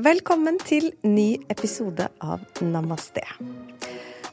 Velkommen 0.00 0.56
til 0.64 0.86
ny 1.04 1.34
episode 1.52 2.06
av 2.24 2.40
Namaste. 2.64 3.20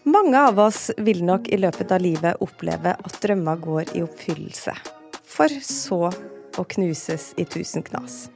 Mange 0.08 0.40
av 0.40 0.60
oss 0.64 0.86
vil 1.04 1.26
nok 1.28 1.50
i 1.52 1.58
løpet 1.60 1.92
av 1.92 2.00
livet 2.00 2.40
oppleve 2.46 2.94
at 2.96 3.18
drømmer 3.20 3.60
går 3.66 3.92
i 3.98 4.04
oppfyllelse, 4.06 4.76
for 5.28 5.52
så 5.68 6.00
å 6.08 6.66
knuses 6.72 7.34
i 7.36 7.44
tusen 7.52 7.84
knas. 7.84 8.30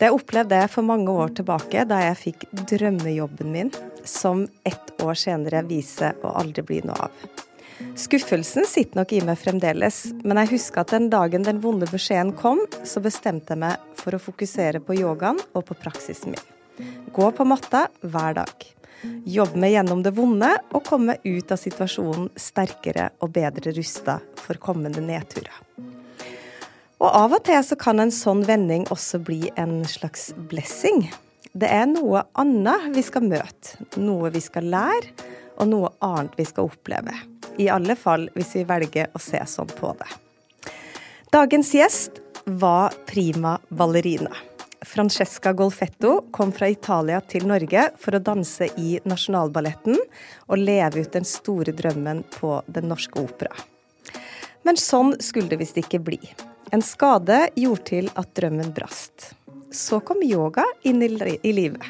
Det 0.00 0.10
opplevde 0.10 0.58
jeg 0.58 0.72
for 0.72 0.88
mange 0.88 1.14
år 1.14 1.36
tilbake, 1.38 1.84
da 1.86 2.00
jeg 2.08 2.18
fikk 2.24 2.48
drømmejobben 2.72 3.52
min, 3.52 3.70
som 4.02 4.42
ett 4.66 4.90
år 5.06 5.14
senere 5.22 5.62
viser 5.70 6.18
å 6.26 6.34
aldri 6.42 6.66
bli 6.66 6.80
noe 6.88 6.98
av. 7.06 7.30
Skuffelsen 7.94 8.66
sitter 8.66 9.04
nok 9.04 9.14
i 9.14 9.22
meg 9.22 9.38
fremdeles, 9.38 10.02
men 10.24 10.42
jeg 10.42 10.56
husker 10.56 10.82
at 10.82 10.96
den 10.96 11.12
dagen 11.14 11.46
den 11.46 11.62
vonde 11.62 11.86
beskjeden 11.92 12.34
kom, 12.34 12.64
så 12.82 13.04
bestemte 13.04 13.54
jeg 13.54 13.64
meg 13.68 13.96
for 14.02 14.18
å 14.18 14.22
fokusere 14.26 14.82
på 14.82 14.98
yogaen 14.98 15.38
og 15.52 15.68
på 15.70 15.78
praksisen 15.78 16.34
min. 16.34 16.46
Gå 17.12 17.30
på 17.32 17.46
matta 17.48 17.86
hver 18.02 18.36
dag. 18.40 18.66
Jobbe 19.24 19.58
med 19.60 19.72
gjennom 19.72 20.02
det 20.02 20.14
vonde 20.16 20.50
og 20.72 20.84
komme 20.86 21.18
ut 21.24 21.52
av 21.52 21.60
situasjonen 21.60 22.30
sterkere 22.40 23.10
og 23.24 23.32
bedre 23.36 23.74
rusta 23.76 24.18
for 24.40 24.58
kommende 24.62 25.04
nedturer. 25.04 25.54
Og 26.96 27.08
av 27.10 27.34
og 27.36 27.44
til 27.44 27.60
så 27.64 27.76
kan 27.78 28.00
en 28.00 28.12
sånn 28.14 28.42
vending 28.48 28.86
også 28.92 29.20
bli 29.24 29.50
en 29.60 29.82
slags 29.88 30.30
blessing. 30.50 31.04
Det 31.52 31.68
er 31.68 31.84
noe 31.90 32.24
annet 32.40 32.90
vi 32.96 33.04
skal 33.04 33.26
møte, 33.28 33.76
noe 34.00 34.32
vi 34.32 34.40
skal 34.44 34.68
lære, 34.72 35.12
og 35.60 35.70
noe 35.70 35.92
annet 36.04 36.36
vi 36.36 36.44
skal 36.48 36.70
oppleve. 36.70 37.14
I 37.60 37.68
alle 37.72 37.96
fall 37.96 38.28
hvis 38.34 38.56
vi 38.58 38.64
velger 38.68 39.12
å 39.16 39.20
se 39.22 39.40
sånn 39.48 39.70
på 39.76 39.92
det. 40.00 40.08
Dagens 41.32 41.72
gjest 41.76 42.20
var 42.46 42.96
prima 43.08 43.56
ballerina. 43.68 44.32
Francesca 44.86 45.52
Golfetto 45.52 46.28
kom 46.30 46.52
fra 46.54 46.68
Italia 46.70 47.18
til 47.20 47.46
Norge 47.50 47.88
for 47.98 48.14
å 48.14 48.22
danse 48.22 48.68
i 48.78 49.00
Nasjonalballetten 49.02 49.96
og 49.98 50.60
leve 50.62 51.02
ut 51.02 51.16
den 51.16 51.26
store 51.26 51.74
drømmen 51.74 52.22
på 52.36 52.60
Den 52.70 52.86
norske 52.92 53.18
opera. 53.18 53.50
Men 54.62 54.78
sånn 54.78 55.16
skulle 55.22 55.50
det 55.50 55.58
visst 55.58 55.80
ikke 55.82 55.98
bli. 56.06 56.20
En 56.70 56.84
skade 56.86 57.48
gjorde 57.58 57.86
til 57.90 58.10
at 58.14 58.30
drømmen 58.38 58.70
brast. 58.76 59.32
Så 59.74 59.98
kom 60.06 60.22
yoga 60.22 60.64
inn 60.86 61.02
i 61.02 61.52
livet. 61.52 61.82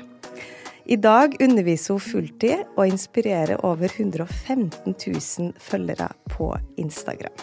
I 0.89 0.97
dag 0.97 1.37
underviser 1.43 1.99
hun 1.99 2.05
fulltid 2.05 2.65
og 2.79 2.87
inspirerer 2.89 3.61
over 3.67 3.93
115 3.93 4.95
000 4.95 5.53
følgere 5.61 6.09
på 6.33 6.53
Instagram. 6.81 7.35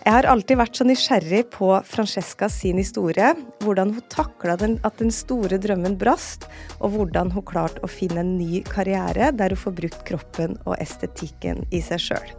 Jeg 0.00 0.14
har 0.14 0.26
alltid 0.32 0.56
vært 0.56 0.78
så 0.78 0.84
nysgjerrig 0.88 1.42
på 1.52 1.68
Francesca 1.84 2.48
sin 2.48 2.78
historie. 2.80 3.34
Hvordan 3.60 3.92
hun 3.98 4.04
takla 4.08 4.56
at 4.56 4.96
den 4.96 5.12
store 5.12 5.58
drømmen 5.60 5.98
brast, 6.00 6.46
og 6.80 6.94
hvordan 6.94 7.32
hun 7.34 7.44
klarte 7.44 7.82
å 7.84 7.90
finne 7.90 8.22
en 8.24 8.38
ny 8.38 8.62
karriere 8.64 9.28
der 9.36 9.52
hun 9.52 9.60
får 9.60 9.76
brukt 9.82 10.04
kroppen 10.08 10.56
og 10.64 10.78
estetikken 10.80 11.66
i 11.68 11.82
seg 11.84 12.00
sjøl. 12.06 12.32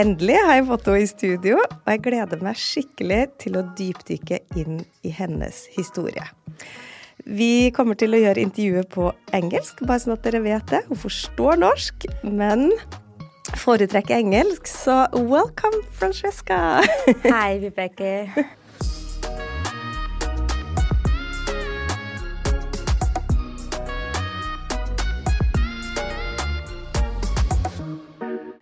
Endelig 0.00 0.38
har 0.46 0.56
jeg 0.56 0.68
fått 0.68 0.88
henne 0.88 1.02
i 1.02 1.10
studio, 1.10 1.60
og 1.60 1.88
jeg 1.92 2.04
gleder 2.06 2.44
meg 2.46 2.60
skikkelig 2.62 3.22
til 3.42 3.58
å 3.58 3.66
dypdykke 3.76 4.38
inn 4.56 4.80
i 5.04 5.12
hennes 5.12 5.64
historie. 5.74 6.24
Vi 7.26 7.68
kommer 7.76 7.98
til 7.98 8.14
å 8.14 8.20
gjøre 8.22 8.46
intervjuet 8.46 8.88
på 8.94 9.10
engelsk, 9.36 9.82
bare 9.84 10.00
sånn 10.04 10.14
at 10.14 10.24
dere 10.24 10.40
vet 10.44 10.70
det. 10.70 10.84
Hun 10.88 11.02
forstår 11.02 11.58
norsk, 11.60 12.06
men 12.24 12.70
foretrekker 13.56 14.16
engelsk, 14.16 14.66
så 14.66 15.06
welcome, 15.12 15.82
Francesca. 15.92 16.82
Hei, 17.32 17.58
Vibeke. 17.58 18.30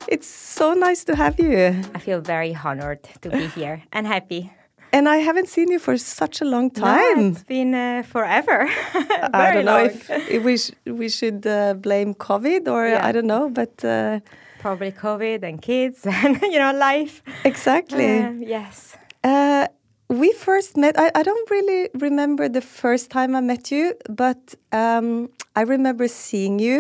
It's 0.08 0.28
so 0.28 0.74
nice 0.74 1.04
to 1.04 1.14
have 1.14 1.38
you. 1.38 1.74
I 1.94 1.98
feel 1.98 2.20
very 2.20 2.54
honored 2.64 3.03
to 3.22 3.30
be 3.30 3.47
here 3.47 3.82
and 3.92 4.06
happy. 4.06 4.50
And 4.92 5.08
I 5.08 5.16
haven't 5.16 5.48
seen 5.48 5.70
you 5.70 5.78
for 5.78 5.98
such 5.98 6.41
a 6.41 6.44
long 6.44 6.70
time. 6.70 7.20
No, 7.20 7.28
it's 7.30 7.42
been 7.42 7.74
uh, 7.74 8.03
forever. 8.03 8.66
I 9.34 9.53
don't 9.53 9.64
know 9.64 9.84
if, 9.84 10.08
if, 10.10 10.44
we 10.44 10.56
sh 10.56 10.70
we 10.86 11.08
should 11.08 11.47
uh, 11.47 11.74
blame 11.74 12.14
COVID 12.14 12.68
or 12.68 12.88
yeah. 12.88 13.06
I 13.06 13.12
don't 13.12 13.26
know, 13.26 13.50
but 13.50 13.84
uh, 13.84 14.20
probably 14.66 14.91
COVID 14.91 15.44
and 15.49 15.62
kids 15.62 15.99
and 16.22 16.41
you 16.43 16.59
know 16.59 16.72
life. 16.72 17.22
Exactly. 17.44 18.12
Uh, 18.22 18.32
yes. 18.56 18.97
Uh, 19.22 19.66
we 20.09 20.32
first 20.32 20.77
met. 20.77 20.94
I, 20.99 21.10
I 21.15 21.22
don't 21.22 21.50
really 21.50 21.88
remember 21.94 22.49
the 22.49 22.60
first 22.60 23.10
time 23.10 23.37
I 23.37 23.41
met 23.41 23.71
you, 23.71 23.94
but 24.22 24.43
um, 24.72 25.31
I 25.54 25.62
remember 25.62 26.09
seeing 26.09 26.59
you, 26.59 26.77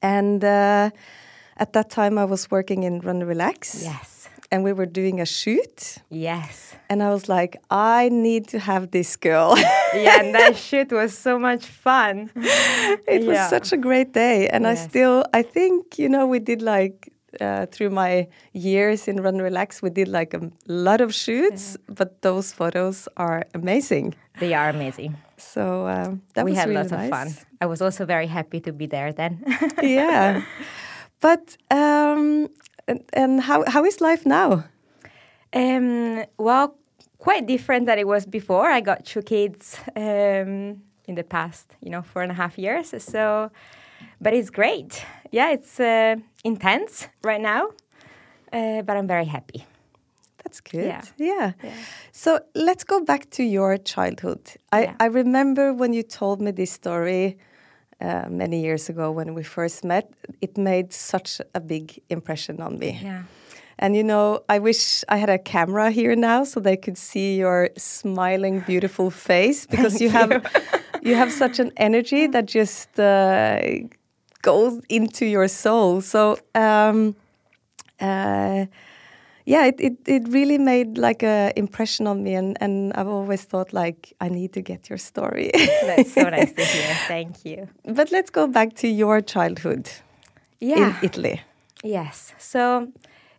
and 0.00 0.42
uh, 0.42 0.90
at 1.56 1.72
that 1.74 1.90
time 1.90 2.18
I 2.18 2.24
was 2.24 2.50
working 2.50 2.84
in 2.84 3.00
Run 3.00 3.20
Relax. 3.24 3.82
Yes 3.84 4.19
and 4.50 4.64
we 4.64 4.72
were 4.72 4.86
doing 4.86 5.20
a 5.20 5.26
shoot. 5.26 5.98
Yes. 6.10 6.74
And 6.88 7.02
I 7.02 7.10
was 7.10 7.28
like, 7.28 7.56
I 7.70 8.08
need 8.08 8.48
to 8.48 8.58
have 8.58 8.90
this 8.90 9.16
girl. 9.16 9.56
yeah, 9.94 10.20
and 10.20 10.34
that 10.34 10.56
shoot 10.68 10.90
was 10.90 11.16
so 11.16 11.38
much 11.38 11.66
fun. 11.66 12.30
It 13.06 13.22
yeah. 13.22 13.28
was 13.28 13.50
such 13.50 13.72
a 13.72 13.76
great 13.76 14.12
day. 14.12 14.48
And 14.48 14.64
yes. 14.64 14.80
I 14.80 14.88
still, 14.88 15.24
I 15.32 15.42
think, 15.42 15.98
you 15.98 16.08
know, 16.08 16.26
we 16.26 16.38
did 16.40 16.62
like, 16.62 17.12
uh, 17.40 17.66
through 17.66 17.90
my 17.90 18.26
years 18.52 19.06
in 19.06 19.22
Run 19.22 19.38
Relax, 19.38 19.82
we 19.82 19.90
did 19.90 20.08
like 20.08 20.34
a 20.34 20.50
lot 20.66 21.00
of 21.00 21.14
shoots, 21.14 21.76
yeah. 21.76 21.94
but 21.94 22.22
those 22.22 22.52
photos 22.52 23.08
are 23.16 23.44
amazing. 23.54 24.14
They 24.40 24.52
are 24.54 24.68
amazing. 24.68 25.16
So 25.36 25.86
uh, 25.86 26.14
that 26.34 26.44
we 26.44 26.50
was 26.50 26.58
had 26.58 26.68
really 26.68 26.80
lots 26.80 26.90
nice. 26.90 27.04
of 27.04 27.10
fun. 27.10 27.46
I 27.60 27.66
was 27.66 27.80
also 27.80 28.04
very 28.04 28.26
happy 28.26 28.60
to 28.60 28.72
be 28.72 28.86
there 28.86 29.12
then. 29.12 29.44
yeah. 29.82 30.42
But 31.20 31.56
um, 31.70 32.48
and, 32.90 33.00
and 33.12 33.40
how 33.40 33.64
how 33.66 33.84
is 33.84 34.00
life 34.00 34.26
now? 34.26 34.64
Um, 35.52 36.24
well, 36.38 36.74
quite 37.18 37.46
different 37.46 37.86
than 37.86 37.98
it 37.98 38.06
was 38.06 38.26
before. 38.26 38.70
I 38.70 38.80
got 38.80 39.04
two 39.04 39.22
kids 39.22 39.76
um, 39.96 40.82
in 41.06 41.14
the 41.14 41.24
past, 41.24 41.76
you 41.80 41.90
know, 41.90 42.02
four 42.02 42.22
and 42.22 42.32
a 42.32 42.34
half 42.34 42.58
years. 42.58 42.94
So, 42.98 43.50
but 44.20 44.32
it's 44.32 44.50
great. 44.50 45.04
Yeah, 45.30 45.52
it's 45.52 45.78
uh, 45.80 46.16
intense 46.44 47.08
right 47.22 47.40
now, 47.40 47.62
uh, 48.52 48.82
but 48.82 48.96
I'm 48.96 49.06
very 49.06 49.26
happy. 49.26 49.66
That's 50.42 50.60
good. 50.60 50.86
Yeah. 50.86 51.02
yeah. 51.16 51.52
yeah. 51.62 51.72
So 52.12 52.40
let's 52.54 52.84
go 52.84 53.04
back 53.04 53.30
to 53.30 53.42
your 53.42 53.76
childhood. 53.76 54.40
I, 54.72 54.82
yeah. 54.82 54.94
I 54.98 55.06
remember 55.06 55.72
when 55.72 55.92
you 55.92 56.02
told 56.02 56.40
me 56.40 56.50
this 56.50 56.72
story 56.72 57.36
uh, 58.00 58.26
many 58.28 58.60
years 58.60 58.88
ago 58.88 59.10
when 59.10 59.34
we 59.34 59.42
first 59.42 59.84
met, 59.84 60.12
it 60.40 60.56
made 60.56 60.92
such 60.92 61.40
a 61.54 61.60
big 61.60 62.00
impression 62.08 62.60
on 62.60 62.78
me. 62.78 62.98
Yeah. 63.02 63.22
And 63.78 63.96
you 63.96 64.04
know, 64.04 64.40
I 64.48 64.58
wish 64.58 65.04
I 65.08 65.16
had 65.16 65.30
a 65.30 65.38
camera 65.38 65.90
here 65.90 66.14
now 66.14 66.44
so 66.44 66.60
they 66.60 66.76
could 66.76 66.98
see 66.98 67.36
your 67.36 67.70
smiling, 67.76 68.60
beautiful 68.60 69.10
face 69.10 69.66
because 69.70 70.00
you 70.00 70.10
have 70.10 70.30
you 71.02 71.14
have 71.14 71.32
such 71.32 71.58
an 71.58 71.72
energy 71.76 72.26
that 72.26 72.46
just 72.46 73.00
uh, 73.00 73.60
goes 74.42 74.80
into 74.88 75.26
your 75.26 75.48
soul. 75.48 76.00
So. 76.00 76.38
Um, 76.54 77.16
uh, 78.00 78.66
yeah, 79.50 79.66
it, 79.66 79.80
it, 79.80 79.96
it 80.06 80.28
really 80.28 80.58
made 80.58 80.96
like 80.96 81.24
a 81.24 81.52
impression 81.56 82.06
on 82.06 82.22
me, 82.22 82.34
and, 82.34 82.56
and 82.60 82.92
I've 82.92 83.08
always 83.08 83.42
thought 83.42 83.72
like 83.72 84.12
I 84.20 84.28
need 84.28 84.52
to 84.52 84.62
get 84.62 84.88
your 84.88 84.98
story. 84.98 85.50
That's 85.86 86.12
so 86.12 86.22
nice 86.22 86.52
to 86.52 86.64
hear. 86.64 86.94
Thank 87.08 87.44
you. 87.44 87.68
But 87.84 88.12
let's 88.12 88.30
go 88.30 88.46
back 88.46 88.74
to 88.74 88.86
your 88.86 89.20
childhood. 89.20 89.90
Yeah. 90.60 90.90
In 90.90 90.96
Italy. 91.02 91.40
Yes. 91.82 92.32
So 92.38 92.92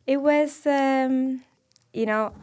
it 0.05 0.17
was, 0.17 0.65
um, 0.65 1.43
you 1.93 2.05
know, 2.05 2.33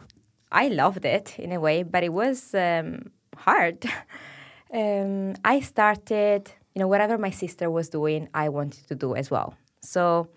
I 0.51 0.69
loved 0.69 1.05
it 1.05 1.37
in 1.37 1.51
a 1.51 1.59
way, 1.59 1.83
but 1.83 2.03
it 2.03 2.13
was 2.13 2.55
um, 2.55 3.11
hard. 3.37 3.85
um, 4.73 5.35
I 5.45 5.59
started, 5.59 6.51
you 6.73 6.79
know, 6.79 6.87
whatever 6.87 7.19
my 7.19 7.29
sister 7.29 7.69
was 7.69 7.89
doing, 7.89 8.29
I 8.33 8.49
wanted 8.49 8.87
to 8.87 8.95
do 8.95 9.13
as 9.15 9.29
well. 9.29 9.53
So 9.81 10.27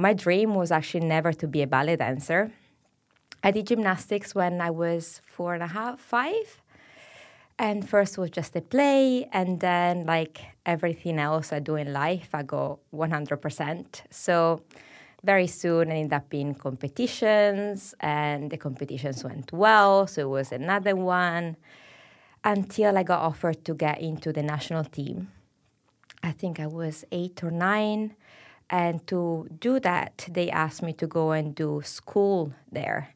my 0.00 0.14
dream 0.14 0.54
was 0.54 0.72
actually 0.72 1.06
never 1.06 1.32
to 1.32 1.46
be 1.46 1.62
a 1.62 1.66
ballet 1.66 1.96
dancer. 1.96 2.50
I 3.42 3.50
did 3.50 3.66
gymnastics 3.66 4.34
when 4.34 4.60
I 4.60 4.70
was 4.70 5.20
four 5.26 5.54
and 5.54 5.62
a 5.62 5.66
half, 5.66 6.00
five. 6.00 6.60
And 7.58 7.88
first 7.88 8.16
was 8.16 8.30
just 8.30 8.56
a 8.56 8.62
play, 8.62 9.28
and 9.34 9.60
then, 9.60 10.06
like 10.06 10.40
everything 10.64 11.18
else 11.18 11.52
I 11.52 11.58
do 11.58 11.76
in 11.76 11.92
life, 11.92 12.30
I 12.32 12.42
go 12.42 12.78
100%. 12.94 14.02
So, 14.10 14.62
very 15.22 15.46
soon 15.46 15.92
I 15.92 15.96
ended 15.96 16.14
up 16.14 16.32
in 16.32 16.54
competitions, 16.54 17.94
and 18.00 18.50
the 18.50 18.56
competitions 18.56 19.22
went 19.24 19.52
well. 19.52 20.06
So, 20.06 20.22
it 20.22 20.30
was 20.30 20.52
another 20.52 20.96
one 20.96 21.56
until 22.44 22.96
I 22.96 23.02
got 23.02 23.20
offered 23.20 23.62
to 23.66 23.74
get 23.74 24.00
into 24.00 24.32
the 24.32 24.42
national 24.42 24.84
team. 24.84 25.28
I 26.22 26.32
think 26.32 26.60
I 26.60 26.66
was 26.66 27.04
eight 27.12 27.44
or 27.44 27.50
nine. 27.50 28.14
And 28.70 29.04
to 29.08 29.48
do 29.58 29.80
that, 29.80 30.28
they 30.30 30.48
asked 30.48 30.82
me 30.82 30.92
to 30.94 31.06
go 31.06 31.32
and 31.32 31.54
do 31.54 31.82
school 31.84 32.54
there. 32.70 33.14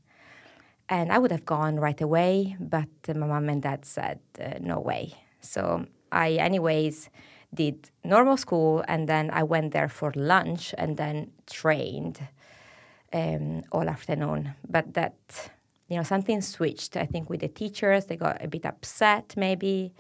And 0.89 1.13
I 1.13 1.19
would 1.19 1.31
have 1.31 1.47
gone 1.47 1.79
right 1.79 2.01
away, 2.01 2.57
but 2.61 2.89
my 3.09 3.27
mom 3.27 3.49
and 3.49 3.63
dad 3.63 3.85
said, 3.85 4.19
uh, 4.41 4.59
no 4.61 4.81
way. 4.81 5.15
So 5.41 5.87
I, 6.11 6.33
anyways, 6.33 7.09
did 7.55 7.91
normal 8.03 8.37
school 8.37 8.85
and 8.89 9.09
then 9.09 9.31
I 9.31 9.45
went 9.45 9.73
there 9.73 9.89
for 9.89 10.13
lunch 10.17 10.75
and 10.77 10.97
then 10.97 11.31
trained 11.47 12.21
um, 13.13 13.63
all 13.71 13.89
afternoon. 13.89 14.55
But 14.69 14.95
that, 14.95 15.15
you 15.89 15.97
know, 15.97 16.03
something 16.03 16.43
switched. 16.43 16.97
I 16.97 17.07
think 17.07 17.31
with 17.31 17.41
the 17.41 17.49
teachers, 17.49 18.07
they 18.07 18.17
got 18.17 18.45
a 18.45 18.49
bit 18.49 18.67
upset 18.67 19.35
maybe. 19.37 19.95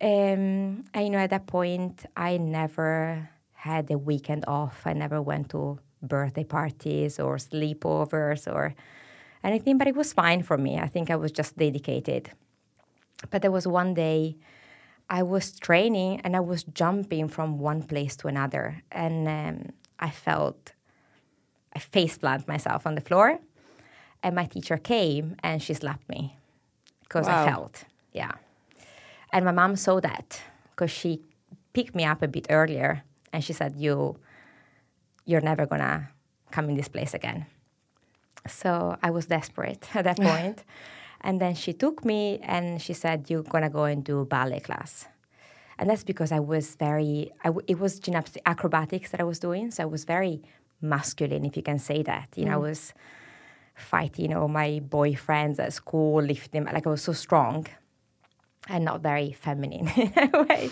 Um, 0.00 0.84
and, 0.94 1.04
you 1.04 1.10
know, 1.10 1.18
at 1.18 1.30
that 1.30 1.46
point, 1.46 2.06
I 2.16 2.36
never 2.36 3.28
had 3.62 3.90
a 3.90 3.98
weekend 3.98 4.44
off. 4.48 4.82
I 4.84 4.92
never 4.92 5.22
went 5.22 5.50
to 5.50 5.78
birthday 6.02 6.42
parties 6.42 7.20
or 7.20 7.36
sleepovers 7.36 8.52
or 8.52 8.74
anything, 9.44 9.78
but 9.78 9.86
it 9.86 9.94
was 9.94 10.12
fine 10.12 10.42
for 10.42 10.58
me. 10.58 10.78
I 10.80 10.88
think 10.88 11.10
I 11.10 11.16
was 11.16 11.30
just 11.30 11.56
dedicated. 11.56 12.30
But 13.30 13.42
there 13.42 13.52
was 13.52 13.66
one 13.68 13.94
day 13.94 14.36
I 15.08 15.22
was 15.22 15.58
training 15.60 16.20
and 16.24 16.34
I 16.34 16.40
was 16.40 16.64
jumping 16.64 17.28
from 17.28 17.60
one 17.60 17.82
place 17.84 18.16
to 18.16 18.26
another, 18.28 18.82
and 18.90 19.28
um, 19.28 19.56
I 20.00 20.10
felt 20.10 20.72
I 21.76 21.78
face 21.78 22.18
planted 22.18 22.48
myself 22.48 22.84
on 22.84 22.96
the 22.96 23.00
floor, 23.00 23.38
and 24.24 24.34
my 24.34 24.46
teacher 24.46 24.76
came 24.76 25.36
and 25.44 25.62
she 25.62 25.74
slapped 25.74 26.08
me 26.08 26.36
because 27.04 27.26
Wow. 27.28 27.42
I 27.42 27.46
felt, 27.50 27.84
yeah. 28.12 28.32
And 29.32 29.44
my 29.44 29.52
mom 29.52 29.76
saw 29.76 30.00
that 30.00 30.42
because 30.70 30.90
she 30.90 31.20
picked 31.72 31.94
me 31.94 32.04
up 32.04 32.22
a 32.22 32.28
bit 32.28 32.46
earlier, 32.50 33.04
and 33.32 33.42
she 33.44 33.52
said, 33.52 33.76
"You, 33.76 34.16
you're 35.24 35.40
never 35.40 35.66
gonna 35.66 36.10
come 36.50 36.68
in 36.68 36.76
this 36.76 36.88
place 36.88 37.14
again." 37.14 37.46
So 38.46 38.96
I 39.02 39.10
was 39.10 39.26
desperate 39.26 39.88
at 39.94 40.04
that 40.04 40.16
point. 40.30 40.64
and 41.20 41.40
then 41.40 41.54
she 41.54 41.72
took 41.72 42.04
me 42.04 42.40
and 42.42 42.80
she 42.82 42.92
said, 42.92 43.30
You're 43.30 43.42
going 43.42 43.64
to 43.64 43.70
go 43.70 43.84
and 43.84 44.04
do 44.04 44.24
ballet 44.24 44.60
class. 44.60 45.06
And 45.78 45.88
that's 45.88 46.04
because 46.04 46.32
I 46.32 46.40
was 46.40 46.76
very, 46.76 47.30
I 47.42 47.48
w- 47.48 47.64
it 47.66 47.78
was 47.78 47.98
gymnastics, 47.98 48.42
acrobatics 48.46 49.10
that 49.10 49.20
I 49.20 49.24
was 49.24 49.38
doing. 49.38 49.70
So 49.70 49.82
I 49.82 49.86
was 49.86 50.04
very 50.04 50.42
masculine, 50.80 51.44
if 51.44 51.56
you 51.56 51.62
can 51.62 51.78
say 51.78 52.02
that. 52.02 52.28
You 52.36 52.44
know, 52.44 52.52
I 52.52 52.56
mm. 52.56 52.68
was 52.68 52.94
fighting 53.74 54.34
all 54.34 54.48
my 54.48 54.80
boyfriends 54.86 55.58
at 55.58 55.72
school, 55.72 56.22
lifting, 56.22 56.64
like 56.64 56.86
I 56.86 56.90
was 56.90 57.02
so 57.02 57.12
strong 57.12 57.66
and 58.68 58.84
not 58.84 59.00
very 59.00 59.32
feminine 59.32 59.88
in 59.96 60.12
a 60.16 60.42
way. 60.42 60.70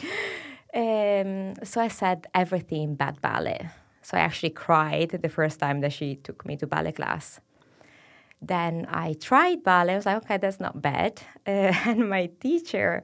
Um, 0.74 1.54
so 1.64 1.80
I 1.80 1.88
said 1.88 2.26
everything 2.34 2.94
but 2.94 3.20
ballet. 3.20 3.68
So 4.02 4.16
I 4.16 4.20
actually 4.20 4.50
cried 4.50 5.10
the 5.10 5.28
first 5.28 5.58
time 5.60 5.80
that 5.80 5.92
she 5.92 6.16
took 6.16 6.46
me 6.46 6.56
to 6.56 6.66
ballet 6.66 6.92
class. 6.92 7.40
Then 8.42 8.86
I 8.88 9.14
tried 9.14 9.62
ballet. 9.62 9.92
I 9.92 9.96
was 9.96 10.06
like, 10.06 10.16
okay, 10.24 10.36
that's 10.38 10.60
not 10.60 10.80
bad. 10.80 11.20
Uh, 11.46 11.72
and 11.86 12.08
my 12.08 12.26
teacher 12.38 13.02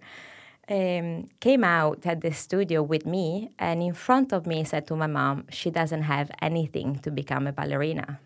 um, 0.68 1.26
came 1.40 1.64
out 1.64 2.06
at 2.06 2.20
the 2.20 2.32
studio 2.32 2.82
with 2.82 3.06
me 3.06 3.50
and 3.58 3.82
in 3.82 3.94
front 3.94 4.32
of 4.32 4.46
me 4.46 4.62
said 4.62 4.86
to 4.86 4.94
my 4.94 5.06
mom, 5.06 5.44
she 5.50 5.70
doesn't 5.70 6.02
have 6.02 6.30
anything 6.42 6.98
to 7.00 7.10
become 7.10 7.46
a 7.46 7.52
ballerina. 7.52 8.20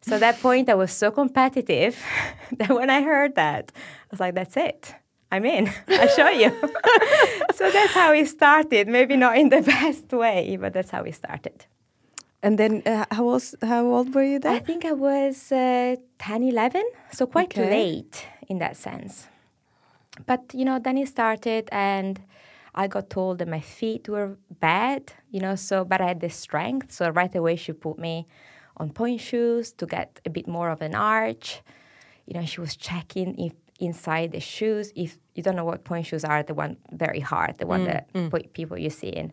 So 0.00 0.14
at 0.14 0.20
that 0.20 0.40
point, 0.40 0.68
I 0.68 0.74
was 0.74 0.92
so 0.92 1.10
competitive 1.10 1.98
that 2.56 2.70
when 2.70 2.88
I 2.90 3.02
heard 3.02 3.34
that, 3.34 3.72
I 3.74 4.06
was 4.10 4.20
like, 4.20 4.34
that's 4.34 4.56
it. 4.56 4.94
I'm 5.30 5.44
in. 5.44 5.70
I'll 5.88 6.08
show 6.08 6.28
you. 6.30 6.50
so 7.54 7.70
that's 7.70 7.92
how 7.92 8.12
we 8.12 8.24
started. 8.24 8.88
Maybe 8.88 9.16
not 9.16 9.36
in 9.36 9.48
the 9.50 9.60
best 9.76 10.10
way, 10.12 10.56
but 10.60 10.72
that's 10.72 10.90
how 10.90 11.02
we 11.02 11.12
started. 11.12 11.66
And 12.42 12.58
then 12.58 12.82
uh, 12.86 13.04
how 13.10 13.24
was 13.24 13.54
how 13.62 13.84
old 13.86 14.14
were 14.14 14.22
you 14.22 14.38
then? 14.38 14.54
I 14.54 14.58
think 14.60 14.84
I 14.84 14.92
was 14.92 15.50
uh, 15.52 15.96
10, 16.18 16.42
11, 16.44 16.82
so 17.12 17.26
quite 17.26 17.58
Okay. 17.58 17.68
late 17.70 18.26
in 18.48 18.58
that 18.58 18.76
sense. 18.76 19.26
But, 20.26 20.42
you 20.54 20.64
know, 20.64 20.78
then 20.78 20.96
it 20.98 21.08
started 21.08 21.68
and 21.72 22.20
I 22.74 22.86
got 22.86 23.10
told 23.10 23.38
that 23.38 23.48
my 23.48 23.60
feet 23.60 24.08
were 24.08 24.36
bad, 24.60 25.12
you 25.30 25.40
know, 25.40 25.56
so, 25.56 25.84
but 25.84 26.00
I 26.00 26.08
had 26.08 26.20
the 26.20 26.30
strength. 26.30 26.92
So 26.92 27.10
right 27.10 27.34
away 27.34 27.56
she 27.56 27.72
put 27.72 27.98
me 27.98 28.26
on 28.76 28.90
pointe 28.90 29.20
shoes 29.20 29.72
to 29.72 29.86
get 29.86 30.20
a 30.24 30.30
bit 30.30 30.46
more 30.46 30.70
of 30.70 30.80
an 30.80 30.94
arch. 30.94 31.60
You 32.26 32.34
know, 32.38 32.46
she 32.46 32.60
was 32.60 32.76
checking 32.76 33.36
if 33.38 33.52
inside 33.78 34.32
the 34.32 34.40
shoes, 34.40 34.92
if 34.96 35.18
you 35.34 35.42
don't 35.42 35.56
know 35.56 35.64
what 35.64 35.84
pointe 35.84 36.06
shoes 36.06 36.24
are, 36.24 36.42
the 36.42 36.54
one 36.54 36.76
very 36.92 37.20
hard, 37.20 37.58
the 37.58 37.66
one 37.66 37.84
that 37.84 38.12
po- 38.30 38.48
people 38.52 38.76
you 38.78 38.90
see 38.90 39.08
in 39.08 39.32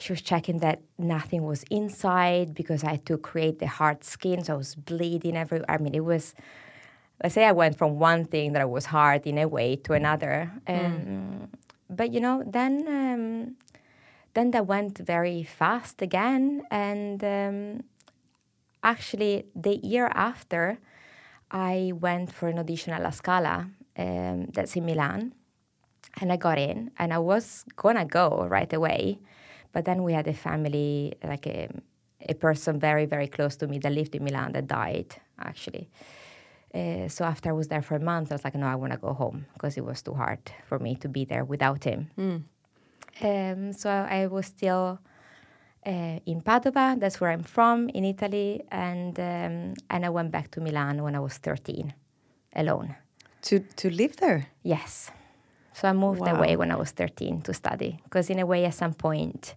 she 0.00 0.12
was 0.12 0.22
checking 0.22 0.58
that 0.58 0.80
nothing 0.98 1.44
was 1.44 1.62
inside 1.70 2.54
because 2.54 2.82
I 2.82 2.92
had 2.92 3.06
to 3.06 3.18
create 3.18 3.58
the 3.58 3.66
hard 3.66 4.02
skin, 4.02 4.42
so 4.42 4.54
I 4.54 4.56
was 4.56 4.74
bleeding 4.74 5.36
everywhere. 5.36 5.70
I 5.70 5.76
mean, 5.78 5.94
it 5.94 6.04
was. 6.04 6.34
Let's 7.22 7.34
say 7.34 7.44
I 7.44 7.52
went 7.52 7.76
from 7.76 7.98
one 7.98 8.24
thing 8.24 8.54
that 8.54 8.70
was 8.70 8.86
hard 8.86 9.26
in 9.26 9.36
a 9.36 9.46
way 9.46 9.76
to 9.76 9.92
another, 9.92 10.50
um, 10.66 11.48
but 11.90 12.14
you 12.14 12.20
know, 12.20 12.42
then 12.46 12.72
um, 12.88 13.56
then 14.32 14.52
that 14.52 14.66
went 14.66 14.96
very 14.96 15.42
fast 15.42 16.00
again, 16.00 16.62
and 16.70 17.22
um, 17.22 17.84
actually 18.82 19.44
the 19.54 19.76
year 19.76 20.10
after, 20.14 20.78
I 21.50 21.92
went 21.98 22.32
for 22.32 22.48
an 22.48 22.58
audition 22.58 22.92
at 22.92 23.02
La 23.02 23.10
Scala, 23.10 23.68
um, 23.96 24.46
that's 24.52 24.76
in 24.76 24.86
Milan, 24.86 25.34
and 26.20 26.32
I 26.32 26.36
got 26.36 26.58
in, 26.58 26.90
and 26.98 27.12
I 27.12 27.18
was 27.18 27.64
gonna 27.76 28.04
go 28.04 28.46
right 28.48 28.72
away, 28.72 29.18
but 29.72 29.84
then 29.84 30.02
we 30.02 30.12
had 30.12 30.26
a 30.28 30.34
family, 30.34 31.14
like 31.24 31.46
a, 31.46 31.68
a 32.28 32.34
person 32.34 32.78
very, 32.78 33.06
very 33.06 33.26
close 33.26 33.56
to 33.56 33.66
me 33.66 33.78
that 33.78 33.92
lived 33.92 34.14
in 34.14 34.24
Milan 34.24 34.52
that 34.52 34.66
died, 34.66 35.16
actually. 35.38 35.88
Uh, 36.72 37.08
so 37.08 37.24
after 37.24 37.48
I 37.48 37.52
was 37.52 37.66
there 37.68 37.82
for 37.82 37.96
a 37.96 38.00
month, 38.00 38.30
I 38.30 38.34
was 38.36 38.44
like, 38.44 38.54
no, 38.54 38.66
I 38.66 38.76
want 38.76 38.92
to 38.92 38.98
go 38.98 39.12
home 39.12 39.46
because 39.54 39.76
it 39.76 39.84
was 39.84 40.02
too 40.02 40.14
hard 40.14 40.38
for 40.68 40.78
me 40.78 40.94
to 40.96 41.08
be 41.08 41.24
there 41.24 41.44
without 41.44 41.82
him. 41.82 42.10
Um, 43.22 43.72
so 43.72 43.90
I 43.90 44.26
was 44.28 44.46
still 44.46 45.00
uh, 45.86 46.18
in 46.26 46.40
Padova. 46.42 46.98
That's 46.98 47.20
where 47.20 47.30
I'm 47.30 47.42
from, 47.42 47.88
in 47.90 48.04
Italy, 48.04 48.62
and 48.70 49.18
um, 49.18 49.74
and 49.90 50.04
I 50.04 50.08
went 50.08 50.30
back 50.30 50.50
to 50.52 50.60
Milan 50.60 51.02
when 51.02 51.14
I 51.14 51.20
was 51.20 51.38
13, 51.38 51.94
alone. 52.56 52.94
To 53.42 53.60
to 53.76 53.90
live 53.90 54.16
there? 54.16 54.46
Yes. 54.62 55.10
So 55.72 55.88
I 55.88 55.92
moved 55.92 56.20
Wow. 56.20 56.36
away 56.36 56.56
when 56.56 56.70
I 56.70 56.76
was 56.76 56.90
13 56.90 57.42
to 57.42 57.54
study. 57.54 58.00
Because, 58.04 58.28
in 58.28 58.38
a 58.38 58.44
way, 58.44 58.64
at 58.66 58.74
some 58.74 58.92
point, 58.92 59.54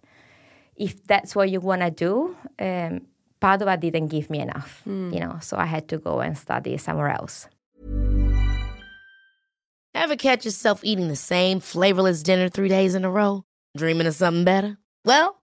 if 0.76 1.04
that's 1.06 1.36
what 1.36 1.50
you 1.50 1.60
want 1.60 1.82
to 1.82 1.90
do, 1.90 2.36
um, 2.58 3.00
Padova 3.40 3.78
didn't 3.78 4.08
give 4.08 4.30
me 4.30 4.40
enough, 4.40 4.82
you 4.86 5.20
know, 5.20 5.38
so 5.42 5.58
I 5.58 5.66
had 5.66 5.86
to 5.88 5.98
go 5.98 6.20
and 6.20 6.38
study 6.38 6.78
somewhere 6.78 7.10
else. 7.10 7.46
Ever 9.94 10.16
catch 10.16 10.44
yourself 10.44 10.80
eating 10.82 11.08
the 11.08 11.16
same 11.16 11.60
flavorless 11.60 12.22
dinner 12.22 12.48
three 12.48 12.68
days 12.68 12.94
in 12.94 13.04
a 13.04 13.10
row? 13.10 13.44
Dreaming 13.76 14.06
of 14.06 14.14
something 14.14 14.44
better? 14.44 14.78
Well, 15.04 15.42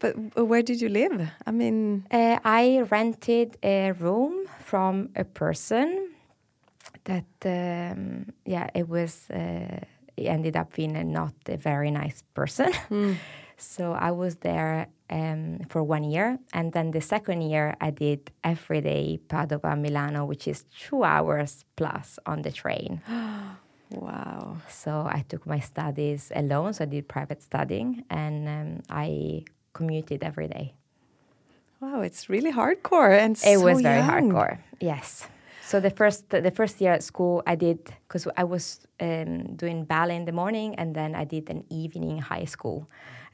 But 0.00 0.14
where 0.48 0.62
did 0.62 0.80
you 0.80 0.88
live? 0.88 1.30
I 1.46 1.50
mean, 1.50 2.06
Uh, 2.10 2.38
I 2.44 2.80
rented 2.90 3.56
a 3.62 3.92
room 3.92 4.46
from 4.58 5.10
a 5.14 5.24
person 5.24 6.08
that, 7.04 7.26
um, 7.44 8.26
yeah, 8.44 8.68
it 8.74 8.88
was, 8.88 9.30
uh, 9.30 9.80
it 10.16 10.26
ended 10.26 10.56
up 10.56 10.72
being 10.74 10.96
a 10.96 11.04
not 11.04 11.34
a 11.48 11.56
very 11.56 11.90
nice 11.90 12.22
person. 12.34 12.72
so 13.56 13.92
I 13.92 14.10
was 14.10 14.36
there 14.36 14.86
um, 15.10 15.58
for 15.68 15.82
one 15.82 16.04
year. 16.04 16.38
And 16.52 16.72
then 16.72 16.90
the 16.92 17.00
second 17.00 17.42
year, 17.42 17.76
I 17.80 17.90
did 17.90 18.30
every 18.42 18.80
day 18.80 19.18
Padova, 19.28 19.78
Milano, 19.78 20.24
which 20.24 20.48
is 20.48 20.64
two 20.64 21.04
hours 21.04 21.64
plus 21.76 22.18
on 22.26 22.42
the 22.42 22.50
train. 22.52 23.02
wow. 23.90 24.56
So 24.68 24.90
I 25.10 25.24
took 25.28 25.46
my 25.46 25.60
studies 25.60 26.32
alone. 26.34 26.72
So 26.72 26.84
I 26.84 26.86
did 26.86 27.08
private 27.08 27.42
studying 27.42 28.04
and 28.08 28.48
um, 28.48 28.82
I 28.88 29.44
commuted 29.84 30.22
every 30.22 30.48
day. 30.48 30.66
Wow, 31.80 32.00
it's 32.08 32.28
really 32.28 32.52
hardcore 32.52 33.16
and 33.24 33.32
It 33.36 33.58
so 33.58 33.64
was 33.68 33.80
very 33.80 34.00
young. 34.04 34.10
hardcore. 34.10 34.58
Yes. 34.80 35.26
So 35.70 35.80
the 35.80 35.90
first 36.00 36.20
the 36.48 36.50
first 36.60 36.74
year 36.82 36.92
at 36.98 37.02
school, 37.02 37.34
I 37.52 37.54
did 37.66 37.78
because 38.06 38.24
I 38.42 38.44
was 38.44 38.64
um, 39.08 39.56
doing 39.62 39.84
ballet 39.86 40.16
in 40.20 40.24
the 40.30 40.32
morning, 40.42 40.74
and 40.80 40.88
then 40.98 41.10
I 41.14 41.24
did 41.34 41.44
an 41.54 41.60
evening 41.82 42.18
high 42.32 42.46
school, 42.54 42.78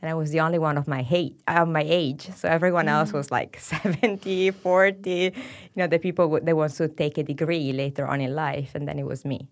and 0.01 0.07
I 0.13 0.15
was 0.21 0.29
the 0.31 0.41
only 0.47 0.59
one 0.69 0.77
of 0.79 0.87
my 0.87 1.03
hate 1.15 1.35
of 1.49 1.67
my 1.69 1.85
age. 2.03 2.23
So 2.41 2.45
everyone 2.49 2.89
else 2.97 3.11
was 3.19 3.31
like 3.39 3.53
70, 3.73 4.51
40. 4.51 5.11
You 5.11 5.33
know, 5.81 5.89
the 5.89 5.99
people 5.99 6.25
they 6.47 6.53
want 6.53 6.73
to 6.77 6.89
take 6.89 7.17
a 7.19 7.25
degree 7.33 7.73
later 7.73 8.05
on 8.13 8.21
in 8.21 8.35
life, 8.35 8.71
and 8.77 8.87
then 8.87 8.99
it 8.99 9.07
was 9.07 9.25
me. 9.25 9.49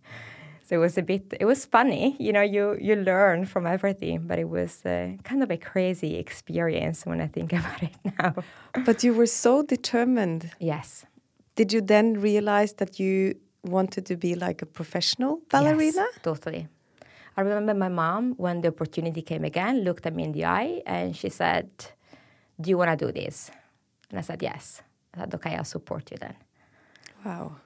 So 0.67 0.77
it 0.77 0.79
was 0.79 0.97
a 0.97 1.03
bit, 1.03 1.35
it 1.39 1.45
was 1.45 1.67
funny, 1.67 2.17
you 2.19 2.33
know, 2.33 2.41
you, 2.41 2.79
you 2.81 2.97
learn 2.97 3.45
from 3.45 3.67
everything, 3.67 4.27
but 4.27 4.39
it 4.39 4.49
was 4.49 4.85
uh, 4.87 5.11
kind 5.23 5.43
of 5.43 5.51
a 5.51 5.59
crazy 5.59 6.17
experience 6.17 7.05
when 7.05 7.21
I 7.21 7.27
think 7.27 7.53
about 7.61 7.83
it 7.83 7.95
now. 8.19 8.35
But 8.85 9.05
you 9.05 9.13
were 9.13 9.27
so 9.27 9.63
determined. 9.63 10.51
yes. 10.59 11.05
Did 11.57 11.73
you 11.73 11.83
then 11.83 12.15
realize 12.21 12.73
that 12.75 12.99
you 12.99 13.37
wanted 13.63 14.07
to 14.07 14.17
be 14.17 14.35
like 14.35 14.61
a 14.63 14.67
professional 14.67 15.41
ballerina? 15.51 16.05
Yes, 16.13 16.23
totally. 16.23 16.67
I 17.37 17.43
remember 17.43 17.75
my 17.75 17.89
mom, 17.89 18.35
when 18.39 18.61
the 18.61 18.69
opportunity 18.69 19.23
came 19.23 19.45
again, 19.45 19.85
looked 19.85 20.05
at 20.07 20.15
me 20.17 20.25
in 20.25 20.33
the 20.33 20.47
eye 20.47 20.83
and 20.87 21.15
she 21.15 21.29
said, 21.29 21.69
Do 22.61 22.71
you 22.71 22.79
want 22.79 22.91
to 22.99 23.07
do 23.07 23.13
this? 23.13 23.51
And 24.11 24.19
I 24.19 24.23
said, 24.23 24.43
Yes. 24.43 24.83
I 25.15 25.21
said, 25.21 25.35
Okay, 25.35 25.55
I'll 25.55 25.65
support 25.65 26.11
you 26.11 26.17
then. 26.17 26.35
Wow. 27.25 27.57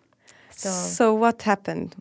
So, 0.50 0.68
So 0.68 1.14
what 1.14 1.42
happened? 1.42 1.94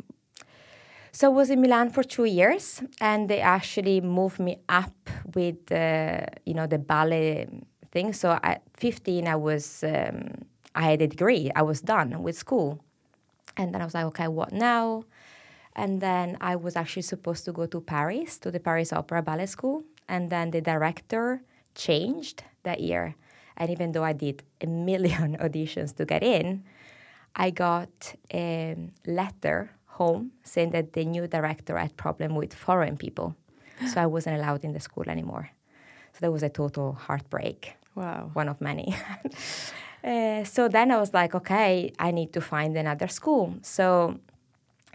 So 1.18 1.32
I 1.32 1.34
was 1.34 1.50
in 1.50 1.62
Milan 1.62 1.90
for 1.90 2.04
two 2.04 2.26
years 2.26 2.84
and 3.02 3.28
they 3.28 3.42
actually 3.42 4.02
moved 4.02 4.38
me 4.38 4.60
up 4.70 4.94
with, 5.34 5.72
uh, 5.72 6.28
you 6.46 6.54
know, 6.54 6.68
the 6.68 6.78
ballet 6.78 7.48
thing. 7.92 8.14
So 8.14 8.38
at 8.44 8.62
15, 8.76 9.28
I 9.28 9.36
was, 9.36 9.84
um, 9.84 10.46
I 10.76 10.84
had 10.84 11.02
a 11.02 11.08
degree. 11.08 11.50
I 11.56 11.64
was 11.64 11.82
done 11.82 12.22
with 12.22 12.38
school. 12.38 12.84
And 13.58 13.74
then 13.74 13.82
I 13.82 13.86
was 13.86 13.96
like, 13.96 14.06
okay, 14.06 14.28
what 14.28 14.54
now? 14.54 15.06
And 15.76 16.02
then 16.02 16.38
I 16.40 16.56
was 16.56 16.76
actually 16.76 17.02
supposed 17.02 17.46
to 17.46 17.52
go 17.52 17.66
to 17.66 17.82
Paris, 17.82 18.38
to 18.38 18.52
the 18.52 18.60
Paris 18.60 18.94
Opera 18.94 19.24
Ballet 19.24 19.48
School. 19.48 19.86
And 20.08 20.30
then 20.30 20.52
the 20.52 20.62
director 20.62 21.42
changed 21.74 22.44
that 22.62 22.80
year. 22.80 23.16
And 23.58 23.72
even 23.72 23.92
though 23.92 24.04
I 24.04 24.14
did 24.14 24.44
a 24.62 24.68
million 24.68 25.36
auditions 25.42 25.96
to 25.96 26.06
get 26.06 26.22
in, 26.22 26.64
I 27.36 27.50
got 27.50 28.14
a 28.32 28.76
letter 29.08 29.72
home 29.98 30.32
saying 30.44 30.72
that 30.72 30.94
the 30.94 31.04
new 31.06 31.28
director 31.28 31.78
had 31.78 31.96
problem 31.98 32.36
with 32.36 32.54
foreign 32.54 32.98
people. 32.98 33.36
So 33.92 34.02
I 34.02 34.08
wasn't 34.08 34.38
allowed 34.38 34.64
in 34.64 34.74
the 34.74 34.80
school 34.80 35.06
anymore. 35.08 35.52
So 36.14 36.20
that 36.22 36.32
was 36.32 36.44
a 36.44 36.50
total 36.50 36.94
heartbreak 36.94 37.78
Wow. 37.98 38.30
one 38.34 38.48
of 38.48 38.62
many. 38.62 38.96
uh, 40.04 40.44
so 40.44 40.68
then 40.68 40.92
I 40.92 40.98
was 40.98 41.14
like, 41.14 41.34
okay, 41.34 41.92
I 41.98 42.12
need 42.12 42.32
to 42.34 42.42
find 42.42 42.78
another 42.78 43.08
school. 43.08 43.56
So 43.64 44.20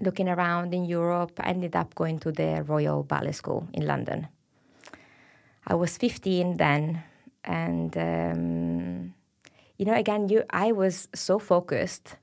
looking 0.00 0.28
around 0.28 0.72
in 0.72 0.84
Europe, 0.84 1.32
I 1.40 1.48
ended 1.48 1.74
up 1.74 1.94
going 1.96 2.20
to 2.20 2.30
the 2.30 2.62
Royal 2.62 3.02
Ballet 3.02 3.32
School 3.32 3.66
in 3.72 3.86
London. 3.86 4.28
I 5.66 5.74
was 5.74 5.96
15 5.96 6.56
then, 6.56 7.02
and 7.44 7.96
um, 7.96 9.14
you 9.78 9.84
know, 9.86 9.94
again, 9.94 10.28
you, 10.28 10.44
I 10.50 10.72
was 10.72 11.08
so 11.14 11.38
focused 11.38 12.16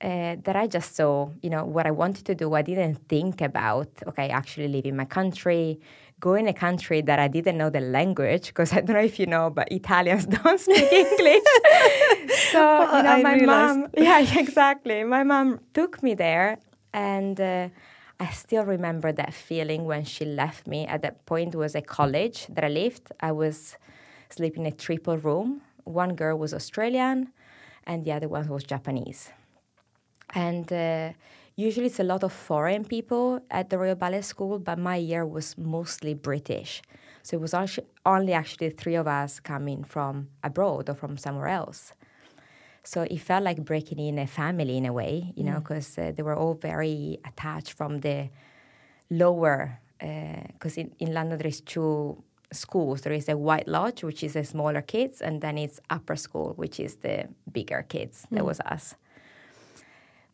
uh, 0.00 0.36
that 0.44 0.56
I 0.56 0.66
just 0.66 0.94
saw, 0.94 1.30
you 1.42 1.50
know, 1.50 1.64
what 1.64 1.86
I 1.86 1.90
wanted 1.90 2.26
to 2.26 2.34
do. 2.34 2.52
I 2.54 2.62
didn't 2.62 2.96
think 3.08 3.40
about, 3.40 3.88
okay, 4.06 4.28
actually 4.28 4.68
leaving 4.68 4.96
my 4.96 5.06
country, 5.06 5.80
go 6.20 6.34
in 6.34 6.46
a 6.48 6.52
country 6.52 7.00
that 7.02 7.18
I 7.18 7.28
didn't 7.28 7.56
know 7.56 7.70
the 7.70 7.80
language, 7.80 8.48
because 8.48 8.72
I 8.76 8.80
don't 8.80 8.96
know 8.96 9.02
if 9.02 9.18
you 9.18 9.26
know, 9.26 9.50
but 9.50 9.70
Italians 9.72 10.26
don't 10.38 10.60
speak 10.60 10.92
English. 10.92 11.42
so, 12.52 12.60
you 12.96 13.02
know, 13.02 13.10
I 13.10 13.22
my 13.22 13.34
realized. 13.34 13.78
mom, 13.78 13.88
yeah, 13.96 14.20
exactly. 14.38 15.02
My 15.04 15.22
mom 15.22 15.60
took 15.72 16.02
me 16.02 16.14
there, 16.14 16.58
and 16.92 17.40
uh, 17.40 17.68
I 18.20 18.30
still 18.32 18.64
remember 18.64 19.12
that 19.12 19.32
feeling 19.32 19.84
when 19.84 20.04
she 20.04 20.24
left 20.24 20.66
me. 20.66 20.86
At 20.86 21.02
that 21.02 21.24
point, 21.26 21.54
it 21.54 21.58
was 21.58 21.74
a 21.74 21.82
college 21.82 22.46
that 22.48 22.64
I 22.64 22.68
lived. 22.68 23.12
I 23.20 23.32
was 23.32 23.76
sleeping 24.28 24.66
in 24.66 24.72
a 24.72 24.76
triple 24.76 25.16
room. 25.16 25.62
One 25.84 26.14
girl 26.16 26.36
was 26.36 26.52
Australian, 26.52 27.32
and 27.86 28.04
the 28.04 28.12
other 28.12 28.28
one 28.28 28.46
was 28.48 28.64
Japanese. 28.64 29.30
And 30.34 30.72
uh, 30.72 31.12
usually 31.56 31.86
it's 31.86 32.00
a 32.00 32.04
lot 32.04 32.22
of 32.22 32.32
foreign 32.32 32.84
people 32.84 33.40
at 33.50 33.70
the 33.70 33.78
Royal 33.78 33.94
Ballet 33.94 34.22
School, 34.22 34.58
but 34.58 34.78
my 34.78 34.96
year 34.96 35.24
was 35.24 35.56
mostly 35.56 36.14
British. 36.14 36.82
So 37.22 37.36
it 37.36 37.40
was 37.40 37.54
actu- 37.54 37.82
only 38.04 38.32
actually 38.32 38.70
three 38.70 38.94
of 38.94 39.06
us 39.06 39.40
coming 39.40 39.84
from 39.84 40.28
abroad 40.42 40.88
or 40.88 40.94
from 40.94 41.16
somewhere 41.16 41.48
else. 41.48 41.92
So 42.84 43.02
it 43.02 43.18
felt 43.18 43.42
like 43.42 43.64
breaking 43.64 43.98
in 43.98 44.18
a 44.18 44.26
family 44.26 44.76
in 44.76 44.86
a 44.86 44.92
way, 44.92 45.32
you 45.34 45.42
know, 45.42 45.58
because 45.58 45.98
uh, 45.98 46.12
they 46.14 46.22
were 46.22 46.36
all 46.36 46.54
very 46.54 47.18
attached 47.24 47.72
from 47.72 47.98
the 47.98 48.28
lower, 49.10 49.80
because 49.98 50.76
in, 50.76 50.92
in 51.00 51.12
London 51.12 51.38
there 51.38 51.48
is 51.48 51.60
two 51.60 52.22
schools. 52.52 53.00
There 53.00 53.12
is 53.12 53.28
a 53.28 53.36
White 53.36 53.66
Lodge, 53.66 54.04
which 54.04 54.22
is 54.22 54.34
the 54.34 54.44
smaller 54.44 54.82
kids, 54.82 55.20
and 55.20 55.40
then 55.40 55.58
it's 55.58 55.80
upper 55.90 56.14
school, 56.14 56.52
which 56.54 56.78
is 56.78 56.96
the 56.96 57.28
bigger 57.50 57.84
kids. 57.88 58.24
That 58.30 58.44
was 58.44 58.60
us. 58.60 58.94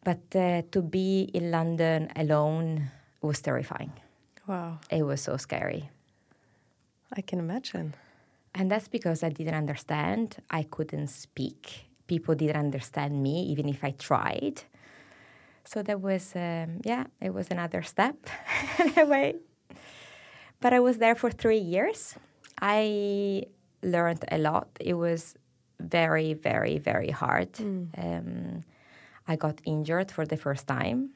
But 0.04 0.34
uh, 0.34 0.62
to 0.72 0.82
be 0.82 1.30
in 1.32 1.50
London 1.50 2.10
alone 2.16 2.90
was 3.20 3.40
terrifying. 3.40 3.92
Wow. 4.46 4.78
It 4.90 5.04
was 5.04 5.20
so 5.20 5.36
scary. 5.36 5.90
I 7.16 7.20
can 7.20 7.38
imagine. 7.38 7.94
And 8.54 8.70
that's 8.70 8.88
because 8.88 9.22
I 9.22 9.28
didn't 9.28 9.54
understand. 9.54 10.36
I 10.50 10.64
couldn't 10.64 11.08
speak. 11.08 11.86
People 12.06 12.34
didn't 12.34 12.56
understand 12.56 13.22
me, 13.22 13.44
even 13.44 13.68
if 13.68 13.84
I 13.84 13.92
tried. 13.92 14.62
So 15.64 15.82
that 15.82 16.00
was, 16.00 16.34
um, 16.34 16.80
yeah, 16.84 17.04
it 17.20 17.32
was 17.32 17.48
another 17.50 17.82
step 17.82 18.16
in 18.78 18.92
a 18.98 19.06
way. 19.06 19.36
But 20.60 20.72
I 20.72 20.80
was 20.80 20.98
there 20.98 21.14
for 21.14 21.30
three 21.30 21.58
years. 21.58 22.14
I 22.60 23.44
learned 23.82 24.24
a 24.30 24.38
lot. 24.38 24.68
It 24.80 24.94
was 24.94 25.34
very, 25.80 26.34
very, 26.34 26.78
very 26.78 27.10
hard. 27.10 27.58
Um, 27.96 28.64
I 29.26 29.36
got 29.36 29.60
injured 29.64 30.10
for 30.10 30.26
the 30.26 30.36
first 30.36 30.66
time, 30.66 31.10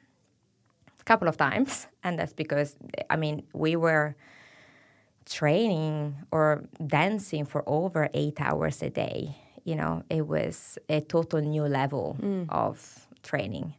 a 1.01 1.05
couple 1.05 1.29
of 1.29 1.37
times. 1.37 1.87
And 2.05 2.19
that's 2.19 2.33
because, 2.33 2.77
I 3.11 3.17
mean, 3.17 3.43
we 3.53 3.75
were 3.75 4.15
training 5.27 6.15
or 6.31 6.65
dancing 6.87 7.45
for 7.45 7.65
over 7.67 8.09
eight 8.15 8.41
hours 8.41 8.81
a 8.83 8.91
day. 8.91 9.37
You 9.65 9.75
know, 9.75 10.05
it 10.09 10.27
was 10.27 10.79
a 10.89 11.01
total 11.01 11.41
new 11.41 11.65
level 11.65 12.17
mm. 12.21 12.47
of 12.49 13.09
training. 13.25 13.75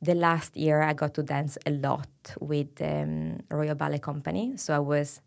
The 0.00 0.14
last 0.14 0.56
year, 0.56 0.82
I 0.82 0.92
got 0.92 1.14
to 1.14 1.22
dance 1.22 1.58
a 1.66 1.70
lot 1.70 2.08
with 2.40 2.80
um, 2.80 3.40
Royal 3.50 3.74
Ballet 3.74 3.98
Company. 3.98 4.56
So 4.56 4.76
I 4.76 4.78
was 4.78 5.20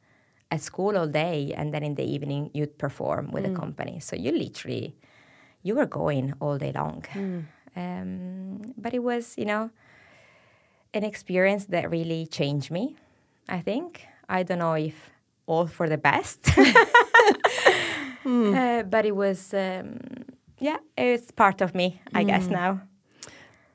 at 0.51 0.61
school 0.61 0.97
all 0.97 1.07
day, 1.07 1.53
and 1.55 1.73
then 1.73 1.83
in 1.83 1.95
the 1.95 2.03
evening, 2.03 2.49
you'd 2.53 2.77
perform 2.77 3.31
with 3.31 3.43
the 3.43 3.49
mm. 3.49 3.59
company. 3.59 3.99
So 3.99 4.15
you 4.15 4.31
literally, 4.31 4.95
you 5.63 5.75
were 5.75 5.85
going 5.85 6.33
all 6.39 6.57
day 6.57 6.71
long. 6.71 7.03
Mm. 7.13 7.45
Um, 7.75 8.73
but 8.77 8.93
it 8.93 8.99
was, 9.03 9.35
you 9.38 9.45
know, 9.45 9.69
an 10.93 11.03
experience 11.03 11.65
that 11.67 11.89
really 11.89 12.25
changed 12.27 12.71
me, 12.71 12.95
I 13.47 13.59
think. 13.61 14.05
I 14.27 14.43
don't 14.43 14.59
know 14.59 14.73
if 14.73 14.95
all 15.47 15.67
for 15.67 15.88
the 15.89 15.97
best, 15.97 16.39
uh, 18.25 18.83
but 18.83 19.05
it 19.05 19.15
was, 19.15 19.53
um, 19.53 19.97
yeah, 20.59 20.77
it's 20.97 21.31
part 21.31 21.61
of 21.61 21.73
me, 21.73 22.01
I 22.13 22.23
guess, 22.23 22.47
now. 22.47 22.81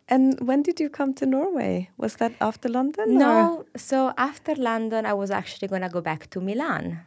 And 0.08 0.38
when 0.40 0.62
did 0.62 0.80
you 0.80 0.90
come 0.90 1.14
to 1.14 1.26
Norway? 1.26 1.88
Was 1.96 2.16
that 2.16 2.32
after 2.40 2.68
London? 2.68 3.04
or- 3.16 3.18
No, 3.18 3.64
so 3.76 4.12
after 4.18 4.54
London, 4.54 5.06
I 5.06 5.14
was 5.14 5.30
actually 5.30 5.68
going 5.68 5.82
to 5.82 5.88
go 5.88 6.00
back 6.02 6.28
to 6.30 6.40
Milan. 6.40 7.00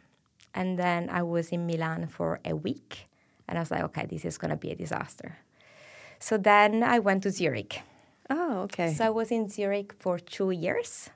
And 0.56 0.80
then 0.80 1.10
I 1.12 1.22
was 1.22 1.50
in 1.50 1.68
Milan 1.68 2.08
for 2.08 2.40
a 2.44 2.56
week. 2.56 3.08
And 3.48 3.58
I 3.58 3.62
was 3.62 3.70
like, 3.72 3.84
okay, 3.84 4.08
this 4.08 4.26
is 4.26 4.38
going 4.40 4.50
to 4.50 4.58
be 4.58 4.72
a 4.72 4.76
disaster. 4.76 5.38
So 6.20 6.38
then 6.38 6.84
I 6.84 7.00
went 7.00 7.24
to 7.24 7.32
Zurich. 7.32 7.82
Oh, 8.30 8.62
okay. 8.64 8.94
So 8.94 9.06
I 9.06 9.10
was 9.10 9.32
in 9.32 9.50
Zurich 9.50 9.94
for 10.00 10.20
two 10.20 10.52
years. 10.52 11.10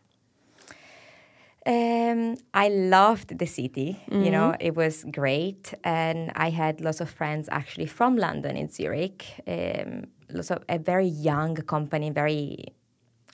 Um, 1.65 2.37
I 2.53 2.69
loved 2.69 3.37
the 3.37 3.45
city. 3.45 4.01
You 4.09 4.31
know, 4.31 4.55
it 4.59 4.75
was 4.75 5.05
great, 5.11 5.73
and 5.83 6.31
I 6.35 6.49
had 6.49 6.81
lots 6.81 7.01
of 7.01 7.09
friends 7.09 7.47
actually 7.51 7.85
from 7.85 8.17
London 8.17 8.57
in 8.57 8.67
Zurich. 8.67 9.25
Um, 9.47 10.05
lots 10.29 10.49
of 10.49 10.63
a 10.67 10.79
very 10.79 11.05
young 11.07 11.55
company, 11.55 12.09
very 12.09 12.73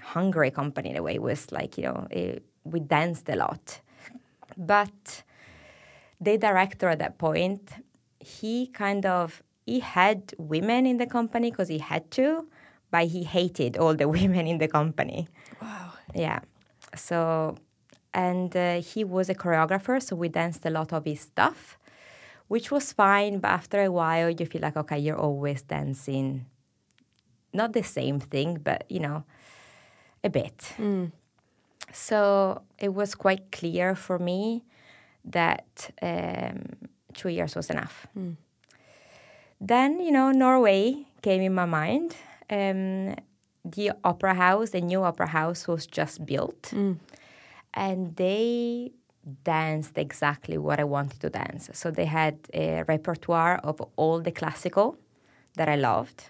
hungry 0.02 0.52
company 0.52 0.90
in 0.90 0.98
a 0.98 1.04
way. 1.04 1.16
It 1.16 1.22
was 1.22 1.52
like 1.54 1.78
you 1.78 1.86
know, 1.86 2.08
it, 2.12 2.44
we 2.66 2.82
danced 2.82 3.30
a 3.30 3.38
lot, 3.38 3.80
but 4.58 5.24
the 6.20 6.38
director 6.38 6.90
at 6.90 7.00
that 7.00 7.18
point, 7.18 7.72
he 8.20 8.68
kind 8.68 9.06
of 9.06 9.42
he 9.68 9.82
had 9.82 10.34
women 10.38 10.86
in 10.86 10.98
the 10.98 11.06
company 11.06 11.52
because 11.52 11.68
he 11.68 11.78
had 11.78 12.10
to, 12.12 12.48
but 12.90 13.08
he 13.08 13.24
hated 13.24 13.78
all 13.78 13.94
the 13.94 14.08
women 14.18 14.48
in 14.48 14.58
the 14.58 14.68
company. 14.68 15.28
wow. 15.62 15.92
Yeah. 16.16 16.40
So, 16.96 17.58
and 18.14 18.56
uh, 18.56 18.80
he 18.82 19.04
was 19.04 19.30
a 19.30 19.36
choreographer, 19.36 20.02
so 20.02 20.16
we 20.16 20.30
danced 20.30 20.66
a 20.66 20.70
lot 20.70 20.94
of 20.94 21.04
his 21.04 21.20
stuff, 21.20 21.78
which 22.48 22.72
was 22.72 22.94
fine. 22.94 23.40
But 23.40 23.50
after 23.50 23.84
a 23.84 23.92
while, 23.92 24.30
you 24.30 24.46
feel 24.46 24.62
like, 24.62 24.78
okay, 24.78 24.98
you're 24.98 25.20
always 25.20 25.62
dancing, 25.64 26.46
not 27.54 27.74
the 27.74 27.84
same 27.84 28.22
thing, 28.22 28.60
but 28.64 28.86
you 28.90 29.02
know, 29.02 29.26
a 30.24 30.30
bit. 30.30 30.74
So 31.92 32.62
it 32.80 32.94
was 32.94 33.16
quite 33.16 33.52
clear 33.52 33.96
for 33.96 34.18
me 34.18 34.64
that 35.26 35.92
um, 36.02 36.64
two 37.14 37.30
years 37.30 37.54
was 37.54 37.70
enough. 37.70 38.08
Then, 39.60 40.00
you 40.00 40.12
know, 40.12 40.32
Norway 40.32 41.08
came 41.22 41.42
in 41.42 41.54
my 41.54 41.66
mind. 41.66 42.16
Um, 42.50 43.16
the 43.66 43.92
opera 44.04 44.34
house, 44.34 44.70
the 44.70 44.82
new 44.82 45.04
opera 45.04 45.28
house, 45.28 45.68
was 45.68 45.86
just 45.88 46.26
built, 46.26 46.72
and 47.74 48.16
they 48.16 48.94
danced 49.44 49.98
exactly 49.98 50.58
what 50.58 50.80
I 50.80 50.86
wanted 50.86 51.20
to 51.20 51.30
dance. 51.30 51.70
So 51.74 51.92
they 51.92 52.06
had 52.06 52.38
a 52.54 52.84
repertoire 52.88 53.60
of 53.64 53.82
all 53.98 54.22
the 54.22 54.32
classical 54.32 54.98
that 55.56 55.68
I 55.68 55.76
loved, 55.76 56.24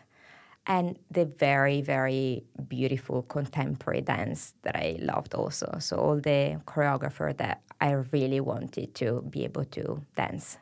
and 0.65 0.97
the 1.11 1.25
very 1.25 1.81
very 1.81 2.43
beautiful 2.67 3.21
contemporary 3.21 4.01
dance 4.01 4.55
that 4.63 4.75
I 4.75 4.97
loved 4.99 5.35
also. 5.35 5.77
So 5.79 5.97
all 5.97 6.15
the 6.15 6.59
choreographer 6.65 7.37
that 7.37 7.61
I 7.79 7.91
really 8.11 8.39
wanted 8.39 8.95
to 8.95 9.21
be 9.29 9.43
able 9.43 9.65
to 9.65 10.01
dance. 10.15 10.57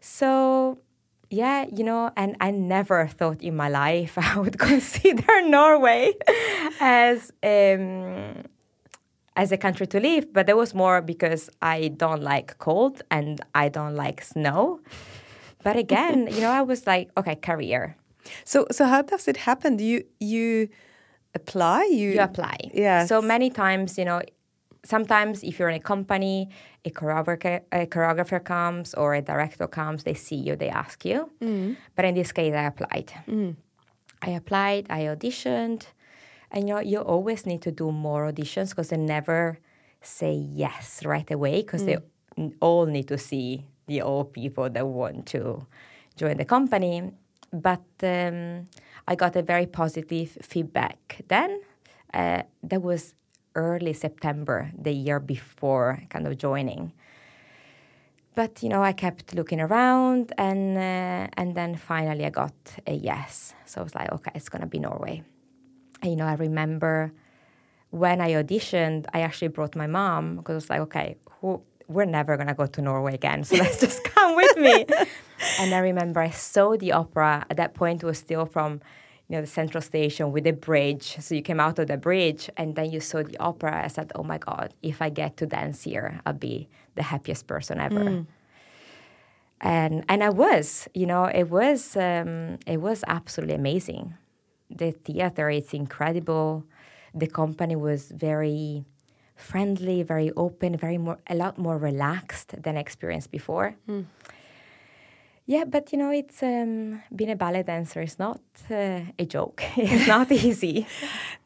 So 0.00 0.78
yeah, 1.30 1.66
you 1.74 1.84
know, 1.84 2.10
and 2.16 2.36
I 2.40 2.50
never 2.50 3.06
thought 3.06 3.42
in 3.42 3.54
my 3.56 3.68
life 3.68 4.16
I 4.18 4.38
would 4.38 4.58
consider 4.70 5.42
Norway 5.46 6.12
as 6.80 7.32
um, 7.42 8.44
as 9.36 9.52
a 9.52 9.56
country 9.56 9.86
to 9.88 10.00
live. 10.00 10.32
But 10.32 10.46
that 10.46 10.56
was 10.56 10.74
more 10.74 11.00
because 11.02 11.50
I 11.62 11.88
don't 11.88 12.22
like 12.22 12.58
cold 12.58 13.02
and 13.10 13.40
I 13.54 13.68
don't 13.68 13.94
like 13.94 14.22
snow. 14.22 14.80
But 15.62 15.76
again, 15.76 16.28
you 16.30 16.40
know, 16.40 16.50
I 16.50 16.62
was 16.62 16.86
like, 16.86 17.10
okay, 17.16 17.34
career. 17.36 17.96
So 18.44 18.66
so 18.70 18.84
how 18.84 19.02
does 19.02 19.28
it 19.28 19.36
happen? 19.36 19.76
Do 19.76 19.84
you 19.84 20.04
you 20.20 20.68
apply? 21.34 21.84
You, 21.84 22.10
You 22.10 22.20
apply. 22.20 22.56
Yeah. 22.72 23.06
So 23.06 23.20
many 23.22 23.50
times, 23.50 23.98
you 23.98 24.04
know, 24.04 24.22
sometimes 24.84 25.42
if 25.42 25.58
you're 25.58 25.68
in 25.68 25.76
a 25.76 25.80
company, 25.80 26.48
a 26.84 26.90
choreographer, 26.90 27.62
a 27.72 27.86
choreographer 27.86 28.42
comes 28.42 28.94
or 28.94 29.14
a 29.14 29.22
director 29.22 29.66
comes, 29.66 30.04
they 30.04 30.14
see 30.14 30.36
you, 30.36 30.56
they 30.56 30.68
ask 30.70 31.04
you. 31.04 31.30
But 31.96 32.04
in 32.04 32.14
this 32.14 32.32
case, 32.32 32.54
I 32.54 32.64
applied. 32.64 33.12
I 34.22 34.30
applied, 34.30 34.86
I 34.90 35.02
auditioned, 35.02 35.86
and 36.50 36.68
you 36.68 36.74
know, 36.74 36.80
you 36.80 36.98
always 37.00 37.46
need 37.46 37.62
to 37.62 37.70
do 37.72 37.92
more 37.92 38.30
auditions 38.32 38.70
because 38.70 38.88
they 38.88 38.96
never 38.96 39.58
say 40.00 40.32
yes 40.32 41.04
right 41.04 41.30
away 41.30 41.62
because 41.62 41.84
they 41.84 41.98
all 42.60 42.86
need 42.86 43.08
to 43.08 43.18
see 43.18 43.66
the 43.86 44.02
old 44.02 44.32
people 44.32 44.68
that 44.70 44.86
want 44.86 45.26
to 45.26 45.66
join 46.16 46.36
the 46.36 46.44
company. 46.44 47.12
But 47.52 47.84
um, 48.02 48.66
I 49.06 49.14
got 49.14 49.36
a 49.36 49.42
very 49.42 49.66
positive 49.66 50.36
feedback 50.42 51.22
then. 51.28 51.60
Uh, 52.12 52.42
that 52.62 52.82
was 52.82 53.14
early 53.58 53.92
September, 53.92 54.70
the 54.86 54.92
year 54.92 55.18
before 55.18 56.02
kind 56.08 56.26
of 56.26 56.38
joining. 56.38 56.92
But 58.34 58.62
you 58.62 58.68
know, 58.68 58.82
I 58.84 58.92
kept 58.92 59.34
looking 59.34 59.60
around, 59.60 60.32
and 60.38 60.78
uh, 60.78 61.26
and 61.40 61.56
then 61.58 61.74
finally 61.74 62.24
I 62.24 62.30
got 62.30 62.54
a 62.86 62.94
yes. 62.94 63.54
So 63.66 63.80
I 63.80 63.84
was 63.84 63.94
like, 63.94 64.12
okay, 64.12 64.30
it's 64.36 64.48
gonna 64.48 64.70
be 64.76 64.78
Norway. 64.78 65.24
And 66.00 66.10
you 66.12 66.16
know, 66.16 66.26
I 66.26 66.34
remember 66.34 67.12
when 67.90 68.20
I 68.20 68.30
auditioned, 68.40 69.06
I 69.12 69.22
actually 69.22 69.48
brought 69.48 69.74
my 69.74 69.88
mom 69.88 70.36
because 70.36 70.52
I 70.52 70.60
was 70.60 70.70
like, 70.70 70.80
okay, 70.88 71.16
who, 71.40 71.62
we're 71.88 72.04
never 72.04 72.36
gonna 72.36 72.54
go 72.54 72.66
to 72.66 72.80
Norway 72.80 73.14
again, 73.14 73.42
so 73.42 73.56
let's 73.64 73.80
just 73.80 74.04
come 74.04 74.36
with 74.36 74.56
me. 74.56 74.86
and 75.60 75.74
I 75.74 75.78
remember 75.78 76.20
I 76.20 76.30
saw 76.30 76.76
the 76.76 76.92
opera. 76.92 77.44
At 77.50 77.56
that 77.56 77.74
point, 77.74 78.04
it 78.04 78.06
was 78.06 78.18
still 78.18 78.46
from 78.46 78.80
you 79.28 79.36
know 79.36 79.42
the 79.42 79.46
central 79.46 79.82
station 79.82 80.32
with 80.32 80.44
the 80.44 80.52
bridge. 80.52 81.16
So 81.20 81.34
you 81.34 81.42
came 81.42 81.60
out 81.60 81.78
of 81.78 81.88
the 81.88 81.98
bridge, 81.98 82.48
and 82.56 82.74
then 82.74 82.90
you 82.90 83.00
saw 83.00 83.22
the 83.22 83.36
opera. 83.38 83.84
I 83.84 83.88
said, 83.88 84.10
oh 84.14 84.22
my 84.22 84.38
god, 84.38 84.74
if 84.82 85.02
I 85.02 85.10
get 85.10 85.36
to 85.38 85.46
dance 85.46 85.82
here, 85.82 86.20
I'll 86.24 86.32
be 86.32 86.68
the 86.94 87.02
happiest 87.02 87.46
person 87.46 87.78
ever. 87.78 88.26
And 89.60 90.04
and 90.08 90.22
I 90.22 90.30
was, 90.30 90.88
you 90.94 91.06
know, 91.06 91.24
it 91.24 91.50
was 91.50 91.96
um, 91.96 92.58
it 92.66 92.80
was 92.80 93.04
absolutely 93.06 93.56
amazing. 93.56 94.14
The 94.70 94.92
theater 94.92 95.50
is 95.50 95.74
incredible. 95.74 96.64
The 97.14 97.26
company 97.26 97.76
was 97.76 98.10
very 98.10 98.84
friendly, 99.34 100.02
very 100.02 100.30
open, 100.36 100.76
very 100.76 100.98
more 100.98 101.18
a 101.28 101.34
lot 101.34 101.58
more 101.58 101.76
relaxed 101.76 102.54
than 102.62 102.76
I 102.76 102.80
experienced 102.80 103.30
before. 103.30 103.74
Yeah, 105.50 105.64
but 105.64 105.92
you 105.92 105.98
know, 105.98 106.10
it's 106.10 106.42
um, 106.42 107.02
being 107.16 107.30
a 107.30 107.36
ballet 107.36 107.62
dancer 107.62 108.02
is 108.02 108.18
not 108.18 108.40
uh, 108.70 109.00
a 109.18 109.24
joke. 109.24 109.62
it's 109.76 110.06
not 110.06 110.30
easy. 110.44 110.86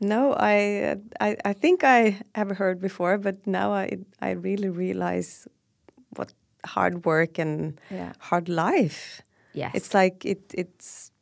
No, 0.01 0.35
I, 0.35 0.97
I 1.21 1.37
I 1.45 1.53
think 1.55 1.85
I 1.85 2.19
have 2.35 2.51
heard 2.57 2.81
before, 2.81 3.17
but 3.19 3.47
now 3.47 3.73
I 3.73 3.99
I 4.21 4.31
really 4.35 4.69
realize 4.71 5.47
what 6.17 6.35
hard 6.65 7.05
work 7.05 7.39
and 7.39 7.81
Yeah. 7.91 8.13
hard 8.19 8.49
life. 8.49 9.23
Yes. 9.55 9.71
It's 9.75 9.95
like 9.95 10.25
it 10.31 10.41
it's 10.55 11.13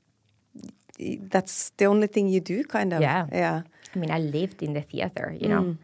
that's 1.32 1.72
the 1.76 1.86
only 1.86 2.06
thing 2.08 2.28
you 2.28 2.40
do, 2.40 2.64
kind 2.64 2.92
of. 2.92 3.00
Yeah. 3.02 3.26
Yeah. 3.32 3.62
I 3.94 3.98
mean, 3.98 4.10
I 4.10 4.18
lived 4.18 4.62
in 4.62 4.72
the 4.72 4.82
theater, 4.82 5.36
you 5.40 5.48
know. 5.48 5.76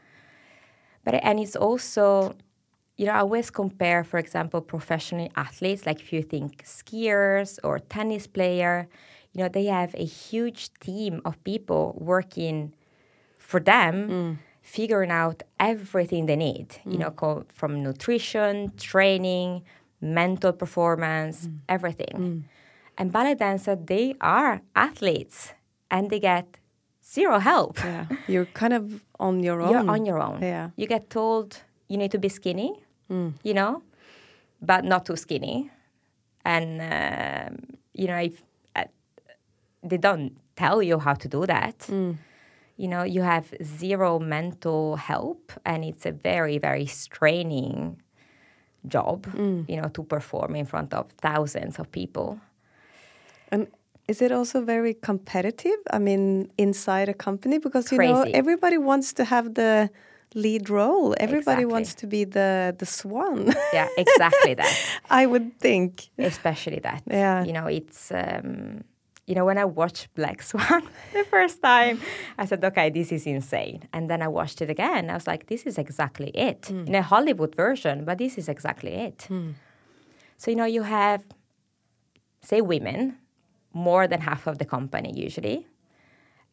But 1.04 1.14
and 1.22 1.38
it's 1.40 1.56
also, 1.56 2.34
you 2.96 3.04
know, 3.06 3.12
I 3.12 3.18
always 3.18 3.50
compare, 3.50 4.04
for 4.04 4.18
example, 4.18 4.60
professional 4.60 5.28
athletes. 5.36 5.84
Like 5.86 6.00
if 6.00 6.12
you 6.12 6.22
think 6.22 6.64
skiers 6.64 7.58
or 7.62 7.78
tennis 7.78 8.26
player, 8.26 8.88
you 9.32 9.42
know, 9.42 9.48
they 9.48 9.66
have 9.66 9.94
a 9.94 10.04
huge 10.04 10.72
team 10.80 11.20
of 11.24 11.42
people 11.44 11.94
working 11.98 12.74
for 13.38 13.60
them, 13.60 14.08
mm. 14.08 14.36
figuring 14.62 15.10
out 15.10 15.42
everything 15.60 16.26
they 16.26 16.36
need. 16.36 16.76
You 16.86 16.92
mm. 16.92 16.98
know, 17.00 17.10
co- 17.10 17.44
from 17.52 17.82
nutrition, 17.82 18.72
training, 18.78 19.62
mental 20.00 20.52
performance, 20.52 21.48
mm. 21.48 21.58
everything. 21.68 22.48
And 22.98 23.12
ballet 23.12 23.34
dancer, 23.34 23.76
they 23.76 24.14
are 24.22 24.62
athletes, 24.74 25.52
and 25.90 26.08
they 26.08 26.18
get 26.18 26.56
zero 27.04 27.38
help. 27.38 27.78
Yeah. 27.78 28.06
You're 28.26 28.46
kind 28.46 28.72
of 28.72 29.04
on 29.20 29.42
your 29.42 29.60
own. 29.64 29.70
You're 29.70 29.90
on 29.90 30.06
your 30.06 30.22
own. 30.22 30.40
Yeah. 30.40 30.70
You 30.76 30.86
get 30.86 31.10
told 31.10 31.62
you 31.88 31.98
need 31.98 32.10
to 32.12 32.18
be 32.18 32.30
skinny, 32.30 32.72
you 33.42 33.54
know, 33.54 33.82
but 34.60 34.84
not 34.84 35.06
too 35.06 35.16
skinny. 35.16 35.70
And, 36.44 36.80
um, 36.80 37.76
you 37.92 38.06
know, 38.06 38.18
if 38.18 38.42
uh, 38.74 38.84
they 39.82 39.96
don't 39.98 40.32
tell 40.56 40.82
you 40.82 40.98
how 40.98 41.14
to 41.14 41.28
do 41.28 41.46
that, 41.46 41.86
you 42.76 42.88
know, 42.88 43.02
you 43.04 43.22
have 43.22 43.46
zero 43.62 44.18
mental 44.18 44.96
help. 44.96 45.52
And 45.64 45.84
it's 45.84 46.06
a 46.06 46.12
very, 46.12 46.58
very 46.58 46.86
straining 46.86 48.00
job, 48.88 49.26
you 49.68 49.76
know, 49.80 49.88
to 49.88 50.02
perform 50.04 50.54
in 50.56 50.66
front 50.66 50.94
of 50.94 51.10
thousands 51.20 51.78
of 51.78 51.90
people. 51.90 52.38
And 53.50 53.66
is 54.08 54.22
it 54.22 54.30
also 54.30 54.60
very 54.64 54.94
competitive? 54.94 55.78
I 55.90 55.98
mean, 55.98 56.50
inside 56.58 57.08
a 57.08 57.14
company 57.14 57.58
because 57.58 57.90
you 57.90 57.98
know 57.98 58.22
everybody 58.34 58.78
wants 58.78 59.12
to 59.14 59.24
have 59.24 59.54
the 59.54 59.90
lead 60.36 60.68
role. 60.70 61.14
Everybody 61.18 61.62
Exactly. 61.62 61.72
wants 61.74 61.94
to 62.00 62.06
be 62.06 62.24
the 62.24 62.74
the 62.78 62.86
swan. 62.86 63.38
Yeah, 63.72 63.88
exactly 64.04 64.54
that. 64.54 64.74
I 65.20 65.22
would 65.26 65.48
think. 65.58 65.90
especially 66.18 66.80
that. 66.88 67.02
Yeah. 67.10 67.44
You 67.46 67.52
know, 67.56 67.66
it's 67.78 68.10
um, 68.12 68.84
you 69.28 69.34
know 69.36 69.44
when 69.48 69.58
I 69.58 69.64
watched 69.64 70.04
Black 70.14 70.38
Swan 70.50 70.82
the 71.12 71.24
first 71.24 71.56
time, 71.62 71.96
I 72.38 72.44
said, 72.46 72.64
okay, 72.64 72.90
this 72.90 73.10
is 73.12 73.26
insane. 73.26 73.80
And 73.92 74.08
then 74.10 74.20
I 74.22 74.28
watched 74.28 74.58
it 74.64 74.70
again. 74.70 75.10
I 75.10 75.14
was 75.14 75.26
like, 75.26 75.42
this 75.52 75.62
is 75.66 75.78
exactly 75.78 76.30
it 76.48 76.70
in 76.70 76.94
a 76.94 77.02
Hollywood 77.02 77.54
version, 77.56 78.04
but 78.04 78.18
this 78.18 78.38
is 78.38 78.48
exactly 78.48 78.92
it. 79.06 79.28
So 80.38 80.50
you 80.50 80.56
know, 80.60 80.68
you 80.76 80.82
have 80.84 81.20
say 82.42 82.60
women, 82.60 83.16
more 83.72 84.06
than 84.08 84.20
half 84.20 84.46
of 84.46 84.58
the 84.58 84.64
company 84.64 85.10
usually. 85.26 85.66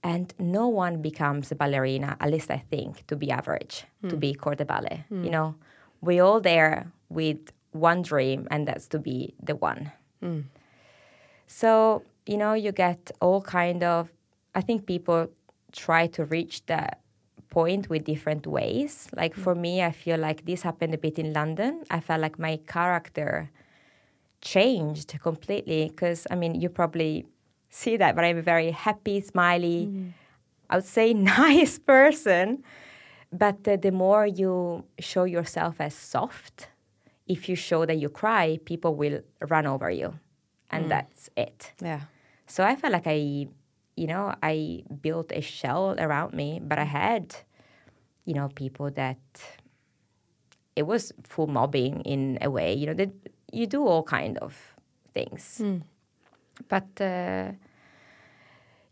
And 0.03 0.33
no 0.37 0.67
one 0.67 1.01
becomes 1.01 1.51
a 1.51 1.55
ballerina, 1.55 2.17
at 2.19 2.29
least 2.29 2.51
I 2.51 2.63
think, 2.69 3.07
to 3.07 3.15
be 3.15 3.31
average, 3.31 3.85
to 4.09 4.15
hmm. 4.15 4.19
be 4.19 4.33
corps 4.33 4.55
de 4.55 4.65
ballet. 4.65 5.05
You 5.09 5.17
hmm. 5.17 5.29
know, 5.29 5.55
we 6.01 6.19
all 6.19 6.41
there 6.41 6.91
with 7.07 7.39
one 7.71 8.01
dream, 8.01 8.47
and 8.51 8.67
that's 8.67 8.87
to 8.89 8.99
be 8.99 9.33
the 9.41 9.55
one. 9.55 9.91
Hmm. 10.21 10.41
So 11.47 12.03
you 12.25 12.37
know, 12.37 12.53
you 12.53 12.71
get 12.71 13.11
all 13.21 13.41
kind 13.41 13.83
of. 13.83 14.09
I 14.55 14.61
think 14.61 14.85
people 14.85 15.29
try 15.71 16.07
to 16.07 16.25
reach 16.25 16.65
that 16.67 16.99
point 17.49 17.89
with 17.89 18.03
different 18.03 18.47
ways. 18.47 19.07
Like 19.15 19.35
for 19.35 19.55
me, 19.55 19.83
I 19.83 19.91
feel 19.91 20.19
like 20.19 20.45
this 20.45 20.61
happened 20.61 20.93
a 20.93 20.97
bit 20.97 21.19
in 21.19 21.33
London. 21.33 21.83
I 21.89 21.99
felt 21.99 22.21
like 22.21 22.39
my 22.39 22.57
character 22.67 23.49
changed 24.41 25.17
completely 25.21 25.89
because 25.89 26.27
I 26.29 26.35
mean, 26.35 26.59
you 26.59 26.69
probably 26.69 27.25
see 27.73 27.97
that, 27.97 28.15
but 28.15 28.23
I'm 28.23 28.37
a 28.37 28.41
very 28.41 28.71
happy, 28.71 29.19
smiley, 29.19 29.89
I 30.69 30.75
would 30.77 30.85
say 30.85 31.13
nice 31.37 31.79
person. 31.79 32.63
But 33.31 33.67
uh, 33.67 33.77
the 33.77 33.91
more 33.91 34.27
you 34.27 34.85
show 34.99 35.23
yourself 35.23 35.81
as 35.81 35.95
soft, 35.95 36.69
if 37.27 37.49
you 37.49 37.55
show 37.55 37.85
that 37.85 37.97
you 37.97 38.09
cry, 38.09 38.59
people 38.63 38.95
will 38.95 39.21
run 39.49 39.65
over 39.65 39.89
you. 39.89 40.13
And 40.69 40.89
that's 40.89 41.29
it. 41.35 41.73
Yeah. 41.81 42.01
So 42.47 42.63
I 42.63 42.75
felt 42.75 42.93
like 42.93 43.05
I, 43.07 43.47
you 43.95 44.07
know, 44.07 44.33
I 44.41 44.83
built 45.01 45.31
a 45.31 45.41
shell 45.41 45.95
around 45.99 46.33
me, 46.33 46.59
but 46.63 46.77
I 46.79 46.83
had, 46.83 47.35
you 48.25 48.33
know, 48.33 48.49
people 48.55 48.89
that 48.91 49.17
it 50.75 50.83
was 50.83 51.11
full 51.23 51.47
mobbing 51.47 52.01
in 52.01 52.37
a 52.41 52.49
way. 52.49 52.73
You 52.73 52.87
know, 52.87 52.93
that 52.93 53.11
you 53.51 53.67
do 53.67 53.85
all 53.85 54.03
kind 54.03 54.37
of 54.39 54.55
things. 55.13 55.61
But 56.69 57.01
uh, 57.01 57.51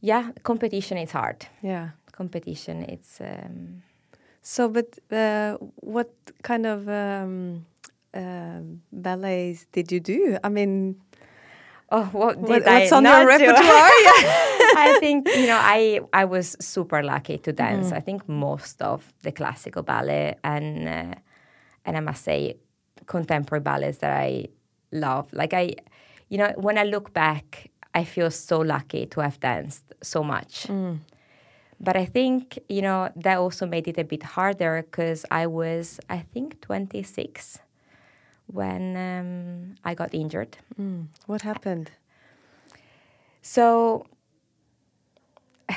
yeah, 0.01 0.31
competition 0.43 0.97
is 0.97 1.11
hard. 1.11 1.45
Yeah. 1.61 1.89
Competition, 2.11 2.83
it's. 2.83 3.21
Um, 3.21 3.83
So, 4.43 4.69
but 4.69 4.97
uh, 5.11 5.57
what 5.75 6.09
kind 6.41 6.65
of 6.65 6.87
um, 6.87 7.65
uh, 8.13 8.61
ballets 8.91 9.67
did 9.71 9.91
you 9.91 9.99
do? 9.99 10.37
I 10.43 10.49
mean, 10.49 10.95
oh, 11.91 12.05
what 12.11 12.37
did 12.41 12.63
what, 12.63 12.67
I 12.67 12.89
on 12.89 13.03
your 13.03 13.27
repertoire? 13.27 13.91
I 14.77 14.97
think 14.99 15.27
you 15.27 15.45
know 15.45 15.59
I 15.61 15.99
I 16.11 16.25
was 16.25 16.57
super 16.59 17.03
lucky 17.03 17.37
to 17.37 17.53
dance. 17.53 17.91
I 17.91 18.01
think 18.01 18.27
most 18.27 18.81
of 18.81 19.13
the 19.21 19.31
classical 19.31 19.83
ballet 19.83 20.35
and 20.43 20.87
uh, 20.87 21.15
and 21.85 21.97
I 21.97 21.99
must 21.99 22.23
say 22.23 22.57
contemporary 23.05 23.61
ballets 23.61 23.99
that 23.99 24.11
I 24.11 24.47
love. 24.91 25.31
Like 25.33 25.53
I, 25.53 25.75
you 26.31 26.37
know, 26.37 26.53
when 26.55 26.77
I 26.77 26.83
look 26.85 27.11
back, 27.13 27.69
I 27.93 28.05
feel 28.05 28.31
so 28.31 28.59
lucky 28.61 29.05
to 29.07 29.19
have 29.19 29.37
danced 29.41 29.83
so 30.01 30.23
much. 30.23 30.65
But 31.79 31.97
I 31.97 32.05
think 32.05 32.57
you 32.69 32.81
know 32.81 33.09
that 33.15 33.37
also 33.37 33.65
made 33.65 33.87
it 33.87 33.97
a 33.97 34.03
bit 34.03 34.23
harder 34.23 34.81
because 34.83 35.25
I 35.29 35.45
was 35.47 35.99
I 36.09 36.19
think 36.33 36.61
26 36.61 37.59
when 38.47 38.95
um, 38.95 39.75
I 39.83 39.93
got 39.95 40.13
injured. 40.13 40.57
what 41.27 41.41
happened? 41.41 41.91
So 43.41 44.05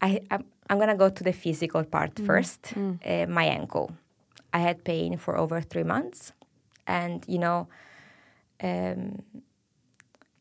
I, 0.00 0.20
I'm, 0.30 0.44
I'm 0.70 0.78
gonna 0.78 0.96
go 0.96 1.08
to 1.10 1.24
the 1.24 1.32
physical 1.32 1.84
part 1.84 2.12
first. 2.26 2.72
Uh, 3.04 3.26
my 3.26 3.44
ankle. 3.44 3.90
I 4.54 4.60
had 4.60 4.84
pain 4.84 5.18
for 5.18 5.36
over 5.36 5.60
three 5.60 5.84
months, 5.84 6.32
and 6.86 7.24
you 7.28 7.38
know, 7.38 7.68
um, 8.62 9.22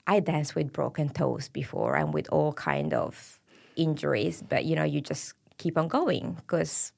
I 0.08 0.22
danced 0.22 0.56
with 0.56 0.72
broken 0.72 1.10
toes 1.10 1.50
before 1.50 1.98
and 1.98 2.14
with 2.14 2.30
all 2.32 2.54
kind 2.54 2.94
of 2.94 3.40
injuries, 3.76 4.42
but 4.48 4.66
you 4.66 4.76
know, 4.76 4.84
you 4.84 5.02
just 5.02 5.34
keep 5.58 5.78
on 5.78 5.88
going 5.90 6.34
because 6.34 6.94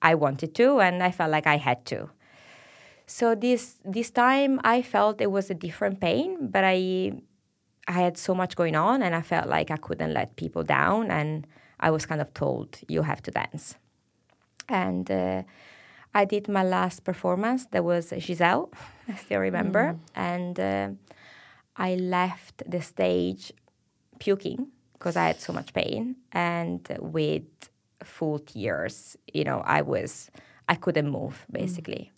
I 0.00 0.14
wanted 0.14 0.54
to, 0.54 0.80
and 0.80 1.02
I 1.02 1.10
felt 1.10 1.30
like 1.30 1.46
I 1.46 1.56
had 1.56 1.84
to. 1.86 2.10
So 3.06 3.34
this 3.34 3.76
this 3.84 4.10
time 4.10 4.60
I 4.64 4.82
felt 4.82 5.20
it 5.20 5.30
was 5.30 5.50
a 5.50 5.54
different 5.54 6.00
pain, 6.00 6.48
but 6.48 6.64
I 6.64 7.12
I 7.88 7.92
had 7.92 8.16
so 8.16 8.34
much 8.34 8.56
going 8.56 8.76
on 8.76 9.02
and 9.02 9.14
I 9.14 9.20
felt 9.20 9.48
like 9.48 9.70
I 9.70 9.76
couldn't 9.76 10.14
let 10.14 10.36
people 10.36 10.62
down 10.62 11.10
and 11.10 11.46
I 11.80 11.90
was 11.90 12.06
kind 12.06 12.20
of 12.20 12.32
told 12.32 12.78
you 12.88 13.02
have 13.02 13.20
to 13.22 13.30
dance. 13.30 13.74
And 14.68 15.10
uh, 15.10 15.42
I 16.14 16.24
did 16.24 16.48
my 16.48 16.62
last 16.62 17.04
performance. 17.04 17.66
That 17.72 17.84
was 17.84 18.12
Giselle, 18.18 18.70
I 19.08 19.16
still 19.16 19.40
remember. 19.40 19.96
And 20.14 20.58
uh, 20.58 20.88
I 21.76 21.96
left 21.96 22.62
the 22.68 22.80
stage 22.80 23.52
puking 24.18 24.68
because 24.92 25.16
I 25.16 25.26
had 25.26 25.40
so 25.40 25.52
much 25.52 25.72
pain 25.72 26.16
and 26.32 26.80
with 27.00 27.42
full 28.02 28.38
tears. 28.38 29.16
You 29.32 29.44
know, 29.44 29.60
I 29.64 29.82
was, 29.82 30.30
I 30.68 30.76
couldn't 30.76 31.10
move 31.10 31.44
basically. 31.50 32.12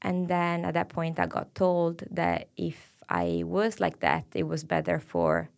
And 0.00 0.28
then 0.28 0.64
at 0.64 0.74
that 0.74 0.88
point, 0.88 1.20
I 1.20 1.26
got 1.26 1.54
told 1.54 2.02
that 2.10 2.48
if 2.56 2.92
I 3.08 3.42
was 3.44 3.78
like 3.78 4.00
that, 4.00 4.24
it 4.34 4.44
was 4.44 4.64
better 4.64 4.98
for 4.98 5.48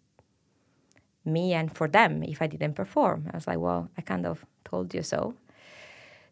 me 1.24 1.54
and 1.54 1.74
for 1.74 1.88
them 1.88 2.22
if 2.22 2.42
I 2.42 2.46
didn't 2.46 2.74
perform. 2.74 3.28
I 3.32 3.36
was 3.36 3.46
like, 3.46 3.58
well, 3.58 3.88
I 3.96 4.02
kind 4.02 4.26
of 4.26 4.44
told 4.64 4.94
you 4.94 5.02
so. 5.02 5.34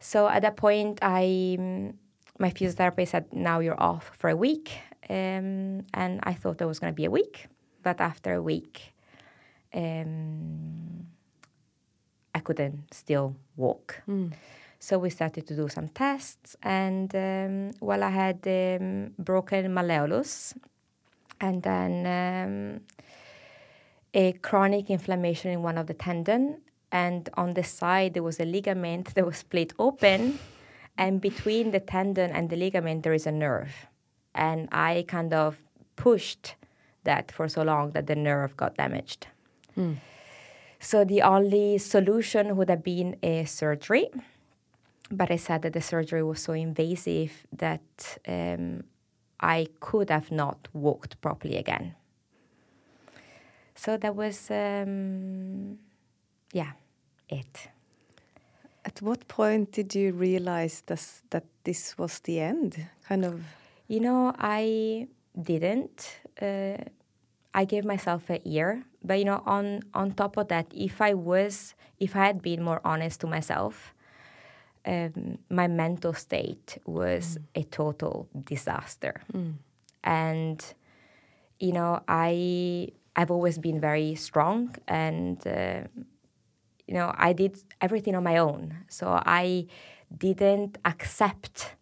So 0.00 0.28
at 0.28 0.42
that 0.42 0.56
point, 0.56 0.98
I 1.00 1.56
mm, 1.58 1.94
my 2.38 2.50
physiotherapist 2.50 3.08
said, 3.08 3.32
now 3.32 3.60
you're 3.60 3.80
off 3.80 4.10
for 4.18 4.28
a 4.30 4.36
week. 4.36 4.72
Um, 5.08 5.84
and 5.94 6.20
I 6.22 6.34
thought 6.34 6.60
it 6.60 6.66
was 6.66 6.78
going 6.78 6.92
to 6.92 6.96
be 6.96 7.04
a 7.04 7.10
week. 7.10 7.46
But 7.82 8.00
after 8.00 8.34
a 8.34 8.42
week, 8.42 8.94
um, 9.74 11.06
I 12.34 12.38
couldn't 12.40 12.94
still 12.94 13.34
walk. 13.56 14.02
So 14.78 14.98
we 14.98 15.10
started 15.10 15.46
to 15.46 15.54
do 15.54 15.68
some 15.68 15.88
tests, 15.88 16.56
and 16.60 17.14
um, 17.14 17.70
well, 17.80 18.02
I 18.02 18.10
had 18.10 18.40
um, 18.46 19.12
broken 19.16 19.72
malleolus, 19.72 20.56
and 21.40 21.62
then 21.62 21.92
um, 22.06 22.80
a 24.12 24.32
chronic 24.32 24.90
inflammation 24.90 25.52
in 25.52 25.62
one 25.62 25.78
of 25.78 25.86
the 25.86 25.94
tendon, 25.94 26.62
and 26.90 27.28
on 27.34 27.54
the 27.54 27.62
side 27.62 28.14
there 28.14 28.24
was 28.24 28.40
a 28.40 28.44
ligament 28.44 29.14
that 29.14 29.24
was 29.24 29.36
split 29.36 29.72
open, 29.78 30.40
and 30.98 31.20
between 31.20 31.70
the 31.70 31.80
tendon 31.80 32.32
and 32.32 32.50
the 32.50 32.56
ligament 32.56 33.04
there 33.04 33.14
is 33.14 33.26
a 33.26 33.32
nerve, 33.32 33.86
and 34.34 34.68
I 34.72 35.04
kind 35.08 35.32
of 35.32 35.58
pushed 35.96 36.54
that 37.04 37.32
for 37.32 37.48
so 37.48 37.62
long 37.62 37.90
that 37.92 38.06
the 38.06 38.16
nerve 38.16 38.56
got 38.56 38.76
damaged. 38.76 39.26
So 40.80 41.04
the 41.04 41.22
only 41.22 41.78
solution 41.78 42.56
would 42.56 42.68
have 42.68 42.82
been 42.82 43.16
a 43.22 43.44
surgery 43.44 44.10
but 45.12 45.30
I 45.30 45.36
said 45.36 45.62
that 45.62 45.74
the 45.74 45.80
surgery 45.80 46.22
was 46.22 46.40
so 46.40 46.54
invasive 46.54 47.46
that 47.52 48.18
um, 48.26 48.84
I 49.38 49.66
could 49.78 50.08
have 50.10 50.32
not 50.32 50.68
walked 50.72 51.20
properly 51.20 51.56
again. 51.56 51.94
So 53.74 53.96
that 53.98 54.16
was, 54.16 54.50
um, 54.50 55.78
yeah, 56.52 56.72
it. 57.28 57.68
At 58.84 59.02
what 59.02 59.28
point 59.28 59.72
did 59.72 59.94
you 59.94 60.12
realize 60.12 60.82
this, 60.86 61.22
that 61.30 61.44
this 61.64 61.98
was 61.98 62.18
the 62.20 62.40
end? 62.40 62.86
Kind 63.06 63.24
of. 63.24 63.42
You 63.88 64.00
know, 64.00 64.34
I 64.38 65.08
didn't. 65.40 66.20
Uh, 66.40 66.76
I 67.54 67.64
gave 67.66 67.84
myself 67.84 68.30
a 68.30 68.40
year, 68.44 68.82
but 69.04 69.18
you 69.18 69.24
know, 69.24 69.42
on 69.44 69.80
on 69.94 70.12
top 70.12 70.36
of 70.38 70.48
that, 70.48 70.66
if 70.74 71.00
I 71.02 71.12
was, 71.14 71.74
if 72.00 72.16
I 72.16 72.26
had 72.26 72.40
been 72.40 72.62
more 72.62 72.80
honest 72.84 73.20
to 73.20 73.26
myself, 73.26 73.94
um, 74.86 75.38
my 75.50 75.68
mental 75.68 76.14
state 76.14 76.78
was 76.86 77.38
a 77.54 77.62
total 77.64 78.28
disaster. 78.44 79.20
And, 80.04 80.64
you 81.60 81.72
know, 81.72 82.02
I, 82.08 82.88
I've 83.14 83.30
always 83.30 83.58
been 83.58 83.80
very 83.80 84.14
strong 84.16 84.74
and, 84.88 85.46
uh, 85.46 85.82
you 86.86 86.94
know, 86.94 87.12
I 87.16 87.32
did 87.32 87.62
everything 87.80 88.16
on 88.16 88.24
my 88.24 88.38
own. 88.38 88.74
So 88.88 89.20
I 89.24 89.66
didn't 90.16 90.78
accept 90.84 91.76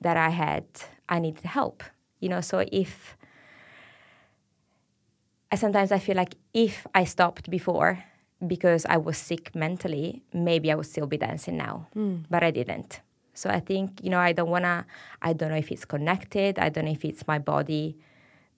that 0.00 0.16
I 0.16 0.28
had, 0.30 0.64
I 1.08 1.18
needed 1.18 1.44
help. 1.44 1.82
You 2.20 2.28
know, 2.28 2.40
so 2.40 2.64
if, 2.72 3.16
I 5.52 5.56
sometimes 5.56 5.92
I 5.92 5.98
feel 5.98 6.16
like 6.16 6.34
if 6.52 6.86
I 6.94 7.04
stopped 7.04 7.50
before 7.50 8.02
because 8.46 8.86
I 8.86 8.96
was 8.96 9.18
sick 9.18 9.54
mentally, 9.54 10.22
maybe 10.32 10.70
I 10.72 10.74
would 10.74 10.86
still 10.86 11.06
be 11.06 11.16
dancing 11.16 11.56
now, 11.56 11.86
hmm. 11.92 12.16
but 12.30 12.42
I 12.42 12.50
didn't. 12.50 13.00
So 13.34 13.50
I 13.50 13.60
think 13.60 14.00
you 14.02 14.10
know 14.10 14.20
I 14.20 14.32
don't 14.32 14.50
wanna. 14.50 14.86
I 15.20 15.32
don't 15.32 15.50
know 15.50 15.56
if 15.56 15.72
it's 15.72 15.84
connected. 15.84 16.58
I 16.58 16.68
don't 16.68 16.84
know 16.84 16.92
if 16.92 17.04
it's 17.04 17.26
my 17.26 17.38
body 17.38 17.96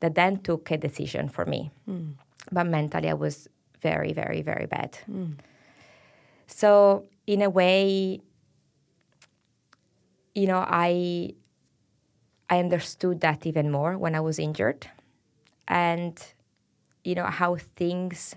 that 0.00 0.14
then 0.14 0.38
took 0.40 0.70
a 0.70 0.76
decision 0.76 1.28
for 1.28 1.46
me. 1.46 1.70
Hmm. 1.86 2.10
But 2.52 2.66
mentally, 2.66 3.08
I 3.08 3.14
was 3.14 3.48
very, 3.80 4.12
very, 4.12 4.42
very 4.42 4.66
bad. 4.66 4.98
Hmm. 5.06 5.32
So 6.46 7.04
in 7.26 7.42
a 7.42 7.50
way, 7.50 8.20
you 10.34 10.46
know, 10.46 10.64
I 10.66 11.34
I 12.48 12.58
understood 12.58 13.20
that 13.20 13.46
even 13.46 13.70
more 13.70 13.98
when 13.98 14.14
I 14.14 14.20
was 14.20 14.38
injured, 14.38 14.88
and 15.68 16.16
you 17.04 17.14
know 17.14 17.26
how 17.26 17.56
things 17.76 18.34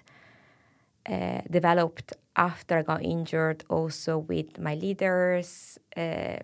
uh, 1.07 1.41
developed 1.49 2.13
after 2.35 2.77
I 2.79 2.81
got 2.83 3.03
injured, 3.03 3.63
also 3.69 4.17
with 4.17 4.59
my 4.59 4.75
leaders. 4.75 5.77
Uh, 5.95 6.37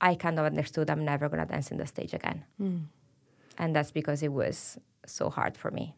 I 0.00 0.14
kind 0.16 0.38
of 0.38 0.44
understood 0.44 0.90
I'm 0.90 1.04
never 1.04 1.28
gonna 1.28 1.46
dance 1.46 1.70
in 1.70 1.78
the 1.78 1.86
stage 1.86 2.12
again, 2.14 2.44
and 3.58 3.74
that's 3.76 3.90
because 3.92 4.22
it 4.22 4.32
was 4.32 4.78
so 5.06 5.30
hard 5.30 5.56
for 5.56 5.70
me. 5.70 5.94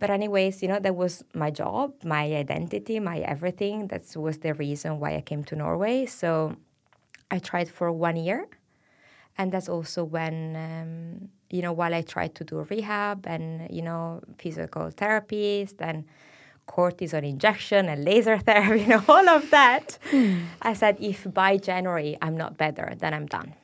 But 0.00 0.10
anyways, 0.10 0.62
you 0.62 0.68
know 0.68 0.78
that 0.78 0.94
was 0.94 1.24
my 1.34 1.50
job, 1.50 1.94
my 2.04 2.24
identity, 2.34 3.00
my 3.00 3.18
everything. 3.18 3.88
That 3.88 4.02
was 4.16 4.38
the 4.38 4.54
reason 4.54 5.00
why 5.00 5.16
I 5.16 5.20
came 5.20 5.42
to 5.44 5.56
Norway. 5.56 6.06
So 6.06 6.54
I 7.30 7.38
tried 7.40 7.68
for 7.68 7.90
one 7.90 8.16
year, 8.16 8.46
and 9.38 9.52
that's 9.52 9.68
also 9.68 10.04
when 10.04 10.56
um, 10.56 11.28
you 11.50 11.62
know 11.62 11.72
while 11.72 11.94
I 11.94 12.02
tried 12.02 12.34
to 12.36 12.44
do 12.44 12.66
rehab 12.68 13.26
and 13.26 13.70
you 13.70 13.82
know 13.82 14.20
physical 14.38 14.90
therapies 14.90 15.74
and 15.78 16.04
cortisone 16.66 17.26
injection 17.26 17.88
and 17.88 18.04
laser 18.04 18.38
therapy, 18.48 18.82
you 18.82 18.88
know 18.88 19.04
all 19.08 19.28
of 19.28 19.50
that. 19.50 19.98
I 20.60 20.74
said 20.74 20.96
if 21.00 21.32
by 21.32 21.56
January 21.56 22.18
I'm 22.20 22.36
not 22.36 22.58
better, 22.58 22.92
then 22.98 23.14
I'm 23.14 23.26
done. 23.26 23.54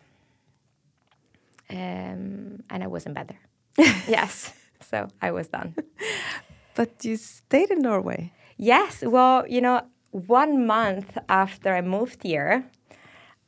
Um, 1.70 2.62
and 2.70 2.82
I 2.82 2.86
wasn't 2.86 3.14
better. 3.14 3.36
yes, 4.08 4.54
so 4.80 5.08
I 5.20 5.32
was 5.32 5.48
done. 5.48 5.74
But 6.76 7.04
you 7.04 7.16
stayed 7.16 7.70
in 7.70 7.82
Norway. 7.82 8.32
Yes, 8.56 9.04
well, 9.06 9.46
you 9.48 9.60
know, 9.60 9.82
one 10.10 10.66
month 10.66 11.16
after 11.28 11.72
I 11.72 11.82
moved 11.82 12.24
here, 12.24 12.64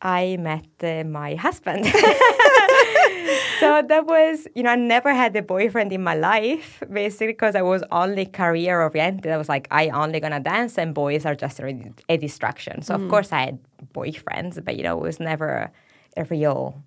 I 0.02 0.36
met 0.38 0.66
uh, 0.82 1.04
my 1.04 1.34
husband. 1.34 1.84
so 3.60 3.82
that 3.82 4.04
was, 4.06 4.46
you 4.54 4.62
know, 4.62 4.70
I 4.70 4.76
never 4.76 5.12
had 5.12 5.34
a 5.36 5.42
boyfriend 5.42 5.92
in 5.92 6.02
my 6.02 6.14
life, 6.14 6.82
basically, 6.92 7.28
because 7.28 7.54
I 7.54 7.62
was 7.62 7.82
only 7.90 8.26
career 8.26 8.82
oriented. 8.82 9.32
I 9.32 9.36
was 9.36 9.48
like, 9.48 9.66
I 9.70 9.88
only 9.88 10.20
gonna 10.20 10.40
dance, 10.40 10.78
and 10.78 10.94
boys 10.94 11.24
are 11.24 11.34
just 11.34 11.60
a, 11.60 11.92
a 12.08 12.16
distraction. 12.16 12.82
So 12.82 12.94
of 12.94 13.08
course 13.08 13.32
I 13.32 13.40
had 13.40 13.58
boyfriends, 13.94 14.62
but 14.64 14.76
you 14.76 14.82
know, 14.82 14.98
it 14.98 15.02
was 15.02 15.18
never 15.18 15.70
a 16.16 16.24
real 16.24 16.82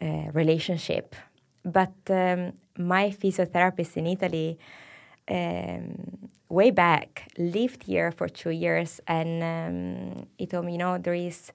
uh, 0.00 0.30
relationship. 0.32 1.16
But 1.64 1.92
um, 2.08 2.52
my 2.78 3.10
physiotherapist 3.10 3.96
in 3.96 4.06
Italy, 4.06 4.58
um, 5.28 6.28
way 6.48 6.70
back, 6.70 7.30
lived 7.38 7.82
here 7.84 8.10
for 8.12 8.28
two 8.28 8.50
years, 8.50 9.00
and 9.06 9.42
um, 9.42 10.26
he 10.38 10.46
told 10.46 10.64
me, 10.64 10.72
you 10.72 10.78
know, 10.78 10.96
there 10.96 11.14
is 11.14 11.52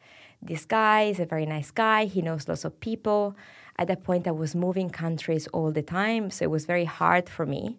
this 0.47 0.65
guy. 0.65 1.03
is 1.03 1.19
a 1.19 1.25
very 1.25 1.45
nice 1.45 1.71
guy. 1.71 2.05
He 2.05 2.21
knows 2.21 2.47
lots 2.47 2.65
of 2.65 2.79
people. 2.79 3.35
At 3.77 3.87
that 3.87 4.03
point, 4.03 4.27
I 4.27 4.31
was 4.31 4.55
moving 4.55 4.89
countries 4.89 5.47
all 5.47 5.71
the 5.71 5.81
time, 5.81 6.29
so 6.29 6.45
it 6.45 6.51
was 6.51 6.65
very 6.65 6.85
hard 6.85 7.27
for 7.29 7.45
me. 7.45 7.77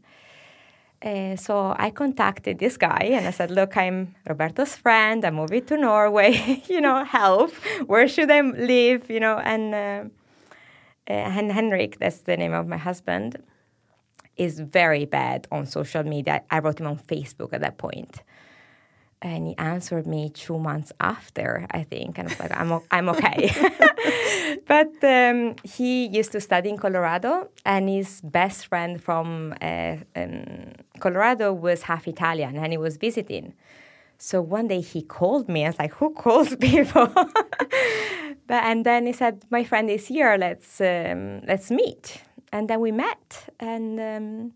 Uh, 1.02 1.36
so 1.36 1.74
I 1.78 1.90
contacted 1.90 2.58
this 2.58 2.76
guy 2.76 3.10
and 3.12 3.26
I 3.26 3.30
said, 3.30 3.50
"Look, 3.50 3.76
I'm 3.76 4.14
Roberto's 4.28 4.74
friend. 4.74 5.24
I'm 5.24 5.34
moving 5.34 5.64
to 5.66 5.76
Norway. 5.76 6.62
you 6.68 6.80
know, 6.80 7.04
help. 7.04 7.52
Where 7.86 8.08
should 8.08 8.30
I 8.30 8.40
live? 8.40 9.10
You 9.10 9.20
know?" 9.20 9.38
And 9.38 9.74
uh, 9.74 10.04
uh, 11.08 11.30
Henrik, 11.30 11.98
that's 11.98 12.20
the 12.20 12.36
name 12.36 12.52
of 12.52 12.66
my 12.66 12.78
husband, 12.78 13.42
is 14.36 14.60
very 14.60 15.04
bad 15.04 15.46
on 15.52 15.66
social 15.66 16.02
media. 16.02 16.42
I 16.50 16.58
wrote 16.58 16.80
him 16.80 16.86
on 16.86 16.98
Facebook 16.98 17.52
at 17.52 17.60
that 17.60 17.78
point 17.78 18.22
and 19.22 19.46
he 19.48 19.56
answered 19.58 20.06
me 20.06 20.28
two 20.30 20.58
months 20.58 20.92
after 21.00 21.66
i 21.70 21.82
think 21.82 22.18
and 22.18 22.28
i 22.28 22.30
was 22.30 22.40
like 22.40 22.56
i'm, 22.58 22.80
I'm 22.90 23.08
okay. 23.10 23.50
But 24.66 24.92
um, 25.02 25.54
he 25.62 26.06
used 26.06 26.32
to 26.32 26.40
study 26.40 26.70
in 26.70 26.76
colorado 26.76 27.48
and 27.64 27.88
his 27.88 28.20
best 28.22 28.66
friend 28.66 29.02
from 29.02 29.54
uh, 29.60 29.96
um, 30.14 30.72
colorado 30.98 31.52
was 31.52 31.82
half 31.82 32.08
italian 32.08 32.56
and 32.56 32.72
he 32.72 32.78
was 32.78 32.96
visiting. 32.96 33.54
So 34.18 34.40
one 34.40 34.66
day 34.68 34.80
he 34.80 35.02
called 35.02 35.48
me 35.48 35.64
i 35.64 35.68
was 35.68 35.78
like 35.78 35.92
who 35.94 36.10
calls 36.10 36.54
people? 36.60 37.06
But 38.48 38.62
and 38.64 38.84
then 38.84 39.06
he 39.06 39.12
said 39.12 39.44
my 39.50 39.64
friend 39.64 39.90
is 39.90 40.06
here 40.06 40.36
let's 40.38 40.80
um, 40.80 41.42
let's 41.46 41.70
meet. 41.70 42.22
And 42.52 42.68
then 42.70 42.80
we 42.80 42.92
met 42.92 43.48
and 43.60 44.00
um, 44.00 44.52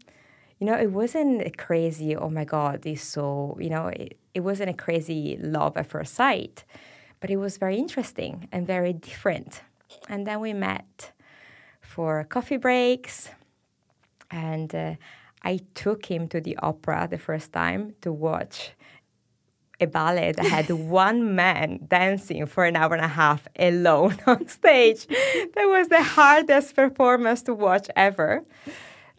you 0.60 0.66
know, 0.66 0.74
it 0.74 0.92
wasn't 0.92 1.40
a 1.40 1.50
crazy, 1.50 2.14
oh 2.14 2.28
my 2.28 2.44
God, 2.44 2.82
this 2.82 3.02
so, 3.02 3.56
you 3.58 3.70
know, 3.70 3.86
it, 3.86 4.18
it 4.34 4.40
wasn't 4.40 4.68
a 4.68 4.74
crazy 4.74 5.38
love 5.40 5.76
at 5.78 5.86
first 5.86 6.14
sight, 6.14 6.64
but 7.18 7.30
it 7.30 7.36
was 7.36 7.56
very 7.56 7.76
interesting 7.76 8.46
and 8.52 8.66
very 8.66 8.92
different. 8.92 9.62
And 10.08 10.26
then 10.26 10.38
we 10.40 10.52
met 10.52 11.12
for 11.80 12.24
coffee 12.24 12.58
breaks, 12.58 13.30
and 14.30 14.72
uh, 14.74 14.94
I 15.42 15.60
took 15.74 16.06
him 16.06 16.28
to 16.28 16.42
the 16.42 16.58
opera 16.58 17.08
the 17.10 17.18
first 17.18 17.54
time 17.54 17.94
to 18.02 18.12
watch 18.12 18.72
a 19.80 19.86
ballet 19.86 20.32
that 20.32 20.44
had 20.44 20.68
one 20.90 21.34
man 21.34 21.80
dancing 21.88 22.44
for 22.44 22.66
an 22.66 22.76
hour 22.76 22.94
and 22.94 23.04
a 23.04 23.08
half 23.08 23.48
alone 23.58 24.18
on 24.26 24.46
stage. 24.46 25.06
that 25.06 25.64
was 25.64 25.88
the 25.88 26.02
hardest 26.02 26.76
performance 26.76 27.40
to 27.44 27.54
watch 27.54 27.88
ever. 27.96 28.44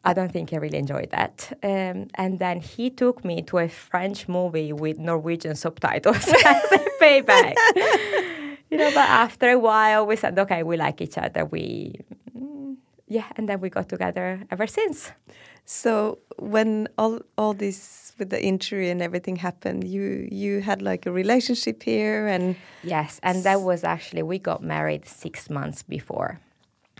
I 0.03 0.13
don't 0.13 0.31
think 0.31 0.51
I 0.51 0.57
really 0.57 0.79
enjoyed 0.79 1.11
that. 1.11 1.57
Um, 1.61 2.07
and 2.15 2.39
then 2.39 2.59
he 2.59 2.89
took 2.89 3.23
me 3.23 3.43
to 3.43 3.59
a 3.59 3.69
French 3.69 4.27
movie 4.27 4.73
with 4.73 4.97
Norwegian 4.97 5.55
subtitles 5.55 6.27
as 6.45 6.71
a 6.71 6.79
payback. 6.99 7.55
you 8.71 8.77
know, 8.77 8.89
but 8.89 9.09
after 9.09 9.49
a 9.51 9.59
while, 9.59 10.07
we 10.07 10.15
said, 10.15 10.37
okay, 10.39 10.63
we 10.63 10.75
like 10.77 11.01
each 11.01 11.17
other. 11.17 11.45
We, 11.45 11.99
mm, 12.35 12.77
yeah, 13.07 13.25
and 13.35 13.47
then 13.47 13.61
we 13.61 13.69
got 13.69 13.89
together 13.89 14.41
ever 14.49 14.65
since. 14.65 15.11
So 15.65 16.17
when 16.37 16.87
all 16.97 17.21
all 17.37 17.53
this 17.53 18.13
with 18.17 18.31
the 18.31 18.43
injury 18.43 18.89
and 18.89 19.01
everything 19.01 19.35
happened, 19.35 19.83
you 19.83 20.27
you 20.31 20.61
had 20.61 20.81
like 20.81 21.05
a 21.05 21.11
relationship 21.11 21.83
here, 21.83 22.27
and 22.27 22.55
yes, 22.83 23.19
and 23.21 23.43
that 23.43 23.61
was 23.61 23.83
actually 23.83 24.23
we 24.23 24.39
got 24.39 24.63
married 24.63 25.07
six 25.07 25.49
months 25.49 25.83
before. 25.83 26.39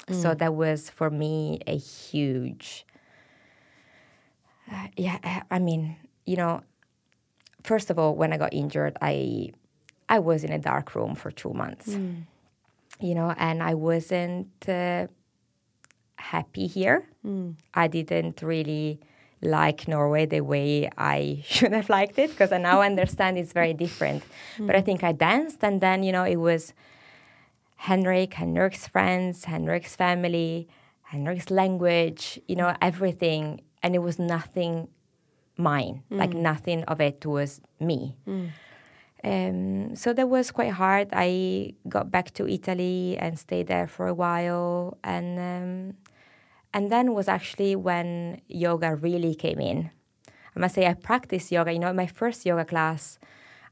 Mm. 0.08 0.22
So 0.22 0.34
that 0.36 0.54
was 0.54 0.90
for 0.92 1.10
me 1.10 1.60
a 1.66 1.76
huge 1.76 2.86
uh, 4.71 4.88
yeah, 4.95 5.43
I 5.49 5.60
mean, 5.60 5.95
you 6.25 6.38
know, 6.38 6.62
first 7.63 7.89
of 7.89 7.99
all, 7.99 8.15
when 8.15 8.34
I 8.34 8.38
got 8.38 8.53
injured, 8.53 8.97
I 9.01 9.51
I 10.10 10.19
was 10.19 10.43
in 10.43 10.51
a 10.51 10.60
dark 10.60 10.95
room 10.95 11.15
for 11.15 11.31
two 11.31 11.53
months, 11.53 11.89
mm. 11.89 12.23
you 12.99 13.15
know, 13.15 13.34
and 13.38 13.63
I 13.63 13.73
wasn't 13.73 14.49
uh, 14.67 15.07
happy 16.15 16.67
here. 16.67 17.07
Mm. 17.25 17.55
I 17.73 17.88
didn't 17.88 18.41
really 18.41 18.99
like 19.41 19.88
Norway 19.88 20.25
the 20.25 20.41
way 20.41 20.89
I 20.97 21.43
should 21.47 21.73
have 21.73 21.89
liked 21.89 22.19
it 22.19 22.29
because 22.31 22.51
I 22.51 22.57
now 22.57 22.81
understand 22.91 23.38
it's 23.38 23.53
very 23.53 23.73
different. 23.73 24.23
Mm. 24.57 24.67
But 24.67 24.75
I 24.75 24.81
think 24.81 25.03
I 25.03 25.12
danced, 25.12 25.63
and 25.63 25.81
then 25.81 26.03
you 26.03 26.12
know 26.12 26.23
it 26.23 26.38
was 26.38 26.73
Henrik, 27.75 28.36
Henrik's 28.36 28.88
friends, 28.88 29.45
Henrik's 29.45 29.95
family, 29.95 30.67
Henrik's 31.01 31.49
language, 31.49 32.39
you 32.47 32.55
know, 32.55 32.75
everything 32.81 33.62
and 33.84 33.96
it 33.96 34.00
was 34.00 34.20
nothing 34.20 34.88
mine, 35.58 36.04
mm. 36.12 36.17
like 36.17 36.34
nothing 36.34 36.84
of 36.86 37.02
it 37.02 37.26
was 37.26 37.62
me. 37.80 38.15
Mm. 38.28 38.50
Um, 39.24 39.96
so 39.96 40.13
that 40.13 40.28
was 40.28 40.52
quite 40.52 40.72
hard. 40.72 41.10
I 41.13 41.74
got 41.88 42.10
back 42.10 42.34
to 42.36 42.48
Italy 42.48 43.17
and 43.20 43.38
stayed 43.38 43.67
there 43.67 43.88
for 43.88 44.08
a 44.08 44.13
while, 44.13 44.98
and 45.04 45.38
um, 45.38 45.98
and 46.74 46.91
then 46.91 47.13
was 47.13 47.28
actually 47.28 47.76
when 47.76 48.41
yoga 48.48 48.96
really 48.96 49.36
came 49.36 49.60
in. 49.60 49.91
I 50.56 50.60
must 50.60 50.76
say 50.76 50.88
I 50.88 50.96
practiced 50.96 51.52
yoga. 51.52 51.72
You 51.72 51.80
know, 51.80 51.94
my 51.94 52.08
first 52.08 52.46
yoga 52.46 52.65
class 52.65 53.20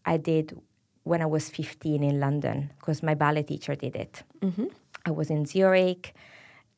I 0.06 0.18
did 0.18 0.60
when 1.04 1.22
I 1.22 1.26
was 1.26 1.50
15 1.50 2.04
in 2.04 2.20
London 2.20 2.72
because 2.80 3.02
my 3.02 3.16
ballet 3.16 3.44
teacher 3.44 3.76
did 3.76 3.96
it. 3.96 4.24
Mm-hmm. 4.42 4.66
I 5.06 5.12
was 5.12 5.30
in 5.30 5.46
Zurich 5.46 6.14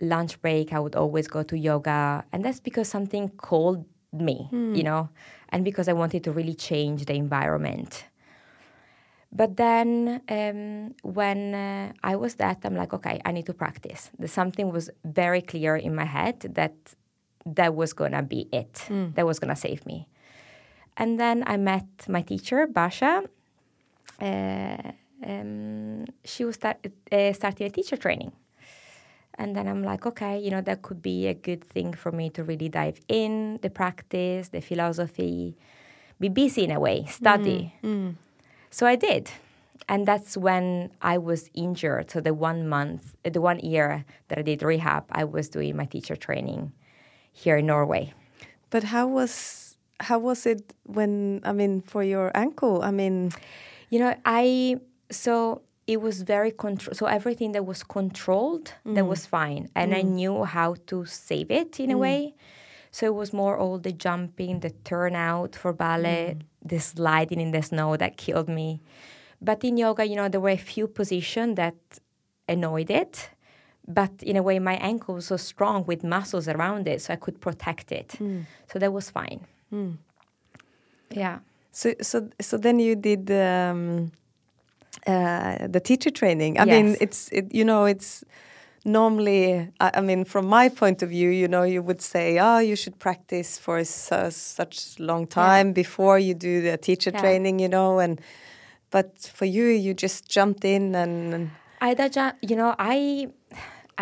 lunch 0.01 0.41
break, 0.41 0.73
I 0.73 0.79
would 0.79 0.95
always 0.95 1.27
go 1.27 1.43
to 1.43 1.57
yoga. 1.57 2.25
And 2.31 2.43
that's 2.43 2.59
because 2.59 2.89
something 2.89 3.29
called 3.29 3.85
me, 4.11 4.49
mm. 4.51 4.75
you 4.75 4.83
know, 4.83 5.09
and 5.49 5.63
because 5.63 5.87
I 5.87 5.93
wanted 5.93 6.23
to 6.25 6.31
really 6.31 6.55
change 6.55 7.05
the 7.05 7.13
environment. 7.13 8.05
But 9.31 9.55
then 9.55 10.21
um, 10.27 10.93
when 11.03 11.55
uh, 11.55 11.93
I 12.03 12.17
was 12.17 12.35
that, 12.35 12.59
I'm 12.65 12.75
like, 12.75 12.93
okay, 12.93 13.21
I 13.25 13.31
need 13.31 13.45
to 13.45 13.53
practice. 13.53 14.09
The 14.19 14.27
something 14.27 14.71
was 14.71 14.89
very 15.05 15.41
clear 15.41 15.77
in 15.77 15.95
my 15.95 16.03
head 16.03 16.41
that 16.41 16.73
that 17.45 17.73
was 17.73 17.93
gonna 17.93 18.23
be 18.23 18.49
it. 18.51 18.73
Mm. 18.89 19.15
That 19.15 19.25
was 19.25 19.39
gonna 19.39 19.55
save 19.55 19.85
me. 19.85 20.07
And 20.97 21.19
then 21.19 21.43
I 21.47 21.55
met 21.57 21.85
my 22.09 22.21
teacher, 22.21 22.67
Basha. 22.67 23.23
Uh, 24.21 24.91
um, 25.25 26.05
she 26.25 26.43
was 26.43 26.55
start, 26.55 26.85
uh, 27.11 27.33
starting 27.33 27.67
a 27.67 27.69
teacher 27.69 27.95
training. 27.95 28.33
And 29.41 29.55
then 29.55 29.67
I'm 29.67 29.83
like, 29.83 30.05
okay, 30.05 30.37
you 30.37 30.51
know, 30.51 30.61
that 30.61 30.83
could 30.83 31.01
be 31.01 31.25
a 31.25 31.33
good 31.33 31.63
thing 31.63 31.93
for 31.93 32.11
me 32.11 32.29
to 32.29 32.43
really 32.43 32.69
dive 32.69 32.99
in 33.07 33.57
the 33.63 33.71
practice, 33.71 34.49
the 34.49 34.61
philosophy, 34.61 35.57
be 36.19 36.29
busy 36.29 36.63
in 36.65 36.69
a 36.69 36.79
way, 36.79 37.05
study. 37.05 37.73
Mm, 37.83 37.89
mm. 37.89 38.15
So 38.69 38.85
I 38.85 38.95
did. 38.95 39.31
And 39.89 40.07
that's 40.07 40.37
when 40.37 40.91
I 41.01 41.17
was 41.17 41.49
injured. 41.55 42.11
So 42.11 42.21
the 42.21 42.35
one 42.35 42.69
month, 42.69 43.15
the 43.23 43.41
one 43.41 43.57
year 43.59 44.05
that 44.27 44.37
I 44.37 44.43
did 44.43 44.61
rehab, 44.61 45.05
I 45.11 45.23
was 45.23 45.49
doing 45.49 45.75
my 45.75 45.85
teacher 45.85 46.15
training 46.15 46.71
here 47.33 47.57
in 47.57 47.65
Norway. 47.65 48.13
But 48.69 48.83
how 48.83 49.07
was 49.07 49.75
how 49.99 50.19
was 50.19 50.45
it 50.45 50.73
when 50.85 51.41
I 51.43 51.51
mean 51.51 51.81
for 51.81 52.03
your 52.03 52.29
ankle? 52.35 52.83
I 52.83 52.91
mean, 52.91 53.31
you 53.89 53.97
know, 53.97 54.15
I 54.23 54.77
so 55.09 55.63
it 55.87 56.01
was 56.01 56.21
very 56.21 56.51
control. 56.51 56.93
So 56.93 57.05
everything 57.05 57.51
that 57.53 57.65
was 57.65 57.83
controlled, 57.83 58.73
mm. 58.85 58.95
that 58.95 59.05
was 59.05 59.25
fine, 59.25 59.69
and 59.75 59.93
mm. 59.93 59.97
I 59.97 60.01
knew 60.01 60.43
how 60.43 60.75
to 60.87 61.05
save 61.05 61.51
it 61.51 61.79
in 61.79 61.89
mm. 61.89 61.93
a 61.93 61.97
way. 61.97 62.35
So 62.91 63.05
it 63.05 63.15
was 63.15 63.31
more 63.31 63.57
all 63.57 63.79
the 63.79 63.93
jumping, 63.93 64.59
the 64.59 64.71
turnout 64.83 65.55
for 65.55 65.73
ballet, 65.73 66.35
mm. 66.37 66.43
the 66.67 66.79
sliding 66.79 67.39
in 67.39 67.51
the 67.51 67.61
snow 67.61 67.97
that 67.97 68.17
killed 68.17 68.49
me. 68.49 68.81
But 69.41 69.63
in 69.63 69.77
yoga, 69.77 70.05
you 70.05 70.15
know, 70.15 70.29
there 70.29 70.41
were 70.41 70.49
a 70.49 70.57
few 70.57 70.87
positions 70.87 71.55
that 71.55 71.75
annoyed 72.47 72.89
it. 72.89 73.29
But 73.87 74.11
in 74.21 74.35
a 74.37 74.43
way, 74.43 74.59
my 74.59 74.75
ankle 74.75 75.15
was 75.15 75.27
so 75.27 75.37
strong 75.37 75.85
with 75.85 76.03
muscles 76.03 76.47
around 76.47 76.87
it, 76.87 77.01
so 77.01 77.13
I 77.13 77.15
could 77.15 77.41
protect 77.41 77.91
it. 77.91 78.09
Mm. 78.19 78.45
So 78.71 78.77
that 78.77 78.93
was 78.93 79.09
fine. 79.09 79.47
Mm. 79.73 79.97
Yeah. 81.09 81.39
So, 81.71 81.95
so, 82.01 82.29
so 82.39 82.57
then 82.57 82.79
you 82.79 82.95
did 82.95 83.31
um, 83.31 84.11
uh, 85.07 85.67
the 85.67 85.79
teacher 85.79 86.09
training. 86.09 86.59
I 86.59 86.65
yes. 86.65 86.73
mean, 86.73 86.97
it's 86.99 87.29
it, 87.31 87.53
you 87.53 87.65
know 87.65 87.85
it's 87.85 88.23
normally 88.83 89.69
I, 89.79 89.91
I, 89.95 90.01
mean 90.01 90.25
from 90.25 90.47
my 90.47 90.67
point 90.67 91.03
of 91.03 91.09
view 91.09 91.29
you 91.29 91.47
know 91.47 91.61
you 91.61 91.83
would 91.83 92.01
say 92.01 92.39
oh 92.39 92.57
you 92.57 92.75
should 92.75 92.97
practice 92.97 93.59
for 93.59 93.83
su 93.83 94.31
such 94.31 94.99
long 94.99 95.27
time 95.27 95.67
yeah. 95.67 95.73
before 95.83 96.17
you 96.17 96.33
do 96.33 96.63
the 96.63 96.77
teacher 96.77 97.11
yeah. 97.13 97.21
training 97.21 97.59
you 97.59 97.69
know 97.69 97.99
and 97.99 98.19
but 98.89 99.19
for 99.37 99.45
you 99.45 99.65
you 99.65 99.93
just 99.93 100.27
jumped 100.27 100.65
in 100.65 100.95
and, 100.95 101.51
I 101.79 101.93
you 102.41 102.55
know 102.55 102.73
I 102.79 103.27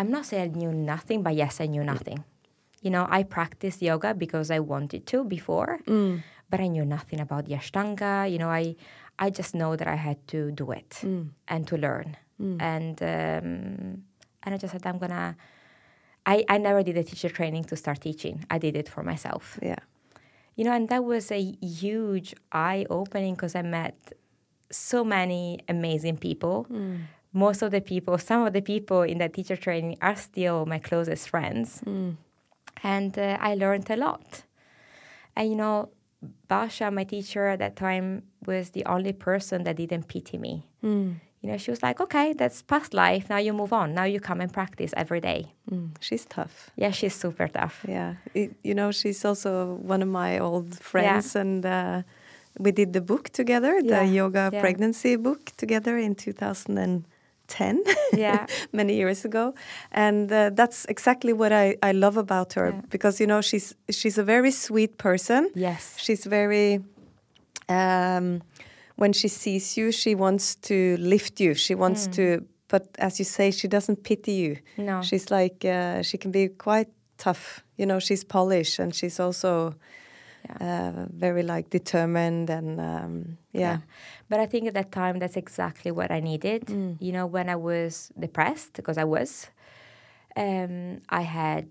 I'm 0.00 0.10
not 0.10 0.24
saying 0.24 0.42
I 0.42 0.46
knew 0.56 0.72
nothing, 0.72 1.22
but 1.22 1.34
yes, 1.34 1.60
I 1.60 1.66
knew 1.66 1.84
nothing. 1.84 2.24
You 2.80 2.90
know, 2.90 3.06
I 3.10 3.22
practiced 3.22 3.82
yoga 3.82 4.14
because 4.14 4.50
I 4.50 4.58
wanted 4.60 5.06
to 5.08 5.24
before, 5.24 5.80
but 6.48 6.58
I 6.58 6.68
knew 6.68 6.86
nothing 6.86 7.20
about 7.20 7.44
the 7.44 7.52
Ashtanga. 7.52 8.30
You 8.32 8.38
know, 8.38 8.48
I 8.48 8.76
I 9.20 9.30
just 9.30 9.54
know 9.54 9.76
that 9.76 9.86
I 9.86 9.96
had 9.96 10.18
to 10.28 10.50
do 10.50 10.70
it 10.72 10.92
and 11.46 11.66
to 11.68 11.76
learn, 11.76 12.16
and 12.60 12.96
um, 13.02 14.02
and 14.42 14.54
I 14.54 14.56
just 14.56 14.72
said 14.72 14.86
I'm 14.86 14.98
gonna. 14.98 15.36
I, 16.26 16.44
I 16.48 16.58
never 16.58 16.82
did 16.82 16.96
a 16.98 17.04
teacher 17.04 17.28
training 17.30 17.64
to 17.64 17.76
start 17.76 18.00
teaching. 18.00 18.44
I 18.50 18.58
did 18.58 18.76
it 18.76 18.88
for 18.88 19.02
myself. 19.02 19.58
Yeah. 19.62 19.76
You 20.56 20.64
know, 20.64 20.72
and 20.72 20.88
that 20.90 21.02
was 21.04 21.30
a 21.32 21.40
huge 21.62 22.34
eye 22.52 22.84
opening 22.90 23.34
because 23.34 23.54
I 23.54 23.62
met 23.62 23.96
so 24.70 25.02
many 25.04 25.60
amazing 25.68 26.18
people. 26.18 26.66
Most 27.32 27.62
of 27.62 27.70
the 27.70 27.80
people, 27.80 28.18
some 28.18 28.46
of 28.46 28.52
the 28.52 28.60
people 28.60 29.02
in 29.02 29.18
that 29.18 29.32
teacher 29.32 29.56
training 29.56 29.96
are 30.02 30.16
still 30.16 30.66
my 30.66 30.78
closest 30.78 31.28
friends. 31.30 31.80
And 32.82 33.18
uh, 33.18 33.38
I 33.40 33.54
learned 33.54 33.88
a 33.90 33.96
lot. 33.96 34.42
And 35.36 35.48
you 35.50 35.56
know, 35.56 35.88
Basha, 36.48 36.90
my 36.90 37.04
teacher 37.04 37.46
at 37.48 37.58
that 37.60 37.76
time, 37.76 38.22
was 38.46 38.70
the 38.70 38.84
only 38.86 39.12
person 39.12 39.64
that 39.64 39.76
didn't 39.76 40.08
pity 40.08 40.38
me. 40.38 40.66
You 41.42 41.48
know, 41.50 41.56
she 41.56 41.70
was 41.70 41.82
like, 41.82 42.00
okay, 42.02 42.34
that's 42.34 42.60
past 42.62 42.92
life. 42.92 43.30
Now 43.30 43.38
you 43.38 43.54
move 43.54 43.72
on. 43.72 43.94
Now 43.94 44.04
you 44.04 44.20
come 44.20 44.42
and 44.42 44.52
practice 44.52 44.92
every 44.94 45.20
day. 45.20 45.54
Mm, 45.70 45.90
she's 46.00 46.26
tough. 46.26 46.70
Yeah, 46.76 46.90
she's 46.90 47.14
super 47.14 47.48
tough. 47.48 47.84
Yeah. 47.88 48.16
It- 48.34 48.56
you 48.62 48.74
know, 48.74 48.92
she's 48.92 49.24
also 49.24 49.76
one 49.80 50.02
of 50.02 50.08
my 50.08 50.38
old 50.38 50.78
friends, 50.78 51.34
and 51.36 51.64
uh, 51.64 52.02
we 52.58 52.72
did 52.72 52.92
the 52.92 53.00
book 53.00 53.30
together, 53.30 53.80
the 53.80 53.88
Yeah, 53.88 54.02
yoga 54.02 54.50
yeah. 54.52 54.60
pregnancy 54.60 55.16
book 55.16 55.52
together 55.56 55.96
in 55.96 56.14
2010. 57.50 57.82
Yeah. 58.18 58.46
many 58.72 58.94
years 58.94 59.24
ago, 59.24 59.54
and 59.92 60.30
uh, 60.32 60.50
that's 60.54 60.84
exactly 60.88 61.32
what 61.32 61.52
I, 61.52 61.76
I 61.82 61.92
love 61.92 62.16
about 62.16 62.52
her 62.54 62.70
Yeah. 62.70 62.80
because 62.90 63.20
you 63.20 63.26
know 63.26 63.40
she's 63.42 63.74
she's 63.90 64.18
a 64.18 64.24
very 64.24 64.50
sweet 64.50 64.96
person. 64.98 65.50
Yes. 65.54 65.94
She's 65.98 66.24
very. 66.26 66.80
Um, 67.68 68.42
when 68.96 69.12
she 69.12 69.28
sees 69.28 69.76
you, 69.78 69.92
she 69.92 70.14
wants 70.14 70.56
to 70.56 70.96
lift 70.98 71.40
you. 71.40 71.54
She 71.54 71.74
wants 71.74 72.06
to, 72.08 72.44
but 72.68 72.82
as 72.98 73.18
you 73.18 73.24
say, 73.24 73.50
she 73.50 73.68
doesn't 73.68 74.02
pity 74.02 74.32
you. 74.32 74.56
No. 74.76 75.02
She's 75.02 75.30
like 75.30 75.64
uh, 75.64 76.02
she 76.02 76.18
can 76.18 76.30
be 76.30 76.48
quite 76.48 76.88
tough. 77.16 77.64
You 77.78 77.86
know, 77.86 77.98
she's 78.00 78.24
Polish 78.24 78.78
and 78.78 78.94
she's 78.94 79.18
also 79.20 79.74
uh, 80.60 81.06
very 81.12 81.42
like 81.42 81.70
determined 81.70 82.50
and 82.50 82.80
um, 82.80 83.38
yeah. 83.52 83.78
But 84.28 84.40
I 84.40 84.46
think 84.46 84.66
at 84.68 84.74
that 84.74 84.90
time, 84.92 85.18
that's 85.18 85.36
exactly 85.36 85.90
what 85.90 86.10
I 86.10 86.20
needed. 86.20 86.68
You 87.00 87.12
know, 87.12 87.26
when 87.26 87.48
I 87.48 87.56
was 87.56 88.10
depressed, 88.18 88.72
because 88.74 88.98
I 88.98 89.04
was, 89.04 89.48
um, 90.36 91.00
I 91.08 91.22
had, 91.22 91.68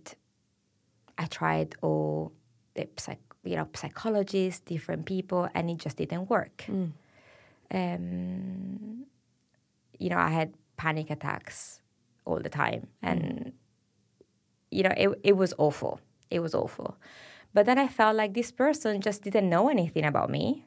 I 1.18 1.26
tried 1.26 1.76
all 1.82 2.32
the 2.76 2.88
psych, 2.98 3.20
you 3.44 3.56
know, 3.56 3.68
psychologists, 3.74 4.62
different 4.62 5.06
people, 5.06 5.48
and 5.56 5.70
it 5.70 5.78
just 5.78 5.98
didn't 5.98 6.30
work. 6.30 6.66
Um, 7.72 9.06
you 10.00 10.10
know, 10.10 10.18
I 10.18 10.30
had 10.30 10.54
panic 10.78 11.10
attacks 11.10 11.82
all 12.26 12.40
the 12.40 12.50
time, 12.50 12.88
and 13.02 13.54
you 14.72 14.84
know, 14.84 14.94
it 14.98 15.10
it 15.24 15.34
was 15.38 15.54
awful. 15.58 16.00
It 16.32 16.40
was 16.40 16.54
awful. 16.56 16.98
But 17.54 17.66
then 17.66 17.78
I 17.80 17.88
felt 17.88 18.16
like 18.16 18.34
this 18.34 18.52
person 18.52 19.02
just 19.02 19.24
didn't 19.24 19.50
know 19.50 19.70
anything 19.70 20.06
about 20.06 20.30
me. 20.30 20.66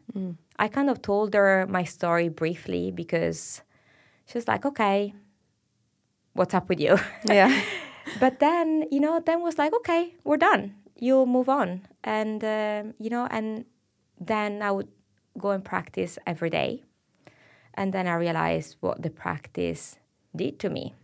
I 0.58 0.68
kind 0.68 0.90
of 0.90 1.00
told 1.00 1.34
her 1.34 1.66
my 1.68 1.84
story 1.84 2.28
briefly 2.28 2.90
because 2.90 3.62
she 4.26 4.36
was 4.38 4.48
like, 4.48 4.64
okay, 4.66 5.14
what's 6.34 6.54
up 6.54 6.68
with 6.68 6.80
you? 6.80 6.98
Yeah. 7.28 7.62
but 8.20 8.40
then, 8.40 8.84
you 8.90 9.00
know, 9.00 9.20
then 9.24 9.42
was 9.42 9.58
like, 9.58 9.72
okay, 9.74 10.14
we're 10.24 10.36
done. 10.36 10.74
You'll 10.98 11.26
move 11.26 11.48
on. 11.48 11.82
And, 12.04 12.42
um, 12.44 12.94
you 12.98 13.10
know, 13.10 13.26
and 13.30 13.64
then 14.20 14.60
I 14.62 14.70
would 14.72 14.88
go 15.38 15.50
and 15.50 15.64
practice 15.64 16.18
every 16.26 16.50
day. 16.50 16.82
And 17.74 17.92
then 17.92 18.06
I 18.06 18.14
realized 18.14 18.76
what 18.80 19.02
the 19.02 19.10
practice 19.10 19.98
did 20.36 20.58
to 20.60 20.68
me. 20.68 20.94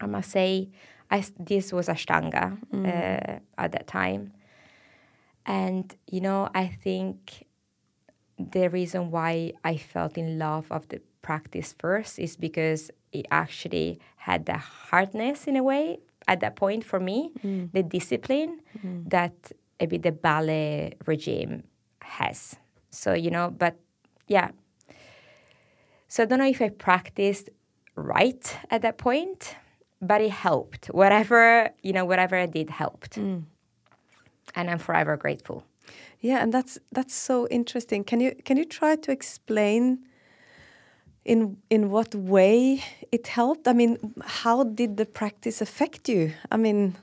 I 0.00 0.06
must 0.06 0.30
say, 0.30 0.70
I, 1.10 1.22
this 1.38 1.72
was 1.72 1.88
Ashtanga 1.88 2.58
uh, 2.86 3.38
at 3.58 3.72
that 3.72 3.86
time. 3.86 4.32
And, 5.46 5.94
you 6.06 6.20
know, 6.20 6.48
I 6.54 6.66
think 6.66 7.46
the 8.38 8.68
reason 8.68 9.10
why 9.10 9.52
I 9.64 9.76
felt 9.76 10.18
in 10.18 10.38
love 10.38 10.66
of 10.70 10.88
the 10.88 11.00
practice 11.22 11.74
first 11.78 12.18
is 12.18 12.36
because 12.36 12.90
it 13.12 13.26
actually 13.30 14.00
had 14.16 14.46
the 14.46 14.58
hardness 14.58 15.46
in 15.46 15.56
a 15.56 15.62
way 15.62 15.98
at 16.28 16.40
that 16.40 16.56
point 16.56 16.84
for 16.84 17.00
me, 17.00 17.30
mm. 17.44 17.70
the 17.72 17.82
discipline 17.82 18.60
mm. 18.84 19.08
that 19.08 19.52
a 19.78 19.86
bit 19.86 20.02
the 20.02 20.12
ballet 20.12 20.94
regime 21.06 21.62
has. 22.02 22.56
So, 22.90 23.14
you 23.14 23.30
know, 23.30 23.50
but 23.50 23.78
yeah. 24.26 24.50
So 26.08 26.22
I 26.22 26.26
don't 26.26 26.38
know 26.38 26.48
if 26.48 26.60
I 26.60 26.70
practiced 26.70 27.50
right 27.94 28.56
at 28.70 28.82
that 28.82 28.98
point, 28.98 29.56
but 30.00 30.20
it 30.20 30.30
helped. 30.30 30.86
Whatever, 30.86 31.70
you 31.82 31.92
know, 31.92 32.04
whatever 32.04 32.36
I 32.36 32.46
did 32.46 32.70
helped. 32.70 33.18
Mm. 33.18 33.44
And 34.56 34.68
I'm 34.70 34.78
forever 34.78 35.16
grateful. 35.16 35.62
Yeah, 36.20 36.42
and 36.42 36.52
that's 36.52 36.78
that's 36.90 37.14
so 37.14 37.46
interesting. 37.48 38.04
Can 38.04 38.20
you 38.20 38.32
can 38.44 38.56
you 38.56 38.64
try 38.64 38.96
to 38.96 39.12
explain 39.12 39.98
in 41.24 41.58
in 41.68 41.90
what 41.90 42.14
way 42.14 42.82
it 43.12 43.26
helped? 43.28 43.68
I 43.68 43.72
mean, 43.72 43.98
how 44.24 44.64
did 44.64 44.96
the 44.96 45.06
practice 45.06 45.60
affect 45.60 46.08
you? 46.08 46.32
I 46.50 46.56
mean, 46.56 46.96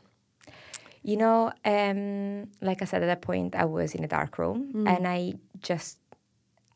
You 1.04 1.18
know, 1.18 1.52
um, 1.66 2.48
like 2.62 2.82
I 2.82 2.86
said 2.86 3.04
at 3.04 3.08
that 3.08 3.22
point, 3.22 3.56
I 3.56 3.66
was 3.66 3.94
in 3.94 4.04
a 4.04 4.08
dark 4.08 4.38
room 4.38 4.72
mm. 4.74 4.88
and 4.88 5.06
I 5.06 5.34
just, 5.60 5.98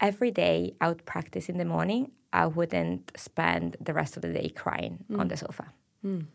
every 0.01 0.31
day 0.31 0.73
I 0.81 0.89
would 0.89 1.05
practice 1.05 1.47
in 1.47 1.57
the 1.57 1.65
morning. 1.65 2.11
I 2.33 2.45
wouldn't 2.47 3.09
spend 3.15 3.77
the 3.79 3.93
rest 3.93 4.17
of 4.17 4.21
the 4.21 4.33
day 4.33 4.49
crying 4.49 5.05
on 5.17 5.27
mm. 5.27 5.29
the 5.29 5.37
sofa. 5.37 5.71
Mm. 6.05 6.25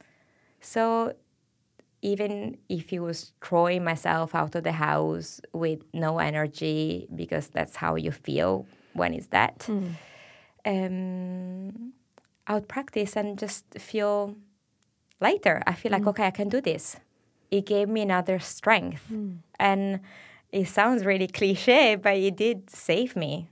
So 0.60 1.12
even 2.02 2.58
if 2.68 2.92
it 2.92 2.98
was 2.98 3.32
throwing 3.42 3.84
myself 3.84 4.34
out 4.34 4.54
of 4.56 4.64
the 4.64 4.72
house 4.72 5.40
with 5.52 5.80
no 5.94 6.18
energy, 6.18 7.06
because 7.14 7.48
that's 7.48 7.76
how 7.76 7.94
you 7.94 8.10
feel 8.10 8.66
when 8.92 9.14
it's 9.14 9.28
that, 9.28 9.60
mm. 9.60 9.94
um, 10.66 11.92
I 12.46 12.54
would 12.54 12.68
practice 12.68 13.16
and 13.16 13.38
just 13.38 13.64
feel 13.78 14.34
lighter. 15.20 15.62
I 15.66 15.74
feel 15.74 15.92
like, 15.92 16.02
mm. 16.02 16.08
okay, 16.08 16.26
I 16.26 16.32
can 16.32 16.48
do 16.48 16.60
this. 16.60 16.96
It 17.52 17.66
gave 17.66 17.88
me 17.88 18.02
another 18.02 18.40
strength. 18.40 19.04
Mm. 19.10 19.38
And 19.60 20.00
it 20.50 20.66
sounds 20.66 21.06
really 21.06 21.28
cliche, 21.38 21.94
but 21.94 22.16
it 22.16 22.36
did 22.36 22.68
save 22.68 23.14
me. 23.14 23.48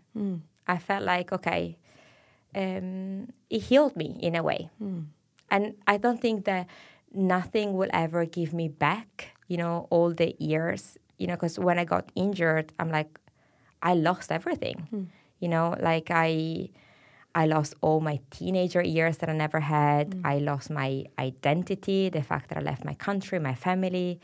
I 0.66 0.78
felt 0.78 1.04
like, 1.04 1.32
okay, 1.32 1.78
um, 2.54 3.28
it 3.48 3.60
healed 3.60 3.96
me 3.96 4.18
in 4.20 4.34
a 4.34 4.42
way. 4.42 4.70
And 5.50 5.74
I 5.86 5.96
don't 5.96 6.20
think 6.20 6.44
that 6.44 6.66
nothing 7.12 7.74
will 7.74 7.90
ever 7.92 8.24
give 8.24 8.52
me 8.52 8.68
back, 8.68 9.36
you 9.48 9.56
know, 9.56 9.86
all 9.90 10.12
the 10.12 10.34
years, 10.38 10.96
you 11.18 11.26
know, 11.26 11.34
because 11.34 11.58
when 11.58 11.78
I 11.78 11.84
got 11.84 12.10
injured, 12.14 12.72
I'm 12.78 12.90
like, 12.90 13.18
I 13.82 13.94
lost 13.94 14.30
everything. 14.30 14.86
Hmm. 14.90 15.04
You 15.40 15.48
know, 15.48 15.74
like 15.80 16.10
I 16.10 16.68
I 17.34 17.46
lost 17.46 17.74
all 17.80 18.00
my 18.00 18.20
teenager 18.30 18.82
years 18.82 19.18
that 19.18 19.28
I 19.28 19.32
never 19.32 19.60
had. 19.60 20.14
Hmm. 20.14 20.26
I 20.26 20.38
lost 20.38 20.70
my 20.70 21.04
identity, 21.18 22.08
the 22.08 22.22
fact 22.22 22.48
that 22.48 22.58
I 22.58 22.60
left 22.60 22.84
my 22.84 22.94
country, 22.94 23.38
my 23.38 23.54
family. 23.54 24.20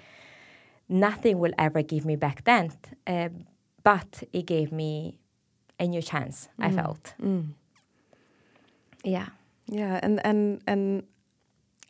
Nothing 0.88 1.38
will 1.38 1.52
ever 1.58 1.82
give 1.82 2.04
me 2.04 2.16
back 2.16 2.44
then. 2.44 2.72
Uh, 3.06 3.30
but 3.82 4.22
it 4.32 4.46
gave 4.46 4.70
me 4.72 5.18
a 5.78 5.86
new 5.86 6.02
chance, 6.02 6.48
I 6.58 6.68
hmm. 6.68 6.76
felt. 6.76 7.14
Yeah. 9.04 9.28
yeah, 9.66 10.00
and 10.02 10.24
and 10.24 10.60
and 10.66 11.02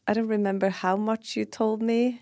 I 0.09 0.13
don't 0.15 0.29
remember 0.29 0.71
how 0.71 0.97
much 0.97 1.37
you 1.37 1.45
told 1.45 1.83
me, 1.83 2.21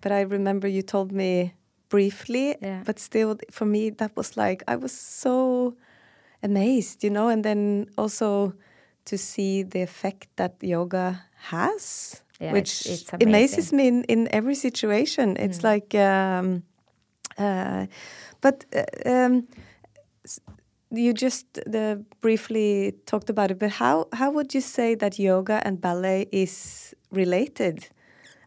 but 0.00 0.12
I 0.12 0.22
remember 0.22 0.66
you 0.68 0.82
told 0.82 1.12
me 1.12 1.52
briefly. 1.88 2.56
Yeah. 2.62 2.82
But 2.84 2.98
still, 2.98 3.36
for 3.50 3.66
me, 3.66 3.90
that 3.90 4.16
was 4.16 4.36
like 4.36 4.62
I 4.66 4.76
was 4.76 4.92
so 4.92 5.76
amazed, 6.42 7.04
you 7.04 7.10
know, 7.10 7.28
and 7.28 7.44
then 7.44 7.86
also 7.98 8.52
to 9.04 9.18
see 9.18 9.62
the 9.62 9.82
effect 9.82 10.28
that 10.36 10.54
yoga 10.60 11.22
has, 11.50 12.22
Yeah, 12.40 12.52
which 12.52 12.86
it's- 12.86 13.02
it's 13.02 13.12
amazes 13.22 13.72
me 13.72 13.86
in, 13.88 14.04
in 14.04 14.28
every 14.32 14.54
situation. 14.54 15.36
It's 15.36 15.62
like, 15.62 15.94
um, 15.94 16.62
uh, 17.38 17.86
but 18.40 18.64
uh, 18.74 19.10
um, 19.10 19.46
you 20.92 21.12
just 21.14 21.58
uh, 21.74 21.96
briefly 22.20 22.94
talked 23.06 23.30
about 23.30 23.50
it. 23.50 23.58
But 23.58 23.70
how 23.70 24.06
how 24.12 24.30
would 24.30 24.54
you 24.54 24.60
say 24.60 24.94
that 24.96 25.18
yoga 25.18 25.60
and 25.66 25.80
ballet 25.80 26.28
is 26.32 26.94
related? 27.10 27.88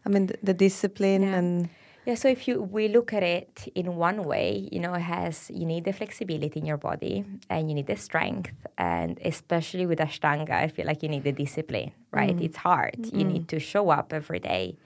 I 0.04 0.08
mean, 0.08 0.26
the, 0.26 0.38
the 0.42 0.54
discipline 0.54 1.22
Yeah. 1.22 1.38
and 1.38 1.68
Yeah, 2.06 2.14
so 2.14 2.28
if 2.28 2.46
you 2.46 2.62
we 2.62 2.86
look 2.88 3.12
at 3.12 3.22
it 3.24 3.68
in 3.74 3.96
one 3.96 4.22
way, 4.22 4.68
you 4.70 4.78
know, 4.78 4.94
it 4.94 5.02
has 5.02 5.50
you 5.50 5.66
need 5.66 5.84
the 5.84 5.92
flexibility 5.92 6.60
in 6.60 6.66
your 6.66 6.78
body 6.78 7.24
and 7.50 7.68
you 7.68 7.74
need 7.74 7.88
the 7.88 7.96
strength 7.96 8.52
and 8.78 9.18
especially 9.24 9.86
with 9.86 9.98
Ashtanga, 9.98 10.52
I 10.52 10.68
feel 10.68 10.86
like 10.86 11.02
you 11.02 11.08
need 11.08 11.24
the 11.24 11.32
discipline, 11.32 11.90
right? 12.12 12.36
It's 12.40 12.58
hard. 12.58 12.96
You 13.12 13.24
need 13.24 13.48
to 13.48 13.58
show 13.58 13.90
up 13.90 14.12
every 14.12 14.38
day. 14.38 14.76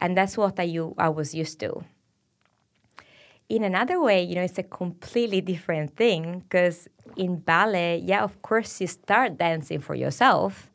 And 0.00 0.16
that's 0.16 0.36
what 0.36 0.60
I 0.60 0.64
you 0.64 0.94
I 0.98 1.08
was 1.08 1.34
used 1.34 1.58
to. 1.60 1.70
In 3.48 3.62
another 3.62 4.00
way, 4.00 4.22
you 4.22 4.34
know, 4.34 4.42
it's 4.42 4.58
a 4.58 4.62
completely 4.62 5.40
different 5.40 5.96
thing 5.96 6.40
because 6.40 6.88
in 7.16 7.36
ballet, 7.36 7.98
yeah, 7.98 8.22
of 8.22 8.40
course 8.42 8.80
you 8.80 8.86
start 8.86 9.36
dancing 9.38 9.80
for 9.80 9.94
yourself, 9.94 10.70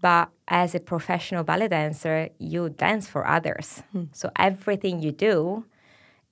but 0.00 0.28
as 0.48 0.74
a 0.74 0.80
professional 0.80 1.44
ballet 1.44 1.68
dancer, 1.68 2.28
you 2.38 2.70
dance 2.70 3.08
for 3.08 3.26
others. 3.26 3.82
Hmm. 3.92 4.04
So 4.12 4.30
everything 4.36 5.00
you 5.00 5.12
do 5.12 5.64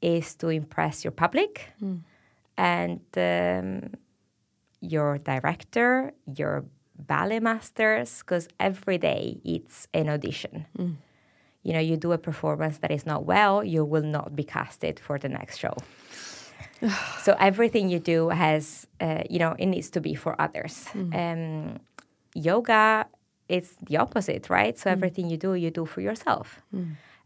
is 0.03 0.35
to 0.37 0.49
impress 0.49 1.05
your 1.05 1.13
public 1.13 1.73
hmm. 1.79 1.99
and 2.57 3.01
um, 3.17 3.95
your 4.81 5.19
director, 5.19 6.13
your 6.35 6.65
ballet 6.99 7.41
masters, 7.41 8.19
because 8.19 8.49
every 8.59 8.99
day 8.99 9.41
it's 9.45 9.87
an 9.95 10.09
audition. 10.09 10.67
Hmm. 10.77 10.93
You 11.63 11.73
know, 11.75 11.81
you 11.81 11.97
do 11.97 12.13
a 12.13 12.19
performance 12.19 12.79
that 12.79 12.91
is 12.91 13.05
not 13.05 13.27
well, 13.27 13.63
you 13.63 13.85
will 13.85 14.03
not 14.03 14.35
be 14.35 14.45
casted 14.45 14.99
for 14.99 15.19
the 15.19 15.29
next 15.29 15.59
show. 15.59 15.77
so 17.23 17.37
everything 17.39 17.91
you 17.91 17.99
do 17.99 18.31
has, 18.31 18.87
uh, 19.01 19.23
you 19.29 19.39
know, 19.39 19.55
it 19.59 19.67
needs 19.67 19.91
to 19.91 20.01
be 20.01 20.15
for 20.15 20.41
others. 20.41 20.87
Um, 21.15 21.81
yoga, 22.35 23.07
it's 23.49 23.75
the 23.89 23.99
opposite, 23.99 24.49
right? 24.49 24.79
So 24.79 24.91
everything 24.91 25.29
you 25.29 25.37
do, 25.37 25.55
you 25.55 25.71
do 25.71 25.85
for 25.85 26.01
yourself. 26.01 26.61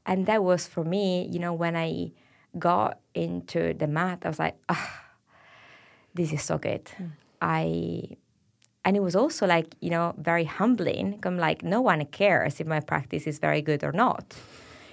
And 0.07 0.27
that 0.27 0.43
was 0.43 0.67
for 0.67 0.85
me, 0.85 1.29
you 1.31 1.39
know, 1.39 1.53
when 1.53 1.77
I 1.77 2.11
got 2.59 2.99
into 3.15 3.75
the 3.75 3.87
mat, 3.87 4.21
I 4.25 4.29
was 4.29 4.39
like, 4.39 4.57
ah, 4.69 5.03
this 6.15 6.33
is 6.33 6.43
so 6.43 6.59
good. 6.59 6.91
I 7.41 8.17
and 8.85 8.97
it 8.97 9.01
was 9.01 9.17
also 9.17 9.47
like 9.47 9.75
you 9.81 9.91
know 9.91 10.15
very 10.19 10.45
humbling. 10.45 11.21
I'm 11.25 11.39
like 11.39 11.63
no 11.63 11.81
one 11.81 12.05
cares 12.07 12.61
if 12.61 12.67
my 12.67 12.81
practice 12.81 13.27
is 13.27 13.39
very 13.39 13.63
good 13.63 13.83
or 13.85 13.93
not, 13.93 14.35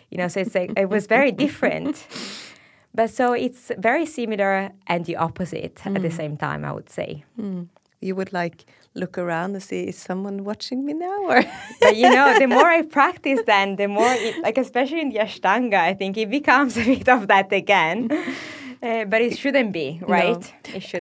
you 0.10 0.18
know. 0.18 0.28
So 0.28 0.40
it's 0.42 0.56
like 0.56 0.72
it 0.78 0.90
was 0.90 1.08
very 1.08 1.32
different, 1.32 2.08
but 2.96 3.10
so 3.10 3.34
it's 3.34 3.72
very 3.78 4.06
similar 4.06 4.72
and 4.88 5.06
the 5.06 5.18
opposite 5.18 5.86
at 5.86 6.02
the 6.02 6.12
same 6.12 6.38
time. 6.38 6.66
I 6.66 6.72
would 6.72 6.90
say. 6.90 7.24
You 8.04 8.16
would 8.16 8.34
like 8.34 8.66
look 8.96 9.18
around 9.18 9.54
and 9.54 9.64
see 9.64 9.84
is 9.84 9.98
someone 9.98 10.44
watching 10.44 10.84
me 10.86 10.94
now 10.94 11.20
or 11.30 11.44
But 11.82 11.96
you 11.96 12.10
know, 12.10 12.38
the 12.40 12.48
more 12.48 12.66
I 12.66 12.82
practice, 13.00 13.40
then 13.46 13.76
the 13.76 13.88
more, 13.88 14.12
it, 14.12 14.42
like 14.42 14.58
especially 14.58 15.02
in 15.02 15.10
the 15.10 15.20
Ashtanga, 15.20 15.76
I 15.76 15.94
think 15.94 16.18
it 16.18 16.30
becomes 16.30 16.78
a 16.78 16.84
bit 16.84 17.08
of 17.08 17.28
that 17.28 17.54
again. 17.54 18.10
Uh, 18.82 19.06
but 19.06 19.22
it 19.22 19.38
shouldn't 19.38 19.72
be, 19.72 20.02
right? 20.02 20.54
It 20.74 20.82
should. 20.82 21.01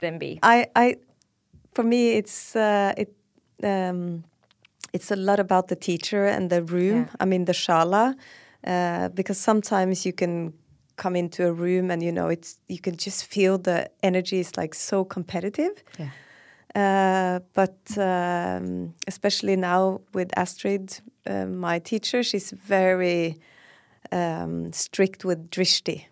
Then 0.00 0.18
be. 0.18 0.38
I, 0.42 0.66
I, 0.74 0.96
for 1.74 1.82
me, 1.82 2.12
it's 2.12 2.56
uh, 2.56 2.94
it, 2.96 3.14
um, 3.62 4.24
it's 4.92 5.10
a 5.10 5.16
lot 5.16 5.38
about 5.38 5.68
the 5.68 5.76
teacher 5.76 6.26
and 6.26 6.50
the 6.50 6.62
room. 6.62 6.96
Yeah. 6.96 7.16
I 7.20 7.24
mean, 7.24 7.44
the 7.44 7.52
shala, 7.52 8.14
uh, 8.66 9.08
because 9.08 9.38
sometimes 9.38 10.04
you 10.04 10.12
can 10.12 10.52
come 10.96 11.16
into 11.16 11.46
a 11.46 11.52
room 11.52 11.90
and 11.90 12.02
you 12.02 12.12
know 12.12 12.28
it's 12.28 12.58
you 12.68 12.78
can 12.78 12.94
just 12.96 13.24
feel 13.24 13.56
the 13.56 13.90
energy 14.02 14.38
is 14.40 14.56
like 14.56 14.74
so 14.74 15.04
competitive. 15.04 15.82
Yeah. 15.98 16.10
Uh, 16.74 17.40
but 17.54 17.98
um, 17.98 18.94
especially 19.08 19.56
now 19.56 20.00
with 20.14 20.30
Astrid, 20.36 21.00
uh, 21.26 21.46
my 21.46 21.80
teacher, 21.80 22.22
she's 22.22 22.52
very 22.52 23.36
um, 24.12 24.72
strict 24.72 25.24
with 25.24 25.50
drishti. 25.50 26.04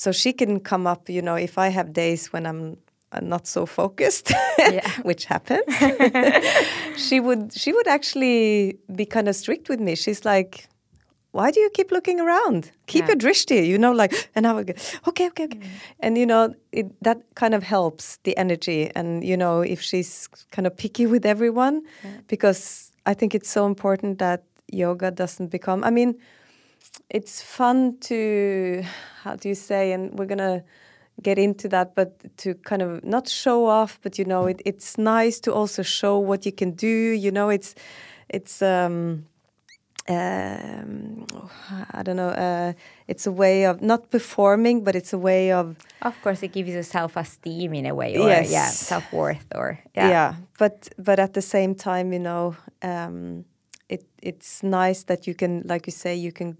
So 0.00 0.12
she 0.12 0.32
can 0.32 0.60
come 0.60 0.86
up, 0.86 1.10
you 1.10 1.20
know, 1.20 1.34
if 1.34 1.58
I 1.58 1.68
have 1.68 1.92
days 1.92 2.32
when 2.32 2.46
I'm 2.46 2.78
uh, 3.12 3.20
not 3.20 3.46
so 3.46 3.66
focused, 3.66 4.32
which 5.02 5.26
happens, 5.26 5.66
she 6.96 7.20
would 7.20 7.52
she 7.52 7.70
would 7.74 7.86
actually 7.86 8.78
be 8.96 9.04
kind 9.04 9.28
of 9.28 9.36
strict 9.36 9.68
with 9.68 9.78
me. 9.78 9.94
She's 9.94 10.24
like, 10.24 10.68
"Why 11.32 11.50
do 11.50 11.60
you 11.60 11.68
keep 11.74 11.90
looking 11.92 12.18
around? 12.18 12.70
Keep 12.86 13.02
Yeah. 13.02 13.08
your 13.12 13.18
drishti," 13.24 13.66
you 13.66 13.76
know, 13.76 13.92
like. 13.92 14.14
And 14.34 14.46
I 14.46 14.52
would 14.54 14.68
go, 14.68 14.74
"Okay, 15.08 15.26
okay, 15.26 15.44
okay," 15.44 15.60
and 16.02 16.16
you 16.16 16.24
know, 16.24 16.54
it, 16.72 16.86
that 17.04 17.18
kind 17.34 17.54
of 17.54 17.62
helps 17.62 18.18
the 18.24 18.34
energy. 18.38 18.90
And 18.94 19.22
you 19.22 19.36
know, 19.36 19.60
if 19.60 19.82
she's 19.82 20.28
kind 20.56 20.66
of 20.66 20.72
picky 20.76 21.04
with 21.06 21.26
everyone, 21.26 21.82
because 22.26 22.90
I 23.04 23.12
think 23.12 23.34
it's 23.34 23.50
so 23.52 23.66
important 23.66 24.18
that 24.18 24.44
yoga 24.72 25.10
doesn't 25.10 25.50
become. 25.50 25.84
I 25.84 25.90
mean 25.90 26.14
it's 27.08 27.42
fun 27.42 27.98
to 28.00 28.82
how 29.22 29.36
do 29.36 29.48
you 29.48 29.54
say 29.54 29.92
and 29.92 30.18
we're 30.18 30.26
gonna 30.26 30.62
get 31.22 31.38
into 31.38 31.68
that 31.68 31.94
but 31.94 32.36
to 32.38 32.54
kind 32.54 32.82
of 32.82 33.04
not 33.04 33.28
show 33.28 33.66
off 33.66 33.98
but 34.02 34.18
you 34.18 34.24
know 34.24 34.46
it, 34.46 34.62
it's 34.64 34.96
nice 34.96 35.38
to 35.40 35.52
also 35.52 35.82
show 35.82 36.18
what 36.18 36.46
you 36.46 36.52
can 36.52 36.70
do 36.72 36.86
you 36.86 37.30
know 37.30 37.48
it's 37.48 37.74
it's 38.28 38.62
um 38.62 39.26
um 40.08 41.26
i 41.92 42.02
don't 42.02 42.16
know 42.16 42.30
uh 42.30 42.72
it's 43.06 43.26
a 43.26 43.32
way 43.32 43.66
of 43.66 43.82
not 43.82 44.10
performing 44.10 44.82
but 44.82 44.94
it's 44.96 45.12
a 45.12 45.18
way 45.18 45.52
of 45.52 45.76
Of 46.02 46.20
course, 46.22 46.42
it 46.42 46.52
gives 46.52 46.70
you 46.70 46.82
self 46.82 47.16
esteem 47.16 47.74
in 47.74 47.86
a 47.86 47.94
way, 47.94 48.16
or 48.16 48.28
yeah, 48.28 48.70
self 48.70 49.12
worth, 49.12 49.46
or 49.54 49.78
yeah. 49.94 50.34
but 50.58 50.88
but 50.96 51.18
at 51.18 51.34
the 51.34 51.42
same 51.42 51.74
time 51.74 52.12
you 52.12 52.18
know 52.18 52.56
um 52.82 53.44
it 53.88 54.06
it's 54.22 54.62
nice 54.62 55.04
that 55.04 55.26
you 55.26 55.34
can 55.34 55.62
like 55.66 55.86
you 55.86 55.92
say 55.92 56.14
you 56.16 56.32
can 56.32 56.56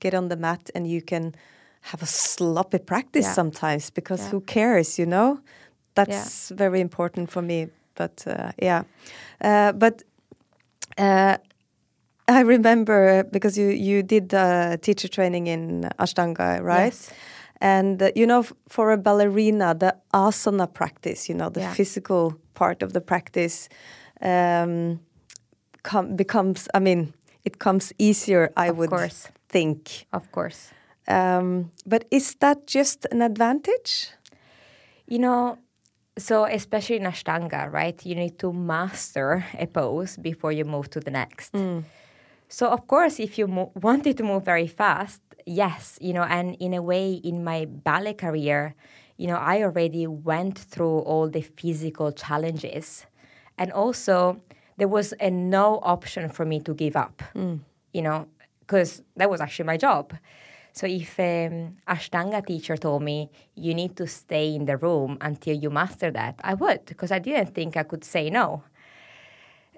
get 0.00 0.14
on 0.14 0.28
the 0.28 0.36
mat 0.36 0.70
and 0.74 0.86
you 0.86 1.02
can 1.02 1.34
have 1.80 2.02
a 2.02 2.06
sloppy 2.06 2.78
practice 2.78 3.26
Yeah. 3.26 3.34
sometimes 3.34 3.90
because 3.90 4.22
Yeah. 4.24 4.30
who 4.30 4.40
cares 4.40 4.98
you 4.98 5.06
know 5.06 5.38
that's 5.94 6.50
very 6.50 6.80
important 6.80 7.30
for 7.30 7.42
me 7.42 7.68
but 7.94 8.24
uh, 8.26 8.52
yeah 8.62 8.82
uh, 9.44 9.72
but 9.72 10.02
uh, 10.98 11.36
I 12.28 12.40
remember 12.40 13.24
because 13.30 13.58
you 13.60 13.68
you 13.68 14.02
did 14.02 14.30
teacher 14.80 15.08
training 15.08 15.46
in 15.46 15.90
Ashtanga, 15.98 16.60
right? 16.62 16.86
Yes. 16.94 17.10
And 17.60 18.02
uh, 18.02 18.10
you 18.16 18.26
know, 18.26 18.44
for 18.68 18.92
a 18.92 18.96
ballerina, 18.96 19.74
the 19.74 19.94
asana 20.12 20.66
practice, 20.66 21.28
you 21.28 21.34
know, 21.36 21.50
the 21.50 21.60
Yeah. 21.60 21.74
physical 21.74 22.32
part 22.54 22.82
of 22.82 22.92
the 22.92 23.00
practice, 23.00 23.68
um, 24.22 25.00
com- 25.82 26.16
becomes. 26.16 26.68
I 26.74 26.78
mean, 26.80 27.12
it 27.44 27.58
comes 27.58 27.92
easier. 27.98 28.50
I 28.56 28.70
Of 28.70 28.76
would 28.78 28.90
course. 28.90 29.28
Think. 29.54 30.06
of 30.12 30.24
course. 30.36 30.60
Um, 31.06 31.70
but 31.86 32.02
is 32.10 32.34
that 32.40 32.58
just 32.66 33.06
an 33.12 33.20
advantage? 33.22 34.10
You 35.06 35.18
know, 35.18 35.58
so 36.16 36.44
especially 36.44 36.96
in 36.96 37.04
Ashtanga, 37.04 37.70
right? 37.70 37.98
You 38.06 38.14
need 38.14 38.38
to 38.38 38.52
master 38.52 39.44
a 39.58 39.66
pose 39.66 40.16
before 40.16 40.52
you 40.52 40.64
move 40.64 40.86
to 40.90 41.00
the 41.00 41.10
next. 41.10 41.52
So, 42.48 42.68
of 42.68 42.86
course, 42.86 43.18
if 43.18 43.38
you 43.38 43.46
mo- 43.48 43.72
wanted 43.74 44.16
to 44.18 44.24
move 44.24 44.44
very 44.44 44.66
fast, 44.68 45.20
yes, 45.46 45.98
you 46.00 46.12
know, 46.12 46.22
and 46.36 46.56
in 46.60 46.72
a 46.74 46.82
way, 46.82 47.14
in 47.14 47.42
my 47.42 47.66
ballet 47.66 48.14
career, 48.14 48.74
you 49.16 49.26
know, 49.26 49.36
I 49.36 49.62
already 49.62 50.06
went 50.06 50.58
through 50.58 50.98
all 51.10 51.28
the 51.28 51.42
physical 51.42 52.12
challenges. 52.12 53.06
And 53.58 53.72
also, 53.72 54.40
there 54.78 54.88
was 54.88 55.14
a 55.20 55.30
no 55.30 55.80
option 55.82 56.28
for 56.28 56.44
me 56.44 56.60
to 56.60 56.74
give 56.74 56.96
up. 56.96 57.22
You 57.92 58.02
know, 58.02 58.26
because 58.66 59.02
that 59.16 59.30
was 59.30 59.40
actually 59.40 59.66
my 59.66 59.76
job. 59.76 60.14
So 60.72 60.86
if 60.86 61.20
um, 61.20 61.76
Ashtanga 61.86 62.44
teacher 62.44 62.76
told 62.76 63.02
me 63.02 63.30
you 63.54 63.74
need 63.74 63.96
to 63.96 64.08
stay 64.08 64.54
in 64.54 64.64
the 64.64 64.76
room 64.76 65.18
until 65.20 65.56
you 65.56 65.70
master 65.70 66.10
that, 66.10 66.40
I 66.42 66.54
would 66.54 66.84
because 66.86 67.12
I 67.12 67.20
didn't 67.20 67.54
think 67.54 67.76
I 67.76 67.84
could 67.84 68.04
say 68.04 68.28
no. 68.28 68.64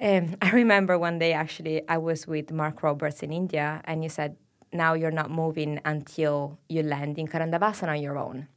Um, 0.01 0.37
I 0.43 0.51
remember 0.51 0.99
one 0.99 1.19
day 1.19 1.33
actually 1.33 1.87
I 1.89 1.99
was 1.99 2.27
with 2.27 2.51
Mark 2.51 2.81
Robberds 2.81 3.23
in 3.23 3.33
India, 3.33 3.83
and 3.85 4.03
he 4.03 4.09
said, 4.09 4.37
"Now 4.73 4.95
you're 4.95 5.11
not 5.11 5.31
moving 5.31 5.81
until 5.85 6.59
you 6.69 6.83
land 6.83 7.19
in 7.19 7.29
Karandavasana 7.29 7.89
on 7.89 8.03
your 8.03 8.17
own." 8.17 8.49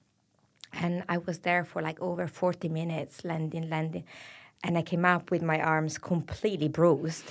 And 0.71 1.03
I 1.09 1.17
was 1.17 1.39
there 1.39 1.65
for 1.65 1.81
like 1.81 1.99
over 1.99 2.27
40 2.27 2.69
minutes, 2.69 3.25
landing, 3.25 3.69
landing, 3.69 4.05
and 4.63 4.77
I 4.77 4.81
came 4.83 5.03
up 5.03 5.31
with 5.31 5.41
my 5.41 5.59
arms 5.59 5.97
completely 5.97 6.69
bruised. 6.69 7.25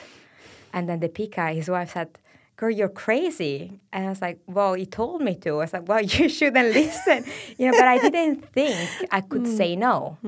And 0.72 0.88
then 0.88 1.01
Deepika, 1.01 1.55
his 1.55 1.70
wife 1.70 1.92
said, 1.92 2.18
"Girl, 2.59 2.74
you're 2.78 2.94
crazy." 3.04 3.56
And 3.92 4.00
I 4.06 4.09
was 4.11 4.20
like, 4.26 4.38
"Well, 4.46 4.74
he 4.74 4.86
told 5.00 5.22
me 5.22 5.34
to." 5.44 5.50
I 5.50 5.62
was 5.64 5.72
like, 5.72 5.86
"Well, 5.90 6.02
you 6.16 6.28
shouldn't 6.28 6.70
listen," 6.74 7.24
you 7.59 7.64
know. 7.70 7.76
But 7.80 7.88
I 7.94 7.96
didn't 7.98 8.38
think 8.52 8.76
I 9.18 9.20
could 9.30 9.46
say 9.46 9.70
no. 9.76 10.18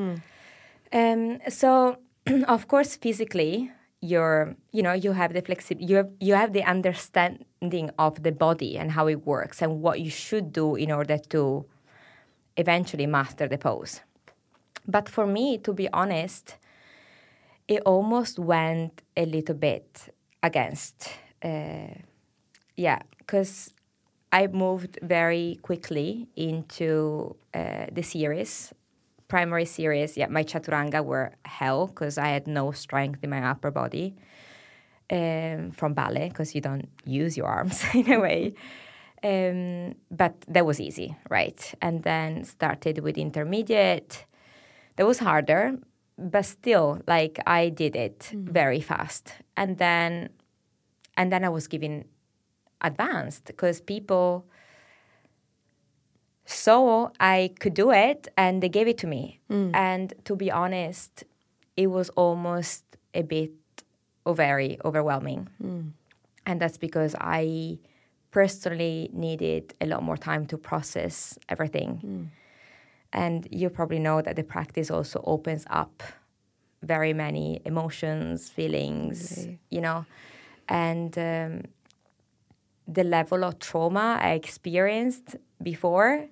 Um, 0.93 1.39
so, 1.49 1.99
of 2.55 2.66
course, 2.72 2.97
physically, 2.97 3.70
you're, 4.01 4.57
you 4.72 4.83
know, 4.83 4.93
you 5.05 5.12
have 5.12 5.33
the 5.33 5.43
flexibility, 5.43 5.87
you 5.91 5.97
have, 5.97 6.11
you 6.20 6.35
have 6.35 6.53
the 6.53 6.64
understanding 6.64 7.91
of 7.99 8.22
the 8.22 8.33
body 8.33 8.78
and 8.78 8.91
how 8.93 9.07
it 9.07 9.26
works 9.26 9.62
and 9.62 9.83
what 9.83 10.01
you 10.01 10.11
should 10.11 10.53
do 10.53 10.74
in 10.74 10.91
order 10.91 11.18
to 11.18 11.64
eventually 12.57 13.07
master 13.07 13.47
the 13.47 13.59
pose. 13.59 14.01
But 14.87 15.09
for 15.09 15.26
me, 15.26 15.59
to 15.59 15.72
be 15.72 15.89
honest, 15.93 16.57
it 17.68 17.83
almost 17.85 18.39
went 18.39 19.03
a 19.16 19.26
little 19.26 19.55
bit 19.55 20.12
against. 20.43 21.11
Uh, 21.43 21.95
yeah, 22.81 23.01
because 23.18 23.74
I 24.33 24.47
moved 24.47 24.99
very 25.03 25.59
quickly 25.61 26.28
into 26.35 27.37
uh, 27.53 27.87
the 27.93 28.03
series, 28.03 28.72
primary 29.28 29.66
series. 29.66 30.16
Yeah, 30.16 30.28
my 30.28 30.45
chaturanga 30.45 31.05
were 31.05 31.33
hell 31.45 31.89
because 31.89 32.16
I 32.16 32.28
had 32.28 32.47
no 32.47 32.72
strength 32.72 33.22
in 33.22 33.28
my 33.31 33.43
upper 33.51 33.70
body 33.70 34.16
um, 35.11 35.72
from 35.72 35.93
ballet 35.93 36.28
because 36.28 36.55
you 36.55 36.62
don't 36.62 36.89
use 37.05 37.37
your 37.37 37.49
arms 37.49 37.85
in 37.95 38.11
a 38.11 38.18
way. 38.18 38.55
Um, 39.22 39.97
but 40.11 40.35
that 40.49 40.64
was 40.64 40.81
easy, 40.81 41.14
right? 41.28 41.74
And 41.83 42.03
then 42.03 42.45
started 42.45 43.01
with 43.01 43.18
intermediate. 43.18 44.24
That 44.97 45.07
was 45.07 45.18
harder, 45.18 45.76
but 46.16 46.47
still, 46.47 47.03
like 47.07 47.41
I 47.47 47.68
did 47.68 47.95
it 47.95 48.31
very 48.33 48.81
fast. 48.81 49.35
And 49.55 49.76
then, 49.76 50.31
and 51.18 51.31
then 51.31 51.45
I 51.45 51.51
was 51.51 51.66
given 51.66 52.07
advanced 52.81 53.47
because 53.47 53.81
people 53.81 54.47
saw 56.45 57.11
I 57.20 57.53
could 57.61 57.74
do 57.74 57.91
it 57.93 58.28
and 58.37 58.62
they 58.62 58.68
gave 58.68 58.89
it 58.89 58.99
to 58.99 59.07
me. 59.07 59.41
Mm. 59.51 59.74
And 59.74 60.14
to 60.24 60.37
be 60.37 60.51
honest, 60.51 61.24
it 61.76 61.89
was 61.89 62.11
almost 62.11 62.85
a 63.14 63.22
bit 63.22 63.53
very 64.26 64.78
overwhelming. 64.85 65.49
Mm. 65.62 65.93
And 66.47 66.61
that's 66.61 66.78
because 66.78 67.14
I 67.20 67.78
personally 68.31 69.11
needed 69.12 69.74
a 69.81 69.87
lot 69.87 70.03
more 70.03 70.16
time 70.16 70.47
to 70.47 70.57
process 70.57 71.39
everything. 71.49 72.01
Mm. 72.05 72.26
And 73.12 73.49
you 73.51 73.70
probably 73.70 73.99
know 73.99 74.22
that 74.22 74.37
the 74.37 74.45
practice 74.45 74.91
also 74.91 75.22
opens 75.26 75.64
up 75.68 76.03
very 76.83 77.12
many 77.12 77.61
emotions, 77.64 78.49
feelings, 78.49 79.49
you 79.70 79.81
know, 79.81 80.07
and 80.68 81.16
um, 81.18 81.62
the 82.93 83.05
level 83.05 83.45
of 83.45 83.59
trauma 83.59 84.18
I 84.20 84.32
experienced 84.32 85.36
before, 85.62 86.26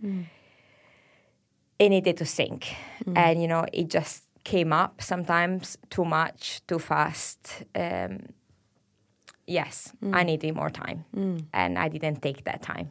it 1.78 1.88
needed 1.88 2.16
to 2.16 2.24
sink. 2.24 2.74
Mm. 3.04 3.16
And, 3.16 3.42
you 3.42 3.48
know, 3.48 3.64
it 3.72 3.88
just 3.88 4.24
came 4.44 4.72
up 4.72 5.00
sometimes 5.00 5.78
too 5.90 6.04
much, 6.04 6.60
too 6.66 6.78
fast. 6.78 7.64
Um, 7.74 8.18
yes, 9.46 9.92
mm. 10.02 10.14
I 10.14 10.24
needed 10.24 10.54
more 10.54 10.70
time. 10.70 11.04
Mm. 11.14 11.44
And 11.52 11.78
I 11.78 11.88
didn't 11.88 12.22
take 12.22 12.44
that 12.44 12.62
time. 12.62 12.90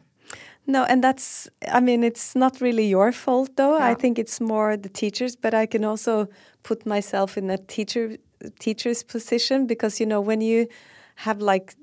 No, 0.66 0.84
and 0.84 1.02
that's, 1.02 1.48
I 1.72 1.80
mean, 1.80 2.04
it's 2.04 2.36
not 2.36 2.60
really 2.60 2.86
your 2.86 3.12
fault 3.12 3.56
though. 3.56 3.78
I 3.78 3.94
think 3.94 4.18
it's 4.18 4.40
more 4.40 4.76
the 4.76 4.90
teachers, 4.90 5.34
but 5.34 5.54
I 5.54 5.66
can 5.66 5.84
also 5.84 6.28
put 6.62 6.84
myself 6.84 7.38
in 7.38 7.50
a 7.50 7.56
teacher 7.56 8.18
teacher's 8.60 9.02
position 9.02 9.66
because, 9.66 9.98
you 9.98 10.06
know, 10.06 10.20
when 10.20 10.40
you 10.40 10.68
have 11.16 11.40
like, 11.40 11.74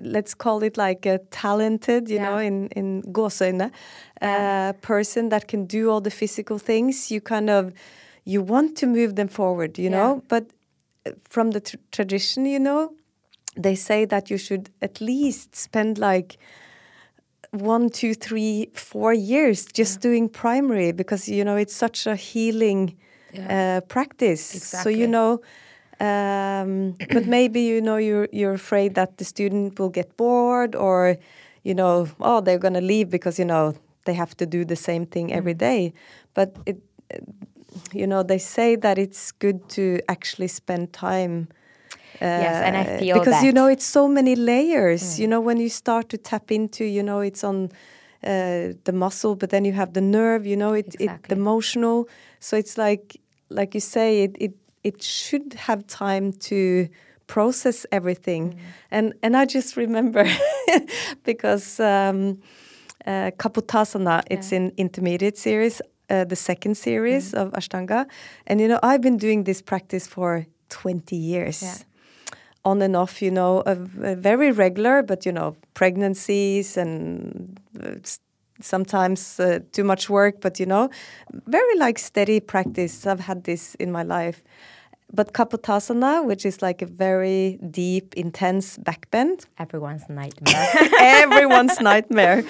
let's 0.00 0.34
call 0.34 0.62
it 0.62 0.76
like 0.76 1.06
a 1.06 1.18
talented, 1.30 2.08
you 2.08 2.18
know, 2.18 2.38
in, 2.38 2.68
in 2.68 3.02
gåseøyne, 3.02 3.70
uh, 4.22 4.72
person 4.80 5.28
that 5.28 5.46
can 5.48 5.66
do 5.66 5.90
all 5.90 6.00
the 6.00 6.10
physical 6.10 6.58
things, 6.58 7.10
you 7.10 7.20
kind 7.20 7.50
of, 7.50 7.72
you 8.24 8.42
want 8.42 8.76
to 8.78 8.86
move 8.86 9.16
them 9.16 9.28
forward, 9.28 9.78
you 9.78 9.90
know, 9.90 10.22
but 10.28 10.44
uh, 11.06 11.10
from 11.28 11.50
the 11.52 11.60
tr- 11.60 11.76
tradition, 11.92 12.46
you 12.46 12.58
know, 12.58 12.92
they 13.56 13.74
say 13.74 14.04
that 14.06 14.30
you 14.30 14.38
should 14.38 14.70
at 14.80 15.00
least 15.00 15.54
spend 15.56 15.98
like 15.98 16.38
one, 17.52 17.90
two, 17.90 18.14
three, 18.14 18.70
four 18.74 19.12
years 19.12 19.66
just 19.66 20.00
doing 20.00 20.28
primary 20.28 20.92
because 20.92 21.28
you 21.28 21.44
know 21.44 21.56
it's 21.56 21.74
such 21.74 22.06
a 22.06 22.14
healing 22.14 22.96
uh, 23.48 23.80
practice. 23.88 24.40
So 24.84 24.88
you 24.88 25.06
know, 25.08 25.40
um, 26.00 26.94
but 27.12 27.26
maybe 27.26 27.60
you 27.60 27.80
know 27.80 27.96
you're 27.96 28.28
you're 28.32 28.54
afraid 28.54 28.94
that 28.94 29.18
the 29.18 29.24
student 29.24 29.78
will 29.78 29.90
get 29.90 30.16
bored 30.16 30.74
or 30.74 31.16
you 31.62 31.74
know 31.74 32.08
oh 32.20 32.40
they're 32.40 32.58
gonna 32.58 32.80
leave 32.80 33.10
because 33.10 33.38
you 33.38 33.44
know 33.44 33.74
they 34.04 34.14
have 34.14 34.36
to 34.36 34.46
do 34.46 34.64
the 34.64 34.76
same 34.76 35.06
thing 35.06 35.32
every 35.32 35.54
day. 35.54 35.92
But 36.34 36.56
it, 36.66 36.78
you 37.92 38.06
know, 38.06 38.22
they 38.22 38.38
say 38.38 38.76
that 38.76 38.98
it's 38.98 39.32
good 39.32 39.68
to 39.70 40.00
actually 40.08 40.48
spend 40.48 40.92
time. 40.92 41.48
Yes, 42.20 42.62
and 42.66 42.76
I 42.76 42.82
uh, 42.82 42.98
feel 42.98 43.18
because 43.18 43.42
you 43.42 43.52
know 43.52 43.66
it's 43.66 43.84
so 43.84 44.08
many 44.08 44.36
layers. 44.36 45.18
You 45.18 45.26
know 45.28 45.40
when 45.40 45.58
you 45.58 45.68
start 45.68 46.08
to 46.10 46.18
tap 46.18 46.50
into, 46.50 46.84
you 46.84 47.02
know, 47.02 47.20
it's 47.20 47.42
on 47.44 47.70
uh, 48.22 48.74
the 48.84 48.92
muscle, 48.92 49.34
but 49.36 49.50
then 49.50 49.64
you 49.64 49.72
have 49.72 49.92
the 49.92 50.00
nerve. 50.00 50.46
You 50.46 50.56
know, 50.56 50.72
it, 50.74 50.94
it 50.98 51.10
the 51.28 51.34
emotional. 51.34 52.08
So 52.38 52.56
it's 52.56 52.76
like 52.76 53.20
like 53.48 53.74
you 53.74 53.80
say, 53.80 54.22
it 54.24 54.36
it 54.38 54.52
it 54.82 55.02
should 55.02 55.54
have 55.54 55.86
time 55.86 56.32
to 56.32 56.88
process 57.26 57.86
everything. 57.92 58.58
And 58.90 59.14
and 59.22 59.36
I 59.36 59.44
just 59.46 59.76
remember 59.76 60.24
because 61.24 61.80
um, 61.80 62.38
uh, 63.06 63.30
Kapotasana, 63.38 64.22
it's 64.30 64.52
in 64.52 64.72
intermediate 64.76 65.38
series, 65.38 65.80
uh, 66.08 66.24
the 66.24 66.36
second 66.36 66.76
series 66.76 67.34
of 67.34 67.52
Ashtanga, 67.52 68.06
and 68.46 68.60
you 68.60 68.68
know 68.68 68.80
I've 68.82 69.00
been 69.00 69.16
doing 69.18 69.44
this 69.44 69.62
practice 69.62 70.06
for 70.06 70.46
twenty 70.68 71.16
years. 71.16 71.62
Yeah. 71.62 71.74
on 72.62 72.82
and 72.82 72.94
off, 72.94 73.22
you 73.22 73.30
know, 73.30 73.62
a, 73.64 73.72
a 74.12 74.14
very 74.14 74.52
regular, 74.52 75.02
but 75.02 75.24
you 75.26 75.32
know, 75.32 75.56
pregnancies 75.72 76.76
and 76.76 77.58
uh, 77.82 77.94
sometimes 78.62 79.40
uh, 79.40 79.60
too 79.72 79.84
much 79.84 80.08
work, 80.10 80.40
but 80.40 80.60
you 80.60 80.66
know, 80.66 80.90
very 81.46 81.78
like 81.78 81.98
steady 81.98 82.40
practice. 82.40 83.06
I've 83.06 83.20
had 83.20 83.44
this 83.44 83.74
in 83.76 83.92
my 83.92 84.02
life. 84.02 84.42
But 85.12 85.32
Kapotasana, 85.32 86.24
which 86.24 86.46
is 86.46 86.62
like 86.62 86.82
a 86.82 86.86
very 86.86 87.58
deep, 87.70 88.14
intense 88.14 88.78
backbend, 88.78 89.46
Everyone's 89.58 90.08
nightmare. 90.08 90.68
everyone's 91.00 91.80
nightmare. 91.80 92.44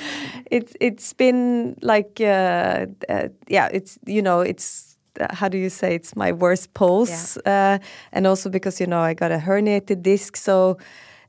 It's 0.50 0.74
it's 0.78 1.14
been 1.14 1.76
like 1.80 2.20
uh, 2.20 2.86
uh, 3.08 3.28
yeah, 3.48 3.68
it's 3.72 3.98
you 4.04 4.20
know 4.20 4.40
it's 4.40 4.98
uh, 5.20 5.34
how 5.34 5.48
do 5.48 5.56
you 5.56 5.70
say 5.70 5.94
it's 5.94 6.14
my 6.16 6.32
worst 6.32 6.74
pose, 6.74 7.38
uh, 7.46 7.78
and 8.12 8.26
also 8.26 8.50
because 8.50 8.78
you 8.78 8.86
know 8.86 9.00
I 9.00 9.14
got 9.14 9.32
a 9.32 9.38
herniated 9.38 10.02
disc, 10.02 10.36
so 10.36 10.76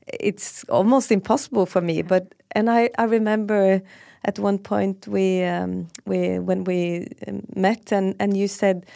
it's 0.06 0.64
almost 0.68 1.10
impossible 1.10 1.64
for 1.64 1.80
me. 1.80 2.02
But 2.02 2.34
and 2.50 2.68
I 2.68 2.90
I 2.98 3.04
remember 3.04 3.80
at 4.24 4.38
one 4.38 4.58
point 4.58 5.06
we 5.08 5.42
um, 5.44 5.88
we 6.06 6.38
when 6.38 6.64
we 6.64 7.08
um, 7.28 7.42
met 7.56 7.92
and 7.92 8.14
and 8.20 8.36
you 8.36 8.48
said. 8.48 8.86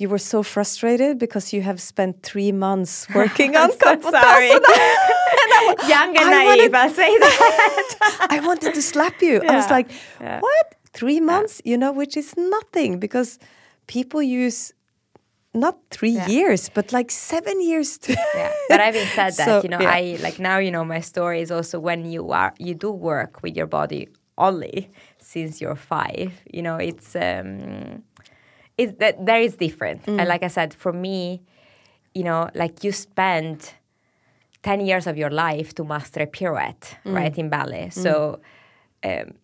You 0.00 0.08
were 0.08 0.18
so 0.20 0.44
frustrated 0.44 1.18
because 1.18 1.52
you 1.52 1.62
have 1.62 1.80
spent 1.80 2.22
three 2.22 2.52
months 2.52 3.08
working 3.16 3.56
on 3.56 3.72
so 3.72 4.00
sorry. 4.00 4.50
Young 5.88 6.16
and 6.16 6.18
I 6.18 6.44
naive, 6.44 6.72
wanted- 6.72 6.74
I'll 6.74 6.90
say 6.90 7.18
that. 7.18 8.26
I 8.30 8.38
wanted 8.46 8.74
to 8.74 8.80
slap 8.82 9.20
you. 9.20 9.42
I 9.42 9.56
was 9.56 9.68
like, 9.70 9.90
Yeah. 10.20 10.38
what? 10.40 10.66
Three 10.92 11.20
months? 11.20 11.60
You 11.64 11.76
know, 11.76 11.90
which 11.92 12.16
is 12.16 12.34
nothing 12.36 13.00
because 13.00 13.38
people 13.88 14.22
use 14.22 14.72
not 15.52 15.76
three 15.90 16.10
Yeah. 16.14 16.28
years, 16.28 16.68
but 16.68 16.92
like 16.92 17.10
seven 17.10 17.60
years 17.60 17.98
to. 17.98 18.12
yeah. 18.36 18.52
But 18.68 18.78
having 18.80 19.06
said 19.16 19.32
that, 19.38 19.44
So, 19.46 19.62
you 19.64 19.68
know, 19.68 19.80
yeah. 19.80 19.90
I 19.98 20.16
like 20.22 20.38
now 20.38 20.58
you 20.58 20.70
know 20.70 20.84
my 20.84 21.00
story 21.00 21.40
is 21.40 21.50
also 21.50 21.80
when 21.80 22.04
you 22.12 22.30
are 22.30 22.52
you 22.58 22.74
do 22.74 22.90
work 22.92 23.42
with 23.42 23.56
your 23.56 23.66
body 23.66 24.06
only 24.38 24.90
since 25.18 25.60
you're 25.60 25.76
five. 25.76 26.32
You 26.52 26.62
know, 26.62 26.76
it's 26.76 27.14
um, 27.16 28.02
it's 28.76 28.92
that 28.98 29.24
there 29.24 29.40
is 29.40 29.56
different. 29.56 30.06
Mm. 30.06 30.20
And 30.20 30.28
like 30.28 30.42
I 30.42 30.48
said, 30.48 30.72
for 30.72 30.92
me, 30.92 31.42
you 32.14 32.24
know, 32.24 32.48
like 32.54 32.84
you 32.84 32.92
spend 32.92 33.74
10 34.62 34.80
years 34.80 35.06
of 35.06 35.16
your 35.16 35.30
life 35.30 35.74
to 35.74 35.84
master 35.84 36.22
a 36.22 36.26
pirouette, 36.26 36.96
right, 37.04 37.36
in 37.38 37.48
ballet. 37.48 37.90
So, 37.90 38.40
um, 39.04 39.34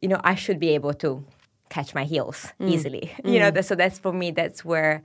you 0.00 0.08
know, 0.08 0.20
I 0.22 0.34
should 0.34 0.58
be 0.58 0.70
able 0.70 0.94
to 0.94 1.24
catch 1.68 1.94
my 1.94 2.04
heels 2.04 2.52
easily. 2.60 3.12
You 3.24 3.38
know, 3.40 3.50
that, 3.50 3.64
so 3.64 3.74
that's 3.74 3.98
for 3.98 4.12
me, 4.12 4.30
that's 4.30 4.64
where 4.64 5.02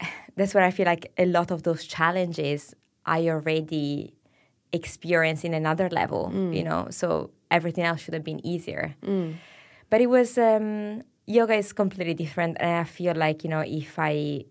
that's 0.36 0.54
where 0.54 0.64
I 0.64 0.70
feel 0.70 0.86
like 0.86 1.12
a 1.18 1.26
lot 1.26 1.50
of 1.50 1.62
those 1.62 1.84
challenges 1.84 2.74
I 3.06 3.28
already 3.28 4.14
experience 4.72 5.44
in 5.44 5.54
another 5.54 5.88
level, 5.90 6.32
you 6.52 6.64
know, 6.64 6.88
so 6.90 7.30
everything 7.56 7.84
else 7.90 8.00
should 8.02 8.14
have 8.18 8.24
been 8.32 8.42
easier. 8.52 8.84
But 9.90 9.98
it 10.04 10.08
was, 10.16 10.30
um, 10.38 11.02
yoga 11.36 11.54
is 11.62 11.72
completely 11.72 12.14
different. 12.24 12.56
And 12.60 12.70
I 12.84 12.84
feel 12.98 13.14
like, 13.26 13.38
you 13.44 13.50
know, 13.50 13.62
if 13.82 13.98
I, 13.98 14.44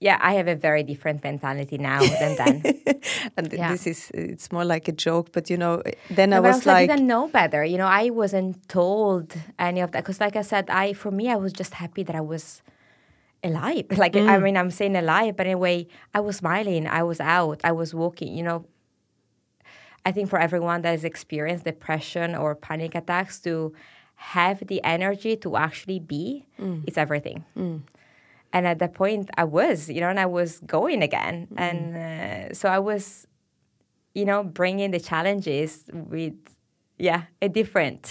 yeah, 0.00 0.18
I 0.20 0.32
have 0.38 0.48
a 0.48 0.54
very 0.68 0.82
different 0.92 1.18
mentality 1.24 1.76
now 1.78 2.02
than 2.22 2.32
then. 2.42 2.56
and 3.36 3.46
Yeah. 3.52 3.70
this 3.72 3.86
is 3.92 4.10
it's 4.14 4.46
more 4.52 4.64
like 4.74 4.86
a 4.88 4.92
joke, 5.06 5.26
but 5.36 5.44
you 5.50 5.56
know, 5.62 5.82
then 6.18 6.32
I 6.32 6.36
No, 6.36 6.42
but 6.42 6.54
was 6.54 6.66
like, 6.66 6.76
I 6.90 6.94
didn't 6.94 7.06
know 7.14 7.24
better. 7.40 7.62
You 7.72 7.78
know, 7.78 7.90
I 8.02 8.10
wasn't 8.10 8.54
told 8.68 9.26
any 9.58 9.80
of 9.84 9.90
that 9.92 10.02
because, 10.04 10.20
like 10.20 10.36
I 10.36 10.42
said, 10.52 10.64
I 10.70 10.92
for 11.02 11.10
me, 11.10 11.24
I 11.30 11.36
was 11.44 11.52
just 11.52 11.74
happy 11.74 12.02
that 12.04 12.16
I 12.22 12.24
was 12.34 12.62
alive. 13.42 13.86
Like 14.04 14.14
Mm. 14.14 14.28
I 14.28 14.38
mean, 14.38 14.56
I'm 14.56 14.70
saying 14.70 14.96
alive, 14.96 15.32
but 15.38 15.46
anyway, 15.46 15.86
I 16.14 16.20
was 16.26 16.36
smiling. 16.36 16.86
I 16.86 17.02
was 17.10 17.20
out. 17.20 17.58
I 17.64 17.72
was 17.72 17.90
walking. 18.02 18.30
You 18.38 18.44
know, 18.48 18.58
I 20.08 20.12
think 20.12 20.26
for 20.30 20.38
everyone 20.46 20.78
that 20.82 20.92
has 20.98 21.04
experienced 21.04 21.64
depression 21.72 22.28
or 22.42 22.54
panic 22.54 22.94
attacks 22.94 23.34
to 23.46 23.74
have 24.34 24.58
the 24.66 24.80
energy 24.96 25.36
to 25.44 25.48
actually 25.66 26.00
be, 26.16 26.26
Mm. 26.58 26.82
it's 26.88 26.98
everything. 27.04 27.38
And 28.54 28.62
at 28.72 28.78
that 28.82 28.92
point, 28.94 29.24
I 29.42 29.44
was, 29.44 29.78
you 29.94 30.00
know, 30.02 30.08
and 30.14 30.18
I 30.26 30.28
was 30.38 30.50
going 30.76 31.00
again, 31.08 31.36
Mm. 31.46 31.60
and 31.66 31.80
uh, 31.96 32.54
so 32.60 32.66
I 32.78 32.80
was 32.90 33.26
you 34.14 34.24
know, 34.24 34.42
bringing 34.42 34.90
the 34.96 34.98
challenges 35.10 35.70
with, 35.92 36.34
yeah, 37.08 37.22
a 37.46 37.48
different. 37.60 38.02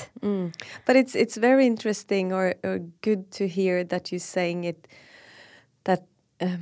But 0.85 0.95
it's 1.01 1.13
it's 1.23 1.35
very 1.49 1.65
interesting 1.73 2.25
or, 2.31 2.45
or 2.63 2.75
good 3.07 3.21
to 3.37 3.43
hear 3.57 3.83
that 3.91 4.03
you're 4.11 4.27
saying 4.37 4.59
it 4.71 4.87
that 5.83 6.01
um, 6.45 6.61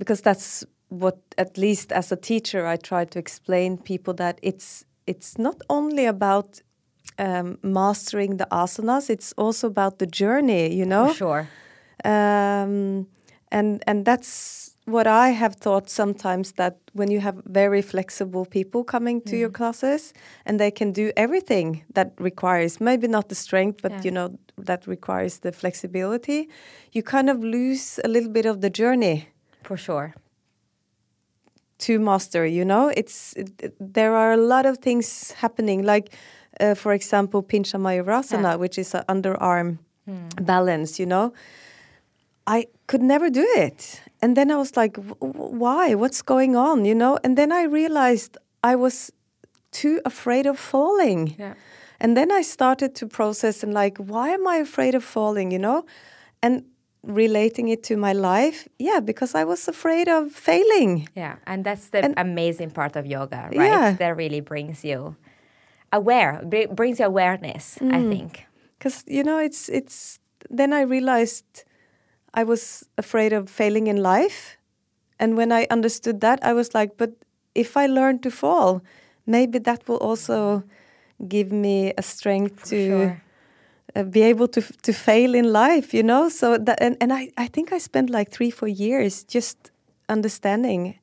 because 0.00 0.20
that's 0.22 0.64
what 0.88 1.18
at 1.36 1.56
least 1.58 1.92
as 1.92 2.12
a 2.12 2.16
teacher 2.16 2.66
I 2.66 2.76
try 2.76 3.04
to 3.04 3.18
explain 3.18 3.78
people 3.78 4.14
that 4.14 4.38
it's 4.42 4.84
it's 5.06 5.38
not 5.38 5.56
only 5.68 6.06
about 6.06 6.62
um, 7.18 7.58
mastering 7.62 8.36
the 8.38 8.46
asanas 8.50 9.10
it's 9.10 9.32
also 9.36 9.66
about 9.66 9.98
the 9.98 10.06
journey 10.06 10.74
you 10.74 10.84
know 10.86 11.08
For 11.08 11.14
sure. 11.14 11.48
um, 12.04 13.06
and 13.50 13.82
and 13.86 14.04
that's 14.04 14.74
what 14.84 15.06
I 15.06 15.28
have 15.30 15.54
thought 15.56 15.90
sometimes 15.90 16.52
that 16.52 16.76
when 16.94 17.10
you 17.10 17.20
have 17.20 17.42
very 17.44 17.82
flexible 17.82 18.46
people 18.46 18.84
coming 18.84 19.20
to 19.22 19.36
your 19.36 19.50
classes 19.50 20.14
and 20.46 20.58
they 20.58 20.70
can 20.70 20.92
do 20.92 21.12
everything 21.16 21.84
that 21.94 22.12
requires 22.18 22.80
maybe 22.80 23.06
not 23.08 23.28
the 23.28 23.34
strength 23.34 23.82
but 23.82 23.92
Yeah. 23.92 24.04
you 24.04 24.10
know 24.10 24.38
that 24.66 24.86
requires 24.86 25.38
the 25.40 25.52
flexibility 25.52 26.48
you 26.92 27.02
kind 27.02 27.28
of 27.30 27.38
lose 27.44 28.00
a 28.04 28.08
little 28.08 28.30
bit 28.32 28.46
of 28.46 28.60
the 28.60 28.70
journey 28.70 29.28
For 29.64 29.76
sure. 29.76 30.14
To 31.78 31.98
master 31.98 32.44
you 32.46 32.64
know? 32.64 32.88
It's 32.96 33.34
it, 33.36 33.74
there 33.94 34.14
are 34.14 34.32
a 34.32 34.36
lot 34.36 34.66
of 34.66 34.78
things 34.78 35.32
happening 35.32 35.82
like 35.84 36.14
uh, 36.60 36.74
for 36.74 36.92
example 36.92 37.42
pincha 37.42 37.78
mayurasana 37.78 38.42
Yeah. 38.42 38.56
which 38.56 38.78
is 38.78 38.94
an 38.94 39.04
underarm 39.08 39.78
balance 40.42 40.98
you 41.02 41.06
know? 41.06 41.32
I 42.46 42.66
could 42.86 43.02
never 43.02 43.28
do 43.30 43.46
it. 43.56 44.00
And 44.22 44.36
then 44.36 44.50
i 44.50 44.56
was 44.56 44.76
like 44.76 44.94
"W- 44.94 45.14
w- 45.20 45.58
why? 45.58 45.94
What's 45.94 46.22
going 46.22 46.56
on? 46.56 46.84
You 46.84 46.94
know? 46.94 47.18
And 47.24 47.36
then 47.36 47.52
i 47.52 47.62
realized 47.64 48.36
i 48.64 48.74
was 48.74 49.12
too 49.70 50.00
afraid 50.04 50.46
of 50.46 50.58
falling. 50.58 51.36
Yeah. 51.38 51.54
and 52.00 52.16
then 52.16 52.30
i 52.30 52.42
started 52.42 52.94
to 52.94 53.06
process 53.06 53.62
and 53.64 53.72
like 53.74 53.98
why 53.98 54.28
am 54.30 54.46
i 54.46 54.56
afraid 54.62 54.94
of 54.94 55.04
falling? 55.04 55.52
You 55.52 55.58
know? 55.58 55.84
And 56.42 56.62
relating 57.08 57.68
it 57.68 57.82
to 57.82 57.96
my 57.96 58.12
life 58.12 58.68
yeah 58.78 59.00
because 59.00 59.34
i 59.34 59.42
was 59.42 59.66
afraid 59.68 60.08
of 60.08 60.30
failing 60.30 61.08
Yeah. 61.16 61.36
And 61.46 61.64
that's 61.64 61.88
the 61.88 62.04
And- 62.04 62.14
amazing 62.18 62.70
part 62.70 62.96
of 62.96 63.06
yoga, 63.06 63.48
right? 63.48 63.54
Yeah. 63.72 63.96
That 63.98 64.14
really 64.16 64.40
brings 64.40 64.84
you 64.84 65.16
aware, 65.90 66.40
br- 66.44 66.68
brings 66.70 66.98
you 67.00 67.06
awareness, 67.06 67.78
I 67.80 67.84
mm. 68.04 68.10
think. 68.12 68.44
because 68.78 69.02
you 69.08 69.24
know 69.24 69.38
it's 69.42 69.68
it's 69.68 70.20
then 70.58 70.72
i 70.72 70.82
realized 70.96 71.64
i 72.40 72.44
was 72.44 72.84
afraid 72.96 73.32
of 73.32 73.48
failing 73.50 73.86
in 73.88 73.96
life 74.14 74.56
and 75.18 75.36
when 75.36 75.50
i 75.50 75.66
understood 75.70 76.20
that 76.20 76.38
i 76.44 76.52
was 76.52 76.68
like 76.78 76.90
but 77.00 77.10
if 77.54 77.76
i 77.76 77.86
learn 77.88 78.18
to 78.20 78.30
fall 78.30 78.80
maybe 79.26 79.58
that 79.58 79.80
will 79.88 79.98
also 80.08 80.62
give 81.26 81.50
me 81.50 81.92
a 81.98 82.02
strength 82.02 82.68
to 82.70 82.78
sure. 82.88 83.22
Uh, 83.98 84.02
be 84.04 84.22
able 84.22 84.48
to 84.48 84.60
to 84.82 84.92
fail 84.92 85.34
in 85.34 85.52
life 85.52 85.92
you 85.92 86.02
know 86.02 86.28
so 86.28 86.56
that 86.56 86.78
and, 86.80 86.96
and 87.00 87.12
i 87.12 87.30
i 87.36 87.46
think 87.46 87.72
i 87.72 87.78
spent 87.78 88.10
like 88.10 88.30
three 88.30 88.50
four 88.50 88.68
years 88.68 89.24
just 89.24 89.70
understanding 90.08 90.98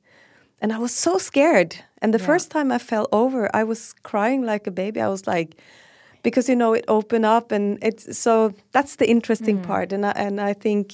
and 0.60 0.72
i 0.72 0.78
was 0.78 0.92
so 0.92 1.18
scared 1.18 1.76
and 2.02 2.12
the 2.14 2.18
first 2.18 2.50
time 2.50 2.72
i 2.72 2.78
fell 2.78 3.06
over 3.12 3.48
i 3.54 3.62
was 3.62 3.94
crying 4.02 4.42
like 4.42 4.66
a 4.66 4.70
baby 4.70 5.00
i 5.00 5.08
was 5.08 5.26
like 5.26 5.56
because 6.22 6.48
you 6.48 6.56
know 6.56 6.72
it 6.74 6.84
opened 6.88 7.24
up 7.24 7.52
and 7.52 7.78
it's 7.82 8.18
so 8.18 8.52
that's 8.72 8.96
the 8.96 9.08
interesting 9.08 9.62
part 9.62 9.92
and 9.92 10.04
I, 10.04 10.12
and 10.16 10.40
I 10.40 10.54
think 10.54 10.92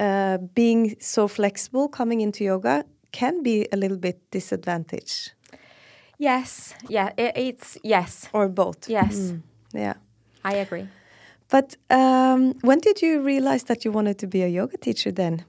uh, 0.00 0.38
being 0.54 0.96
so 0.98 1.28
flexible 1.28 1.88
coming 1.88 2.20
into 2.20 2.42
yoga 2.42 2.84
can 3.12 3.42
be 3.42 3.68
a 3.72 3.76
little 3.76 3.98
bit 3.98 4.18
disadvantage 4.30 5.30
Yes. 6.18 6.74
Yeah. 6.88 7.10
It, 7.16 7.36
it's, 7.36 7.78
yes. 7.82 8.28
or 8.32 8.48
both 8.48 8.88
Yes. 8.88 9.34
yeah 9.72 9.94
I 10.44 10.54
agree. 10.54 10.88
But 11.48 11.76
um, 11.90 12.54
when 12.62 12.78
did 12.78 13.02
you 13.02 13.22
realize 13.22 13.64
that 13.64 13.84
you 13.84 13.92
wanted 13.92 14.18
to 14.18 14.26
be 14.26 14.42
a 14.42 14.48
yoga 14.48 14.76
teacher 14.76 15.12
then 15.12 15.44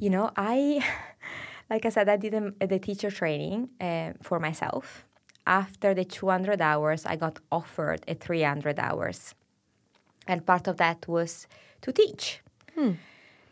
You 0.00 0.10
know, 0.10 0.30
I, 0.36 0.84
like 1.70 1.84
I 1.84 1.88
said, 1.88 2.08
I 2.08 2.16
did 2.16 2.34
the 2.60 2.78
teacher 2.78 3.10
training 3.10 3.70
uh, 3.80 4.12
for 4.22 4.38
myself. 4.38 5.04
After 5.46 5.94
the 5.94 6.04
200 6.04 6.60
hours, 6.60 7.04
I 7.06 7.16
got 7.16 7.40
offered 7.50 8.04
a 8.06 8.14
300 8.14 8.78
hours. 8.78 9.34
And 10.26 10.44
part 10.44 10.68
of 10.68 10.76
that 10.76 11.08
was 11.08 11.46
to 11.80 11.92
teach. 11.92 12.40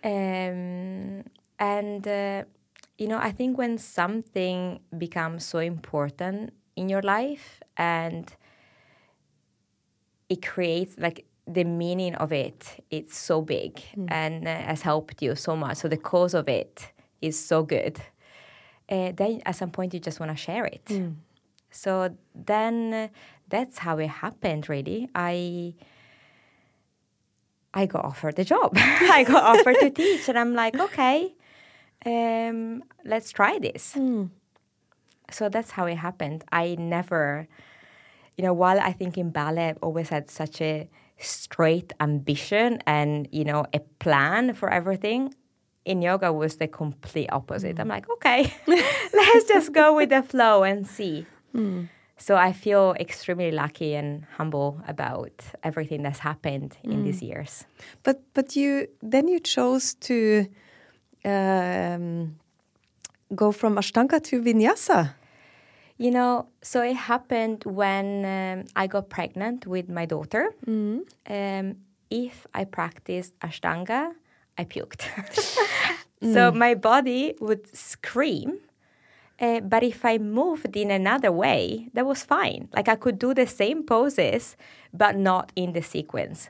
Um, 0.05 1.25
and, 1.59 2.07
uh, 2.07 2.45
you 2.99 3.09
know, 3.09 3.19
I 3.19 3.33
think 3.33 3.59
when 3.59 3.79
something 3.79 4.81
becomes 4.97 5.45
so 5.45 5.59
important 5.59 6.53
in 6.77 6.89
your 6.89 7.03
life 7.03 7.61
and 7.77 8.31
it 10.29 10.47
creates 10.47 10.97
like 10.99 11.25
the 11.47 11.65
meaning 11.65 12.15
of 12.17 12.33
it 12.33 12.85
it's 12.91 13.17
so 13.17 13.41
big 13.41 13.81
and 14.09 14.49
uh, 14.49 14.55
has 14.57 14.83
helped 14.83 15.23
you 15.23 15.35
so 15.37 15.57
much. 15.57 15.79
So 15.79 15.89
the 15.89 15.97
cause 15.97 16.35
of 16.35 16.49
it 16.49 16.93
is 17.23 17.39
so 17.39 17.63
good. 17.63 18.01
Uh, 18.89 19.13
then 19.15 19.43
at 19.47 19.57
some 19.57 19.71
point 19.71 19.95
you 19.95 20.01
just 20.01 20.21
want 20.21 20.31
to 20.33 20.37
share 20.37 20.65
it. 20.65 20.89
So 21.71 22.17
then 22.35 22.95
uh, 22.95 23.09
that's 23.49 23.79
how 23.79 23.99
it 23.99 24.09
happened 24.09 24.69
really. 24.69 25.09
I 25.15 25.75
i 27.75 27.85
got 27.87 28.05
offered 28.05 28.37
the 28.37 28.45
job. 28.45 28.73
I 28.77 29.25
got 29.25 29.43
offered 29.43 29.77
to 29.81 29.91
teach 29.91 30.29
and 30.29 30.39
i'm 30.39 30.55
like 30.55 30.79
okay 30.79 31.35
um, 32.05 32.85
let's 33.05 33.33
try 33.33 33.59
this. 33.59 33.97
So 35.33 35.49
that's 35.49 35.73
how 35.73 35.87
it 35.87 35.97
happened. 35.97 36.45
I 36.53 36.77
never 36.79 37.49
you 38.37 38.45
know, 38.45 38.53
while 38.53 38.79
I 38.79 38.93
think 38.93 39.17
in 39.17 39.31
ballet 39.31 39.71
I've 39.71 39.79
always 39.83 40.11
had 40.11 40.31
such 40.31 40.61
a 40.61 40.89
straight 41.19 41.93
ambition 42.01 42.81
and, 42.87 43.29
you 43.33 43.45
know, 43.45 43.67
a 43.73 43.81
plan 43.99 44.55
for 44.55 44.71
everything, 44.71 45.35
in 45.87 46.03
yoga 46.03 46.33
was 46.33 46.57
the 46.57 46.67
complete 46.67 47.29
opposite. 47.33 47.77
Mm. 47.77 47.81
I'm 47.81 47.89
like, 47.89 48.11
okay, 48.11 48.53
let's 48.67 49.49
just 49.49 49.73
go 49.73 49.95
with 49.95 50.11
the 50.11 50.23
flow 50.23 50.64
and 50.64 50.87
see. 50.87 51.27
Mm. 51.55 51.89
So 52.19 52.37
I 52.37 52.53
feel 52.53 52.95
extremely 52.99 53.51
lucky 53.51 53.95
and 53.95 54.25
humble 54.37 54.81
about 54.89 55.33
everything 55.62 56.03
that's 56.03 56.19
happened 56.19 56.77
in 56.83 57.05
these 57.05 57.21
mm. 57.21 57.29
years. 57.29 57.64
but 58.03 58.23
but 58.35 58.57
you 58.57 58.89
then 59.03 59.29
you 59.29 59.39
chose 59.39 59.95
to 59.95 60.47
um, 61.25 62.37
go 63.35 63.53
from 63.53 63.77
ashtanga 63.77 64.23
to 64.23 64.43
vinyasa 64.43 65.14
You 65.99 66.11
know, 66.11 66.49
so 66.63 66.83
it 66.83 66.95
happened 66.97 67.65
when 67.65 68.25
um, 68.25 68.65
I 68.77 68.87
got 68.87 69.09
pregnant 69.09 69.67
with 69.67 69.89
my 69.89 70.05
daughter. 70.05 70.51
Um, 71.29 71.77
if 72.11 72.47
I 72.55 72.65
practiced 72.65 73.39
Ashtanga, 73.41 74.13
I 74.59 74.65
puked. 74.65 75.03
so 76.35 76.53
my 76.53 76.75
body 76.75 77.35
would 77.41 77.75
scream. 77.75 78.59
Uh, 79.39 79.61
but 79.61 79.83
if 79.83 80.05
I 80.05 80.17
moved 80.19 80.77
in 80.77 80.91
another 80.91 81.31
way, 81.31 81.89
that 81.95 82.07
was 82.07 82.23
fine. 82.25 82.69
Like 82.75 82.89
I 82.89 82.97
could 82.97 83.19
do 83.19 83.35
the 83.35 83.47
same 83.47 83.83
poses, 83.83 84.57
but 84.95 85.17
not 85.17 85.53
in 85.57 85.73
the 85.73 85.83
sequence. 85.83 86.49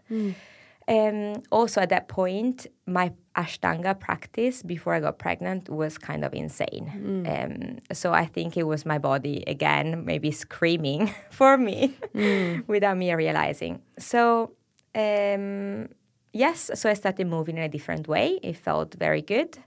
Um, 0.89 1.43
also, 1.51 1.81
at 1.81 1.89
that 1.89 2.09
point, 2.09 2.67
my 2.87 3.13
Ashtanga 3.35 3.99
practice 3.99 4.63
before 4.63 4.95
I 4.95 5.01
got 5.01 5.19
pregnant 5.19 5.69
was 5.69 5.99
kind 5.99 6.25
of 6.25 6.33
insane. 6.33 6.89
Um, 7.27 7.79
so 7.93 8.13
I 8.13 8.25
think 8.27 8.57
it 8.57 8.63
was 8.63 8.87
my 8.87 8.99
body 8.99 9.43
again, 9.47 10.05
maybe 10.05 10.31
screaming 10.31 11.13
for 11.31 11.59
me 11.59 11.97
without 12.67 12.97
me 12.97 13.13
realizing. 13.13 13.83
So, 13.99 14.53
um, 14.95 15.89
yes, 16.33 16.71
so 16.75 16.89
I 16.89 16.95
started 16.95 17.27
moving 17.27 17.57
in 17.57 17.65
a 17.65 17.69
different 17.69 18.07
way. 18.07 18.39
It 18.43 18.57
felt 18.57 18.95
very 18.95 19.23
good. 19.23 19.59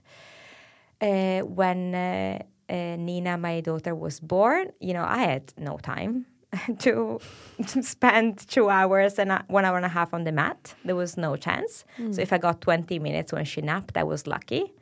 Uh, 1.00 1.40
when 1.40 1.94
uh, 1.94 2.42
uh, 2.68 2.96
Nina, 2.96 3.36
my 3.36 3.60
daughter, 3.60 3.94
was 3.94 4.20
born, 4.20 4.72
you 4.80 4.94
know, 4.94 5.04
I 5.04 5.18
had 5.18 5.52
no 5.58 5.76
time 5.78 6.26
to, 6.80 7.20
to 7.66 7.82
spend 7.82 8.38
two 8.48 8.68
hours 8.68 9.18
and 9.18 9.32
a, 9.32 9.44
one 9.48 9.64
hour 9.64 9.76
and 9.76 9.86
a 9.86 9.90
half 9.90 10.12
on 10.12 10.24
the 10.24 10.32
mat. 10.32 10.74
There 10.84 10.96
was 10.96 11.16
no 11.16 11.36
chance. 11.36 11.84
So 11.96 12.02
hmm. 12.04 12.20
if 12.20 12.32
I 12.32 12.38
got 12.38 12.60
20 12.60 12.98
minutes 12.98 13.32
when 13.32 13.44
she 13.44 13.60
napped, 13.60 13.96
I 13.96 14.02
was 14.02 14.26
lucky. 14.26 14.72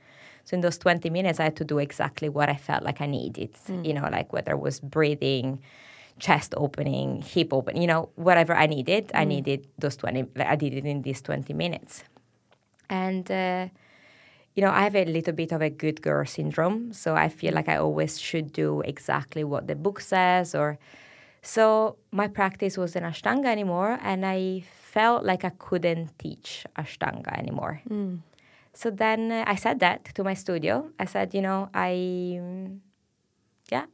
So 0.45 0.55
in 0.55 0.62
those 0.62 0.79
20 0.79 1.11
minutes, 1.11 1.41
I 1.41 1.45
had 1.45 1.57
to 1.57 1.64
do 1.64 1.79
exactly 1.79 2.29
what 2.31 2.49
I 2.49 2.57
felt 2.57 2.83
like 2.83 3.01
I 3.01 3.07
needed, 3.07 3.51
hmm. 3.66 3.85
you 3.85 3.93
know, 3.93 4.09
like 4.11 4.33
whether 4.33 4.53
it 4.53 4.61
was 4.61 4.81
breathing, 4.81 5.61
chest 6.19 6.55
opening, 6.57 7.23
hip 7.23 7.53
open, 7.53 7.81
you 7.81 7.87
know, 7.87 8.09
whatever 8.16 8.55
I 8.55 8.66
needed, 8.66 9.11
I 9.14 9.25
hmm. 9.25 9.29
needed 9.29 9.66
those 9.79 9.97
20, 9.97 10.25
like, 10.37 10.49
I 10.49 10.57
did 10.57 10.73
it 10.73 10.87
in 10.87 11.03
these 11.03 11.21
20 11.21 11.53
minutes. 11.53 12.05
And, 12.89 13.31
uh, 13.31 13.69
you 14.55 14.62
know, 14.62 14.71
I 14.71 14.85
have 14.85 14.97
a 14.97 15.05
little 15.05 15.35
bit 15.35 15.53
of 15.53 15.61
a 15.61 15.69
good 15.69 16.01
girl 16.01 16.25
syndrome. 16.25 16.95
So 16.95 17.14
I 17.14 17.29
feel 17.29 17.53
like 17.53 17.69
I 17.69 17.77
always 17.77 18.19
should 18.19 18.53
do 18.53 18.81
exactly 18.81 19.45
what 19.45 19.66
the 19.66 19.77
book 19.77 20.01
says 20.01 20.55
or, 20.55 20.79
so 21.43 21.97
my 22.11 22.28
practice 22.28 22.76
wasn't 22.76 23.05
Ashtanga 23.05 23.47
anymore, 23.47 23.99
and 24.03 24.24
I 24.26 24.64
felt 24.82 25.24
like 25.24 25.45
I 25.45 25.51
couldn't 25.59 26.18
teach 26.18 26.64
Ashtanga 26.76 27.36
anymore. 27.39 27.82
So 28.74 28.91
then 28.91 29.32
uh, 29.32 29.45
I 29.47 29.57
said 29.57 29.80
that 29.80 30.05
to 30.14 30.24
my 30.24 30.34
studio. 30.34 30.91
I 30.99 31.05
said, 31.07 31.34
you 31.34 31.43
know, 31.43 31.68
I, 31.74 31.91
mm, 32.41 32.78
yeah, 33.70 33.86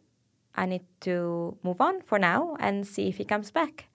I 0.55 0.67
need 0.67 0.85
to 1.01 1.57
move 1.63 1.81
on 1.81 2.03
for 2.03 2.19
now 2.19 2.57
and 2.61 2.87
see 2.87 3.09
if 3.09 3.17
he 3.17 3.25
comes 3.25 3.51
back. 3.51 3.87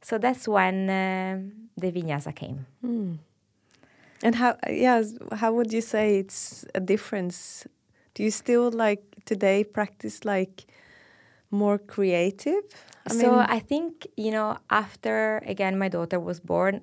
So 0.00 0.18
that's 0.18 0.48
when 0.48 0.88
uh, 0.88 1.38
the 1.76 1.92
vinyasa 1.92 2.34
came. 2.34 2.66
And 4.22 4.34
how, 4.36 4.56
yeah, 4.70 5.02
how 5.32 5.52
would 5.52 5.72
you 5.72 5.80
say 5.82 6.18
it's 6.18 6.64
a 6.74 6.80
difference? 6.80 7.66
Do 8.14 8.22
you 8.22 8.30
still 8.30 8.70
like 8.70 9.02
today 9.26 9.64
practice 9.64 10.24
like 10.24 10.66
more 11.50 11.78
creative? 11.78 12.62
I 13.06 13.14
so 13.14 13.38
I 13.38 13.60
think 13.60 14.06
you 14.16 14.30
know 14.30 14.58
after 14.70 15.42
again 15.46 15.78
my 15.78 15.88
daughter 15.88 16.18
was 16.18 16.40
born, 16.40 16.82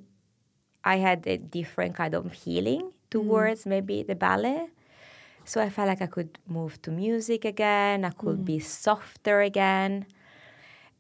I 0.84 0.98
had 0.98 1.28
a 1.28 1.38
different 1.38 1.96
kind 1.96 2.14
of 2.14 2.32
healing 2.34 2.82
mm. 2.82 2.94
towards 3.10 3.66
maybe 3.66 4.04
the 4.04 4.16
ballet. 4.16 4.68
So 5.46 5.62
I 5.62 5.70
felt 5.70 5.90
like 5.90 6.02
I 6.02 6.08
could 6.08 6.40
move 6.48 6.82
to 6.84 6.92
music 6.92 7.44
again. 7.44 8.06
I 8.06 8.12
could 8.12 8.40
mm. 8.40 8.46
be 8.46 8.60
softer 8.60 9.42
again. 9.42 10.06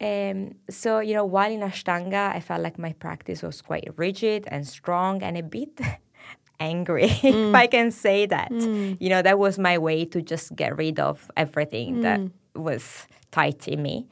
Um, 0.01 0.55
so 0.69 0.99
you 0.99 1.13
know, 1.13 1.25
while 1.25 1.51
in 1.51 1.61
Ashtanga, 1.61 2.35
I 2.35 2.39
felt 2.39 2.61
like 2.61 2.77
my 2.77 2.93
practice 2.93 3.41
was 3.41 3.61
quite 3.61 3.87
rigid 3.95 4.45
and 4.47 4.67
strong 4.67 5.23
and 5.23 5.37
a 5.37 5.43
bit 5.43 5.79
angry, 6.59 7.03
if 7.23 7.55
I 7.55 7.67
mm. 7.67 7.71
can 7.71 7.91
say 7.91 8.25
that. 8.25 8.51
You 8.51 9.09
know, 9.09 9.21
that 9.21 9.39
was 9.39 9.57
my 9.57 9.77
way 9.77 10.05
to 10.05 10.21
just 10.21 10.55
get 10.55 10.75
rid 10.77 10.99
of 10.99 11.31
everything 11.37 12.01
that 12.01 12.19
was 12.55 13.07
tight 13.33 13.67
in 13.67 13.81
me. 13.81 14.07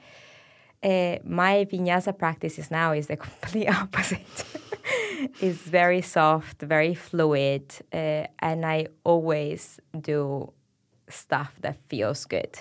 Uh, 0.83 1.17
my 1.23 1.65
vinyasa 1.71 2.11
practices 2.17 2.71
now 2.71 2.91
is 2.99 3.05
the 3.07 3.17
complete 3.27 3.69
opposite. 3.69 4.45
it's 5.41 5.63
very 5.81 6.01
soft, 6.01 6.61
very 6.61 6.95
fluid, 6.95 7.63
uh, 7.93 8.25
and 8.39 8.65
I 8.65 8.87
always 9.03 9.79
do 9.99 10.51
stuff 11.07 11.51
that 11.61 11.77
feels 11.89 12.25
good. 12.25 12.53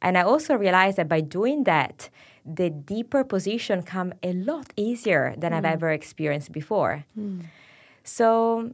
And 0.00 0.16
I 0.16 0.22
also 0.22 0.54
realized 0.54 0.96
that 0.96 1.08
by 1.08 1.20
doing 1.20 1.64
that, 1.64 2.08
the 2.46 2.70
deeper 2.70 3.24
position 3.24 3.82
come 3.82 4.14
a 4.22 4.32
lot 4.32 4.72
easier 4.76 5.34
than 5.36 5.52
I've 5.52 5.64
ever 5.76 5.90
experienced 5.90 6.52
before. 6.52 7.04
So, 8.04 8.72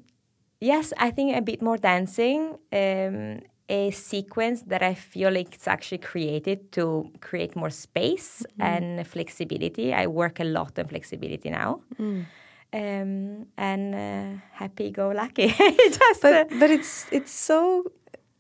yes, 0.61 0.93
I 1.07 1.11
think 1.11 1.37
a 1.37 1.43
bit 1.43 1.61
more 1.63 1.79
dancing, 1.79 2.41
um, 2.73 3.41
a 3.69 3.91
sequence 3.91 4.63
that 4.63 4.83
I 4.83 4.95
feel 4.95 5.33
like 5.33 5.55
it's 5.55 5.67
actually 5.67 5.99
created 5.99 6.71
to 6.73 7.11
create 7.21 7.57
more 7.57 7.71
space 7.71 8.45
and 8.61 9.07
flexibility. 9.07 9.93
I 9.93 10.07
work 10.07 10.41
a 10.41 10.45
lot 10.45 10.79
on 10.79 10.87
flexibility 10.87 11.51
now. 11.51 11.81
Um, 12.73 13.47
and 13.57 13.95
uh, 13.95 14.41
happy 14.53 14.91
go 14.91 15.09
lucky. 15.09 15.49
Just, 15.91 16.25
uh, 16.25 16.45
but 16.49 16.59
but 16.61 16.71
it's 16.71 17.07
it's 17.11 17.33
so 17.33 17.85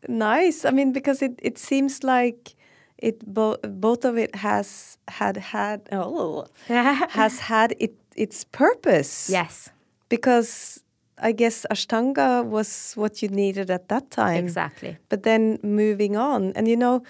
nice. 0.09 0.64
I 0.64 0.70
mean, 0.70 0.93
because 0.93 1.22
it 1.22 1.39
it 1.43 1.59
seems 1.59 2.03
like 2.03 2.55
it 2.99 3.24
both 3.27 3.59
both 3.62 4.05
of 4.05 4.18
it 4.18 4.35
has 4.35 4.99
had 5.09 5.37
had 5.37 5.89
oh 5.93 6.47
has 6.68 7.41
had 7.41 7.74
it 7.79 7.95
its 8.16 8.45
purpose. 8.45 9.31
yes, 9.31 9.70
because 10.09 10.83
I 11.19 11.33
guess 11.33 11.67
Ashtanga 11.71 12.45
was 12.45 12.93
what 12.95 13.23
you 13.23 13.29
needed 13.29 13.71
at 13.71 13.89
that 13.89 14.11
time. 14.11 14.45
exactly. 14.45 14.99
But 15.09 15.23
then 15.23 15.59
moving 15.62 16.17
on, 16.17 16.53
and 16.55 16.69
you 16.69 16.77
know, 16.77 17.03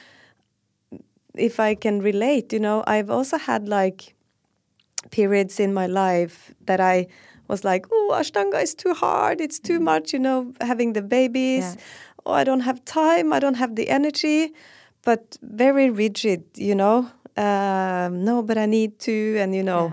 if 1.35 1.61
I 1.61 1.75
can 1.75 2.01
relate, 2.01 2.53
you 2.53 2.61
know, 2.61 2.85
I've 2.87 3.11
also 3.11 3.37
had 3.37 3.69
like 3.69 4.15
periods 5.11 5.61
in 5.61 5.75
my 5.75 5.87
life 5.87 6.55
that 6.67 6.81
I 6.81 7.07
was 7.49 7.65
like, 7.65 7.87
oh, 7.93 8.13
Ashtanga 8.15 8.63
is 8.63 8.75
too 8.75 8.95
hard, 8.95 9.41
it's 9.41 9.59
too 9.59 9.79
much, 9.81 10.13
you 10.13 10.19
know, 10.19 10.53
having 10.61 10.95
the 10.95 11.03
babies. 11.03 11.77
Yeah. 11.77 11.83
Oh, 12.27 12.33
I 12.33 12.43
don't 12.43 12.61
have 12.61 12.85
time, 12.85 13.33
I 13.33 13.39
don't 13.39 13.55
have 13.55 13.77
the 13.77 13.89
energy, 13.89 14.53
but 15.03 15.39
very 15.43 15.91
rigid, 15.91 16.43
you 16.57 16.75
know. 16.75 17.09
Um, 17.37 18.25
no, 18.25 18.43
but 18.43 18.59
I 18.59 18.67
need 18.67 18.99
to, 19.01 19.37
and 19.39 19.55
you 19.55 19.63
know. 19.63 19.93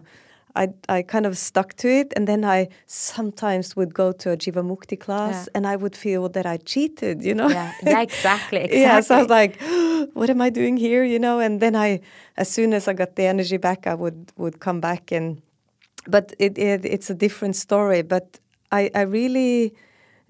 I, 0.56 0.68
I 0.88 1.01
kind 1.01 1.26
of 1.26 1.36
stuck 1.38 1.74
to 1.78 1.88
it, 1.88 2.14
and 2.16 2.28
then 2.28 2.45
I 2.45 2.68
sometimes 2.86 3.76
would 3.76 3.93
go 3.93 4.12
to 4.12 4.32
a 4.32 4.38
Jivamukti 4.38 4.99
class, 4.99 5.36
Yeah. 5.36 5.45
and 5.56 5.66
I 5.66 5.76
would 5.76 5.95
feel 5.95 6.30
that 6.30 6.45
I 6.45 6.58
cheated, 6.58 7.24
you 7.24 7.34
know. 7.34 7.49
Yeah, 7.49 7.72
yeah, 7.84 8.01
exactly, 8.01 8.60
exactly. 8.64 8.82
Yeah, 8.82 9.01
so 9.01 9.16
I 9.16 9.20
was 9.22 9.30
like, 9.30 9.60
what 10.14 10.30
am 10.30 10.41
I 10.41 10.49
doing 10.51 10.78
here? 10.78 11.04
You 11.04 11.20
know, 11.20 11.39
and 11.39 11.60
then 11.60 11.76
I, 11.76 11.99
as 12.38 12.49
soon 12.49 12.74
as 12.74 12.88
I 12.88 12.93
got 12.93 13.16
the 13.16 13.24
energy 13.26 13.58
back, 13.58 13.88
I 13.88 13.95
would 13.95 14.32
would 14.38 14.60
come 14.60 14.80
back 14.80 15.12
and, 15.12 15.41
but 16.08 16.34
it, 16.39 16.58
it 16.58 16.86
it's 16.86 17.10
a 17.10 17.16
different 17.16 17.56
story. 17.56 18.04
But 18.04 18.39
I 18.72 18.91
I 18.93 19.01
really, 19.01 19.74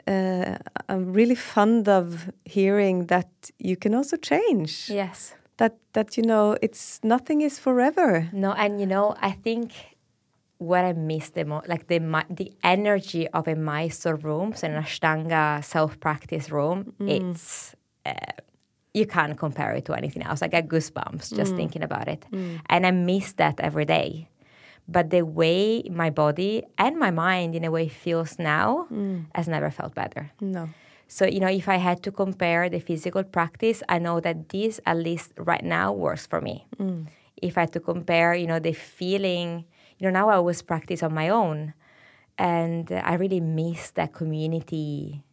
uh, 0.07 0.55
I'm 0.89 1.13
really 1.13 1.35
fond 1.35 1.87
of 1.89 2.31
hearing 2.45 3.07
that 3.07 3.27
you 3.59 3.75
can 3.75 3.93
also 3.93 4.17
change. 4.17 4.89
yes. 4.89 5.35
That 5.57 5.73
that 5.93 6.17
you 6.17 6.23
know, 6.25 6.57
it's 6.61 6.99
nothing 7.03 7.41
is 7.41 7.59
forever. 7.59 8.29
No, 8.31 8.53
and 8.53 8.79
you 8.79 8.87
know, 8.87 9.15
I 9.21 9.31
think 9.43 9.71
what 10.63 10.85
I 10.85 10.93
miss 10.93 11.29
the 11.31 11.45
most, 11.45 11.67
like 11.67 11.87
the 11.87 11.99
the 12.29 12.51
energy 12.63 13.27
of 13.29 13.47
a 13.47 13.55
Mysore 13.55 14.15
room, 14.15 14.53
so 14.55 14.67
an 14.67 14.81
Ashtanga 14.81 15.63
self 15.63 15.99
practice 15.99 16.49
room, 16.49 16.93
mm. 16.99 17.09
it's 17.09 17.75
uh, 18.05 18.13
you 18.93 19.05
can't 19.05 19.37
compare 19.37 19.73
it 19.73 19.85
to 19.85 19.93
anything 19.93 20.23
else. 20.23 20.41
I 20.41 20.47
get 20.47 20.67
goosebumps 20.67 21.35
just 21.35 21.53
mm. 21.53 21.57
thinking 21.57 21.83
about 21.83 22.07
it, 22.07 22.25
mm. 22.31 22.59
and 22.67 22.87
I 22.87 22.91
miss 22.91 23.33
that 23.33 23.59
every 23.59 23.85
day. 23.85 24.29
But 24.87 25.11
the 25.11 25.23
way 25.23 25.83
my 25.89 26.09
body 26.09 26.63
and 26.77 26.97
my 26.97 27.11
mind, 27.11 27.55
in 27.55 27.63
a 27.63 27.71
way, 27.71 27.87
feels 27.87 28.37
now, 28.37 28.87
has 29.33 29.47
never 29.47 29.71
felt 29.71 29.95
better. 29.95 30.31
No. 30.41 30.67
So, 31.07 31.25
you 31.25 31.39
know, 31.39 31.47
if 31.47 31.69
I 31.69 31.77
had 31.77 32.03
to 32.03 32.11
compare 32.11 32.69
the 32.69 32.79
physical 32.79 33.23
practice, 33.23 33.81
I 33.87 33.99
know 33.99 34.19
that 34.19 34.49
this, 34.49 34.81
at 34.85 34.97
least 34.97 35.31
right 35.37 35.63
now, 35.63 35.93
works 35.93 36.25
for 36.25 36.41
me. 36.41 36.65
If 37.41 37.57
I 37.57 37.61
had 37.61 37.73
to 37.73 37.79
compare, 37.79 38.33
you 38.33 38.47
know, 38.47 38.59
the 38.59 38.73
feeling, 38.73 39.65
you 39.99 40.07
know, 40.07 40.19
now 40.19 40.29
I 40.29 40.35
always 40.35 40.61
practice 40.61 41.03
on 41.03 41.13
my 41.13 41.29
own. 41.29 41.73
And 42.37 42.91
I 42.91 43.13
really 43.13 43.39
miss 43.39 43.91
that 43.91 44.13
community 44.13 45.23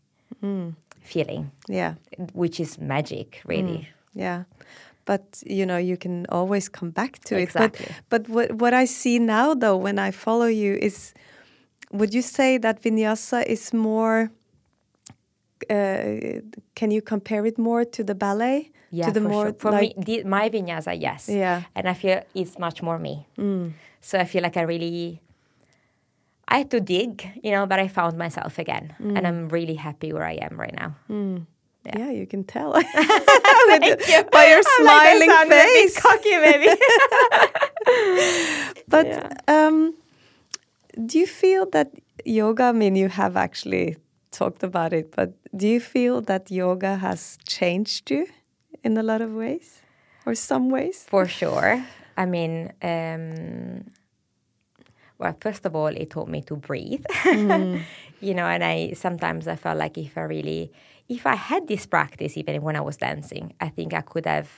mm. 0.43 0.75
feeling, 1.01 1.51
Yeah. 1.69 1.95
which 2.35 2.61
is 2.61 2.79
magic, 2.79 3.41
really. 3.47 3.79
Mm. 3.79 3.87
Yeah. 4.15 4.45
But 5.07 5.43
you 5.47 5.65
know, 5.65 5.79
you 5.79 5.97
can 5.97 6.27
always 6.29 6.69
come 6.69 6.91
back 6.91 7.19
to 7.25 7.39
Exactly. 7.39 7.87
it. 7.87 7.93
But 8.11 8.27
but 8.27 8.35
what 8.35 8.53
what 8.53 8.75
I 8.75 8.85
see 8.85 9.19
now 9.19 9.55
though 9.55 9.77
when 9.77 9.99
I 9.99 10.11
follow 10.11 10.47
you 10.47 10.75
is 10.75 11.15
would 11.91 12.15
you 12.15 12.23
say 12.23 12.59
that 12.59 12.83
vinyasa 12.83 13.45
is 13.47 13.73
more 13.73 14.31
uh, 15.69 16.41
can 16.75 16.91
you 16.91 17.03
compare 17.03 17.45
it 17.47 17.59
more 17.59 17.85
to 17.85 18.05
the 18.05 18.15
ballet? 18.15 18.71
Yeah, 18.93 19.07
to 19.07 19.13
the 19.13 19.21
for 19.21 19.29
more 19.29 19.47
sure. 19.47 19.55
For 19.59 19.71
like 19.71 19.97
me, 19.97 20.05
the, 20.05 20.25
my 20.25 20.49
vinyasa, 20.51 21.01
yes. 21.01 21.29
Yeah. 21.29 21.63
And 21.75 21.89
I 21.89 21.95
feel 21.95 22.23
it's 22.35 22.59
much 22.59 22.83
more 22.83 22.99
me. 22.99 23.27
Mm. 23.39 23.73
So 24.01 24.19
I 24.19 24.25
feel 24.25 24.43
like 24.43 24.57
I 24.57 24.63
really, 24.63 25.21
I 26.49 26.59
had 26.59 26.71
to 26.71 26.81
dig, 26.81 27.29
you 27.43 27.51
know, 27.53 27.67
but 27.67 27.79
I 27.79 27.89
found 27.89 28.17
myself 28.19 28.59
again. 28.59 28.95
And 28.99 29.27
I'm 29.27 29.49
really 29.49 29.75
happy 29.75 30.13
where 30.13 30.25
I 30.25 30.35
am 30.41 30.59
right 30.59 30.75
now. 30.75 30.97
yeah. 31.85 32.11
you 32.11 32.27
can 32.27 32.45
tell 32.45 32.73
With 32.73 32.87
the- 32.87 34.29
by 34.33 34.47
your 34.49 34.63
smiling 34.79 35.31
face. 35.49 35.99
cocky, 36.01 36.37
maybe. 36.37 36.69
But 38.89 39.07
um, 39.49 39.95
do 41.07 41.19
you 41.19 41.27
feel 41.27 41.67
that 41.71 41.91
yoga, 42.25 42.65
I 42.65 42.73
mean, 42.73 42.97
you 42.97 43.09
have 43.09 43.37
actually 43.37 43.97
talked 44.31 44.63
about 44.63 44.93
it, 44.93 45.15
but 45.15 45.33
do 45.57 45.67
you 45.69 45.81
feel 45.81 46.21
that 46.23 46.51
yoga 46.51 46.97
has 46.97 47.39
changed 47.47 48.11
you 48.11 48.27
in 48.85 48.97
a 48.97 49.03
lot 49.03 49.21
of 49.21 49.33
ways 49.33 49.83
or 50.27 50.35
some 50.35 50.71
ways? 50.71 51.05
For 51.09 51.27
sure. 51.27 51.85
I 52.21 52.27
mean, 52.27 52.71
um, 52.83 53.91
well, 55.17 55.35
first 55.41 55.65
of 55.65 55.75
all, 55.75 55.87
it 55.87 56.11
taught 56.11 56.29
me 56.29 56.43
to 56.43 56.57
breathe. 56.57 57.05
you 58.21 58.35
know, 58.35 58.45
and 58.45 58.63
I 58.63 58.93
sometimes 58.93 59.49
I 59.49 59.57
felt 59.57 59.79
like 59.79 59.97
if 59.97 60.19
I 60.19 60.23
really, 60.23 60.71
if 61.09 61.27
I 61.27 61.35
had 61.35 61.67
this 61.67 61.87
practice, 61.87 62.37
even 62.37 62.61
when 62.61 62.77
I 62.77 62.83
was 62.83 62.99
dancing, 62.99 63.55
I 63.59 63.71
think 63.71 63.95
I 63.95 64.03
could 64.03 64.27
have 64.27 64.51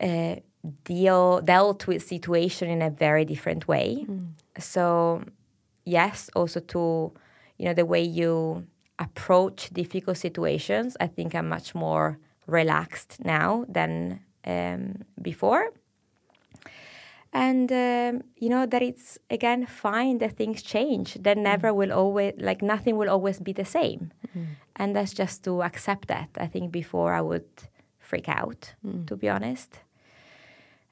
uh, 0.00 0.36
deal 0.84 1.40
dealt 1.40 1.88
with 1.88 2.06
situation 2.06 2.70
in 2.70 2.82
a 2.82 2.90
very 2.90 3.24
different 3.24 3.66
way. 3.66 4.06
So, 4.60 5.24
yes, 5.84 6.30
also 6.36 6.60
to 6.60 7.12
you 7.58 7.64
know 7.64 7.74
the 7.74 7.84
way 7.84 8.02
you 8.04 8.64
approach 9.00 9.70
difficult 9.70 10.18
situations. 10.18 10.96
I 11.00 11.08
think 11.08 11.34
I'm 11.34 11.48
much 11.48 11.74
more 11.74 12.20
relaxed 12.46 13.24
now 13.24 13.64
than 13.68 14.20
um, 14.46 15.02
before 15.20 15.72
and 17.34 17.70
um, 17.72 18.22
you 18.36 18.48
know 18.48 18.64
that 18.64 18.80
it's 18.82 19.18
again 19.28 19.66
fine 19.66 20.18
that 20.18 20.36
things 20.36 20.62
change. 20.62 21.14
That 21.14 21.36
never 21.36 21.74
will 21.74 21.92
always 21.92 22.34
like 22.38 22.62
nothing 22.62 22.96
will 22.96 23.10
always 23.10 23.40
be 23.40 23.52
the 23.52 23.64
same. 23.64 24.12
And 24.76 24.94
that's 24.96 25.12
just 25.12 25.44
to 25.44 25.62
accept 25.62 26.08
that 26.08 26.30
i 26.36 26.46
think 26.46 26.72
before 26.72 27.12
i 27.14 27.20
would 27.20 27.48
freak 27.98 28.28
out 28.28 28.74
to 29.06 29.16
be 29.16 29.28
honest. 29.28 29.80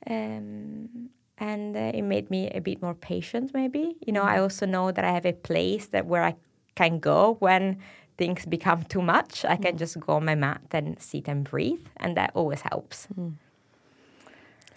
Um, 0.07 1.11
and 1.39 1.77
uh, 1.77 1.93
it 1.95 2.03
made 2.03 2.31
me 2.31 2.51
a 2.51 2.61
bit 2.61 2.83
more 2.83 2.95
patient 2.95 3.53
maybe. 3.55 3.97
You 4.07 4.13
know 4.13 4.23
i 4.23 4.39
also 4.39 4.67
know 4.67 4.93
that 4.93 5.05
i 5.05 5.13
have 5.13 5.27
a 5.27 5.33
place 5.33 5.87
that 5.89 6.07
where 6.07 6.25
i 6.25 6.35
can 6.75 6.99
go 6.99 7.37
when 7.41 7.79
things 8.19 8.47
become 8.47 8.83
too 8.85 9.03
much. 9.03 9.45
I 9.45 9.57
can 9.57 9.77
just 9.77 9.99
go 9.99 10.15
on 10.15 10.25
my 10.25 10.35
mat 10.35 10.63
and 10.73 11.01
sit 11.01 11.29
and 11.29 11.45
breathe 11.45 11.87
and 11.97 12.17
that 12.17 12.31
always 12.35 12.61
helps 12.63 13.09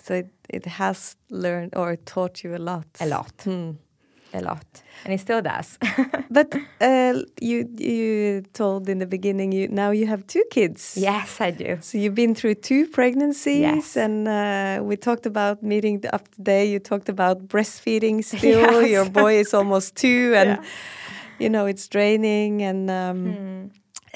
So 0.05 0.13
it, 0.13 0.27
it 0.49 0.65
has 0.65 1.15
learned 1.29 1.71
or 1.75 1.95
taught 2.13 2.43
you 2.43 2.55
a 2.55 2.61
lot. 2.71 2.85
a 2.99 3.05
lot 3.05 3.47
a 4.33 4.41
lot 4.41 4.83
and 5.05 5.13
it 5.13 5.19
still 5.19 5.41
does 5.41 5.77
But 6.37 6.49
uh, 6.81 7.13
you 7.41 7.57
you 7.79 8.41
told 8.53 8.89
in 8.89 8.97
the 8.99 9.05
beginning 9.05 9.53
you 9.53 9.67
now 9.69 9.91
you 9.99 10.07
have 10.07 10.21
two 10.33 10.43
kids. 10.51 10.97
yes 10.97 11.39
i 11.47 11.51
do 11.51 11.77
So 11.81 11.97
you've 11.97 12.15
been 12.23 12.35
through 12.35 12.55
two 12.69 12.83
pregnancies, 12.97 13.61
Yes. 13.61 13.97
and 13.97 14.27
uh, 14.27 14.83
we 14.89 14.95
talked 14.97 15.25
about 15.25 15.61
meeting 15.63 16.01
the, 16.01 16.09
up 16.15 16.25
today. 16.35 16.63
You 16.73 16.79
talked 16.79 17.09
about 17.09 17.37
breastfeeding 17.47 18.23
still. 18.33 18.81
Yes. 18.81 18.91
Your 18.95 19.09
boy 19.21 19.39
is 19.43 19.53
almost 19.53 19.95
two, 19.95 20.33
and 20.41 20.49
Yeah. 20.49 20.63
you 21.43 21.49
know 21.49 21.65
it's 21.71 21.87
draining, 21.95 22.61
and 22.69 22.89
um, 22.89 23.19
Hmm. 23.25 23.65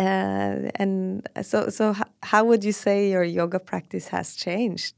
uh, 0.07 0.81
and 0.81 0.95
so 1.41 1.69
so 1.69 1.83
how 2.31 2.41
would 2.49 2.63
you 2.63 2.73
say 2.73 3.09
your 3.11 3.23
yoga 3.39 3.59
practice 3.59 4.07
has 4.15 4.35
changed? 4.45 4.95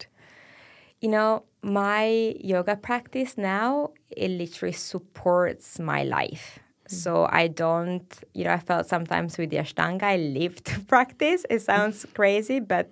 You 1.02 1.10
know 1.10 1.44
my 1.62 2.36
yoga 2.40 2.76
practice 2.76 3.38
now 3.38 3.92
it 4.10 4.30
literally 4.30 4.74
supports 4.74 5.80
my 5.80 6.04
life. 6.04 6.60
So 6.88 7.28
i 7.32 7.48
don't 7.48 8.10
you 8.34 8.44
know 8.46 8.54
i 8.54 8.60
felt 8.60 8.86
sometimes 8.88 9.38
with 9.38 9.50
the 9.50 9.58
ashtanga 9.58 10.04
i 10.04 10.18
live 10.18 10.64
to 10.70 10.80
practice. 10.82 11.46
It 11.50 11.62
sounds 11.62 12.06
crazy 12.14 12.60
but 12.60 12.90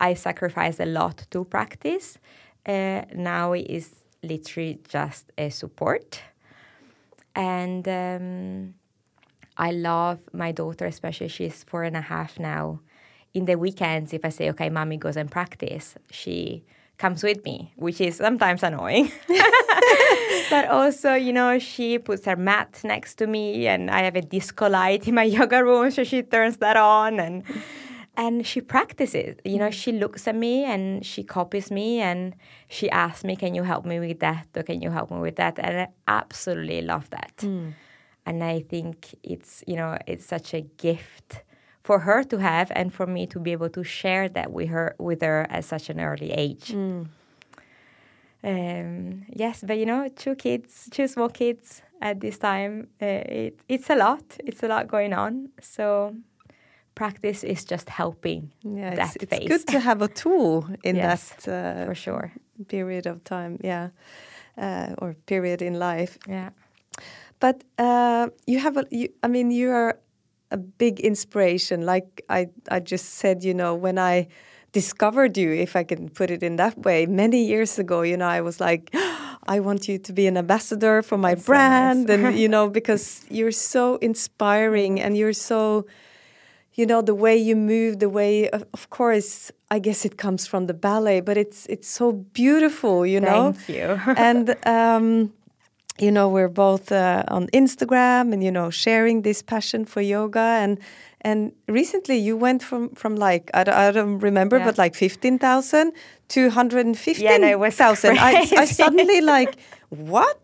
i 0.00 0.14
sacrifice 0.14 0.80
a 0.80 0.86
lot 0.86 1.26
to 1.30 1.44
practice. 1.44 2.18
Uh, 2.66 3.02
now 3.14 3.52
it 3.52 3.66
is 3.68 4.04
literally 4.22 4.78
just 4.88 5.32
a 5.38 5.50
support. 5.50 6.20
And 7.34 7.86
um, 7.86 8.74
I 9.56 9.70
love 9.70 10.20
my 10.32 10.52
daughter, 10.52 10.86
especially 10.86 11.28
she's 11.28 11.62
four 11.64 11.84
and 11.84 11.96
a 11.96 12.00
half 12.00 12.38
now. 12.38 12.80
In 13.34 13.44
the 13.44 13.56
weekends, 13.56 14.12
if 14.14 14.24
I 14.24 14.30
say, 14.30 14.48
okay, 14.50 14.70
mommy 14.70 14.96
goes 14.96 15.16
and 15.16 15.30
practice, 15.30 15.96
she 16.10 16.64
comes 16.98 17.22
with 17.22 17.44
me, 17.44 17.72
which 17.76 18.00
is 18.00 18.16
sometimes 18.16 18.62
annoying. 18.62 19.10
but 20.50 20.68
also, 20.68 21.14
you 21.14 21.32
know, 21.32 21.58
she 21.58 21.98
puts 21.98 22.24
her 22.24 22.36
mat 22.36 22.80
next 22.84 23.16
to 23.16 23.26
me 23.26 23.66
and 23.66 23.90
I 23.90 24.02
have 24.02 24.16
a 24.16 24.22
disco 24.22 24.68
light 24.68 25.06
in 25.06 25.14
my 25.14 25.22
yoga 25.38 25.64
room, 25.64 25.90
so 25.90 26.04
she 26.04 26.22
turns 26.22 26.58
that 26.58 26.76
on 26.76 27.20
and 27.20 27.42
and 28.16 28.46
she 28.46 28.60
practices. 28.60 29.36
You 29.44 29.58
know, 29.58 29.70
she 29.70 29.92
looks 29.92 30.26
at 30.26 30.34
me 30.34 30.64
and 30.64 31.04
she 31.04 31.22
copies 31.22 31.70
me 31.70 32.00
and 32.00 32.34
she 32.68 32.88
asks 32.90 33.24
me, 33.24 33.36
Can 33.36 33.54
you 33.54 33.62
help 33.62 33.84
me 33.84 34.00
with 34.00 34.20
that? 34.20 34.46
Or 34.56 34.62
can 34.62 34.80
you 34.80 34.90
help 34.90 35.10
me 35.10 35.18
with 35.18 35.36
that? 35.36 35.58
And 35.58 35.80
I 35.80 35.88
absolutely 36.08 36.80
love 36.80 37.10
that. 37.10 37.32
Hmm. 37.40 37.70
And 38.24 38.42
I 38.42 38.60
think 38.60 39.14
it's, 39.22 39.62
you 39.66 39.76
know, 39.76 39.98
it's 40.06 40.26
such 40.26 40.54
a 40.54 40.62
gift 40.62 41.42
for 41.86 42.00
her 42.00 42.24
to 42.24 42.36
have 42.38 42.72
and 42.74 42.92
for 42.92 43.06
me 43.06 43.26
to 43.26 43.38
be 43.38 43.52
able 43.52 43.68
to 43.70 43.84
share 43.84 44.28
that 44.28 44.48
with 44.52 44.68
her 44.68 44.94
with 44.98 45.20
her 45.22 45.46
at 45.56 45.64
such 45.64 45.88
an 45.92 46.00
early 46.00 46.30
age. 46.32 46.74
Um, 48.44 49.24
yes, 49.42 49.64
but 49.66 49.76
you 49.78 49.86
know, 49.86 50.08
two 50.16 50.34
kids, 50.34 50.88
two 50.90 51.06
small 51.08 51.28
kids 51.28 51.82
at 52.00 52.20
this 52.20 52.38
time, 52.38 52.88
uh, 53.02 53.06
it, 53.06 53.58
it's 53.68 53.90
a 53.90 53.94
lot. 53.94 54.22
It's 54.44 54.62
a 54.62 54.68
lot 54.68 54.88
going 54.88 55.12
on. 55.12 55.48
So 55.60 56.14
practice 56.94 57.44
is 57.44 57.64
just 57.64 57.88
helping 57.88 58.50
Yeah, 58.62 58.94
that 58.96 59.16
it's, 59.16 59.32
it's 59.32 59.48
good 59.48 59.66
to 59.72 59.80
have 59.80 60.02
a 60.02 60.08
tool 60.08 60.66
in 60.84 60.96
Yes, 60.96 61.34
that 61.44 61.48
uh, 61.48 61.86
for 61.86 61.94
sure. 61.94 62.32
period 62.68 63.06
of 63.06 63.22
time. 63.24 63.58
Yeah, 63.64 63.88
uh, 64.58 64.94
or 64.98 65.14
period 65.26 65.62
in 65.62 65.78
life. 65.78 66.18
Yeah. 66.28 66.50
But 67.38 67.64
uh, 67.78 68.28
you 68.46 68.58
have 68.60 68.76
a, 68.76 68.84
you, 68.90 69.08
I 69.22 69.28
mean, 69.28 69.50
you 69.50 69.70
are 69.70 69.98
a 70.50 70.56
big 70.56 71.00
inspiration. 71.00 71.86
Like 71.86 72.22
I, 72.28 72.48
I 72.70 72.80
just 72.80 73.14
said, 73.14 73.44
you 73.44 73.54
know, 73.54 73.74
when 73.74 73.98
I 73.98 74.28
discovered 74.72 75.36
you, 75.36 75.52
if 75.52 75.74
I 75.74 75.84
can 75.84 76.08
put 76.08 76.30
it 76.30 76.42
in 76.42 76.56
that 76.56 76.78
way, 76.78 77.06
many 77.06 77.44
years 77.44 77.78
ago, 77.78 78.02
you 78.02 78.16
know, 78.16 78.28
I 78.28 78.40
was 78.40 78.60
like, 78.60 78.90
I 79.48 79.60
want 79.60 79.88
you 79.88 79.98
to 79.98 80.12
be 80.12 80.26
an 80.26 80.36
ambassador 80.36 81.02
for 81.02 81.16
my 81.16 81.34
That's 81.34 81.46
so 81.46 81.52
nice. 81.52 81.60
brand, 82.06 82.10
and 82.10 82.38
you 82.42 82.48
know, 82.48 82.68
because 82.68 83.24
you're 83.30 83.52
so 83.52 83.96
inspiring 83.96 85.00
and 85.00 85.16
you're 85.16 85.32
so. 85.32 85.86
You 86.78 86.84
know 86.84 87.00
the 87.00 87.14
way 87.14 87.34
you 87.38 87.56
move, 87.56 88.00
the 88.00 88.10
way, 88.10 88.50
of, 88.50 88.62
of 88.74 88.90
course, 88.90 89.50
I 89.70 89.78
guess 89.78 90.04
it 90.04 90.18
comes 90.18 90.46
from 90.46 90.66
the 90.66 90.74
ballet, 90.74 91.22
but 91.22 91.38
it's 91.38 91.64
it's 91.66 91.88
so 91.88 92.12
beautiful, 92.12 93.06
you 93.06 93.18
know. 93.18 93.52
Thank 93.52 93.68
you. 93.70 94.14
and 94.28 94.54
um, 94.66 95.32
you 95.98 96.10
know 96.10 96.28
we're 96.28 96.48
both 96.48 96.92
uh, 96.92 97.24
on 97.28 97.46
Instagram 97.48 98.32
and 98.32 98.42
you 98.42 98.50
know 98.50 98.70
sharing 98.70 99.22
this 99.22 99.42
passion 99.42 99.84
for 99.84 100.00
yoga 100.00 100.38
and 100.62 100.78
and 101.22 101.52
recently 101.68 102.16
you 102.16 102.36
went 102.36 102.62
from 102.62 102.90
from 102.90 103.16
like 103.16 103.50
I 103.54 103.64
don't, 103.64 103.74
I 103.74 103.90
don't 103.92 104.18
remember 104.20 104.58
Yeah. 104.58 104.66
but 104.66 104.78
like 104.78 104.94
15,000 104.94 105.92
to 106.28 106.40
115,000 106.46 107.24
Yeah, 107.24 107.38
no, 107.38 108.20
I, 108.22 108.46
I 108.62 108.64
suddenly 108.66 109.20
like 109.20 109.56
what 109.88 110.40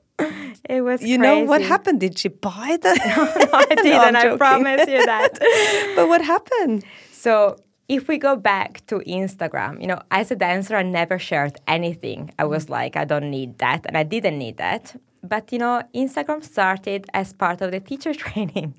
It 0.69 0.83
was 0.83 1.03
you 1.03 1.19
know 1.19 1.41
what 1.45 1.63
happened 1.63 2.01
did 2.01 2.19
she 2.19 2.29
buy 2.29 2.79
the 2.81 2.95
No, 3.17 3.59
I 3.59 3.75
didn't. 3.83 4.17
I 4.17 4.37
promise 4.37 4.87
you 4.89 5.05
that. 5.07 5.33
but 5.97 6.09
what 6.09 6.23
happened 6.23 6.85
So 7.11 7.57
if 7.89 8.09
we 8.09 8.17
go 8.19 8.37
back 8.37 8.85
to 8.87 9.01
Instagram, 9.01 9.81
you 9.81 9.87
know, 9.87 10.01
as 10.11 10.31
a 10.31 10.37
dancer, 10.37 10.75
I 10.77 10.83
never 10.83 11.19
shared 11.19 11.55
anything. 11.67 12.31
I 12.39 12.45
was 12.45 12.71
like, 12.71 12.97
I 12.97 13.05
don't 13.05 13.31
need 13.31 13.59
that, 13.59 13.81
and 13.87 13.97
I 13.99 14.05
didn't 14.15 14.39
need 14.39 14.57
that. 14.57 14.95
But 15.23 15.53
you 15.53 15.59
know, 15.59 15.83
Instagram 15.95 16.43
started 16.43 17.07
as 17.15 17.33
part 17.33 17.61
of 17.61 17.71
the 17.71 17.81
teacher 17.81 18.15
training, 18.25 18.75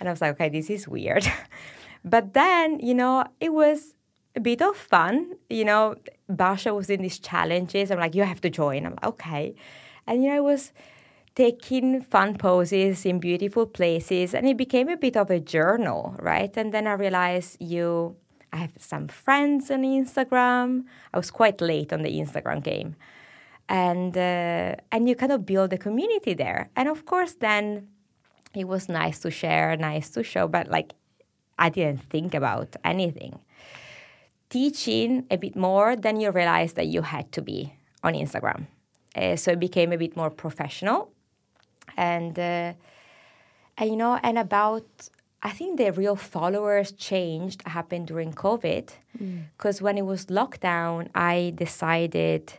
and 0.00 0.08
I 0.08 0.12
was 0.12 0.20
like, 0.20 0.32
okay, 0.32 0.48
this 0.48 0.70
is 0.70 0.88
weird. 0.88 1.26
but 2.04 2.34
then, 2.34 2.80
you 2.80 2.94
know, 2.94 3.24
it 3.40 3.52
was 3.52 3.94
a 4.34 4.40
bit 4.40 4.62
of 4.62 4.76
fun. 4.76 5.34
You 5.50 5.64
know, 5.64 5.96
Basha 6.28 6.72
was 6.74 6.90
in 6.90 7.02
these 7.02 7.18
challenges. 7.18 7.90
I'm 7.90 7.98
like, 7.98 8.14
you 8.14 8.22
have 8.22 8.40
to 8.42 8.50
join. 8.50 8.86
I'm 8.86 8.92
like, 8.92 9.06
okay, 9.06 9.54
and 10.06 10.22
you 10.22 10.30
know, 10.30 10.36
it 10.36 10.44
was 10.44 10.72
taking 11.36 12.00
fun 12.00 12.36
poses 12.38 13.04
in 13.04 13.20
beautiful 13.20 13.66
places 13.66 14.34
and 14.34 14.48
it 14.48 14.56
became 14.56 14.88
a 14.88 14.96
bit 14.96 15.16
of 15.18 15.30
a 15.30 15.38
journal 15.38 16.16
right 16.18 16.56
and 16.56 16.72
then 16.72 16.86
i 16.86 16.94
realized 16.94 17.58
you 17.60 18.16
i 18.54 18.56
have 18.56 18.72
some 18.78 19.06
friends 19.06 19.70
on 19.70 19.82
instagram 19.82 20.82
i 21.12 21.16
was 21.18 21.30
quite 21.30 21.60
late 21.60 21.92
on 21.92 22.00
the 22.00 22.18
instagram 22.18 22.62
game 22.62 22.96
and 23.68 24.16
uh, 24.16 24.76
and 24.92 25.08
you 25.08 25.14
kind 25.14 25.32
of 25.32 25.44
build 25.44 25.72
a 25.72 25.78
community 25.78 26.34
there. 26.34 26.70
And 26.76 26.88
of 26.88 27.04
course 27.06 27.34
then 27.34 27.88
it 28.54 28.66
was 28.66 28.88
nice 28.88 29.18
to 29.20 29.30
share 29.30 29.76
nice 29.76 30.08
to 30.10 30.22
show 30.22 30.48
but 30.48 30.68
like 30.68 30.94
i 31.58 31.68
didn't 31.68 32.02
think 32.10 32.34
about 32.34 32.76
anything. 32.84 33.38
Teaching 34.48 35.26
a 35.30 35.36
bit 35.36 35.56
more, 35.56 35.96
then 35.96 36.20
you 36.20 36.30
realize 36.30 36.74
that 36.74 36.86
you 36.86 37.02
had 37.02 37.32
to 37.32 37.42
be 37.42 37.74
on 38.04 38.14
Instagram. 38.14 38.66
Uh, 39.16 39.34
so 39.34 39.52
it 39.52 39.60
became 39.60 39.92
a 39.92 39.98
bit 39.98 40.16
more 40.16 40.30
professional, 40.30 41.10
and 41.96 42.38
uh, 42.38 42.72
and 43.78 43.90
you 43.90 43.96
know, 43.96 44.20
and 44.22 44.38
about 44.38 44.86
I 45.42 45.50
think 45.50 45.78
the 45.78 45.90
real 45.90 46.16
followers 46.16 46.92
changed 46.92 47.62
happened 47.66 48.06
during 48.06 48.32
COVID, 48.32 48.90
because 49.56 49.82
when 49.82 49.98
it 49.98 50.06
was 50.06 50.26
lockdown, 50.26 51.08
I 51.14 51.52
decided 51.56 52.52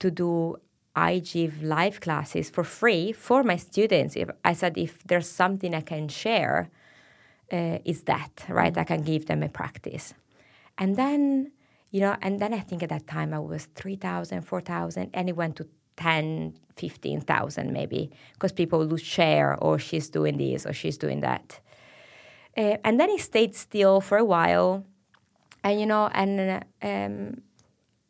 to 0.00 0.10
do 0.10 0.56
I 0.96 1.20
give 1.20 1.62
live 1.62 2.00
classes 2.00 2.50
for 2.50 2.64
free 2.64 3.12
for 3.12 3.44
my 3.44 3.56
students. 3.56 4.16
If 4.16 4.28
I 4.44 4.54
said 4.54 4.76
if 4.76 5.04
there's 5.04 5.28
something 5.28 5.74
I 5.74 5.82
can 5.82 6.08
share, 6.08 6.68
uh, 7.52 7.78
is 7.84 8.02
that 8.02 8.44
right? 8.48 8.76
I 8.76 8.84
can 8.84 9.02
give 9.02 9.26
them 9.26 9.42
a 9.42 9.48
practice, 9.48 10.14
and 10.76 10.96
then 10.96 11.52
you 11.90 12.00
know, 12.00 12.16
and 12.22 12.40
then 12.40 12.54
I 12.54 12.60
think 12.60 12.82
at 12.82 12.88
that 12.90 13.06
time 13.06 13.34
I 13.34 13.40
was 13.40 13.66
3,000, 13.74 14.42
4,000, 14.42 15.10
and 15.12 15.28
it 15.28 15.36
went 15.36 15.56
to 15.56 15.66
10, 15.96 16.54
15,000 16.76 17.72
maybe, 17.72 18.10
because 18.34 18.52
people 18.52 18.86
would 18.86 19.00
share, 19.00 19.56
or 19.56 19.78
she's 19.78 20.08
doing 20.08 20.38
this, 20.38 20.66
or 20.66 20.72
she's 20.72 20.96
doing 20.96 21.20
that. 21.20 21.60
Uh, 22.56 22.76
and 22.84 22.98
then 22.98 23.10
it 23.10 23.20
stayed 23.20 23.56
still 23.56 24.00
for 24.00 24.18
a 24.18 24.24
while. 24.24 24.84
And, 25.64 25.80
you 25.80 25.86
know, 25.86 26.08
and 26.12 26.64
um, 26.80 27.42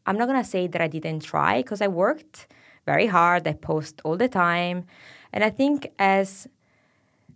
I'm 0.06 0.16
not 0.16 0.28
going 0.28 0.42
to 0.42 0.48
say 0.48 0.66
that 0.66 0.80
I 0.80 0.88
didn't 0.88 1.20
try, 1.20 1.62
because 1.62 1.80
I 1.82 1.88
worked 1.88 2.46
very 2.86 3.06
hard. 3.06 3.46
I 3.46 3.52
post 3.52 4.00
all 4.04 4.16
the 4.16 4.28
time. 4.28 4.86
And 5.32 5.44
I 5.44 5.50
think 5.50 5.92
as 5.98 6.48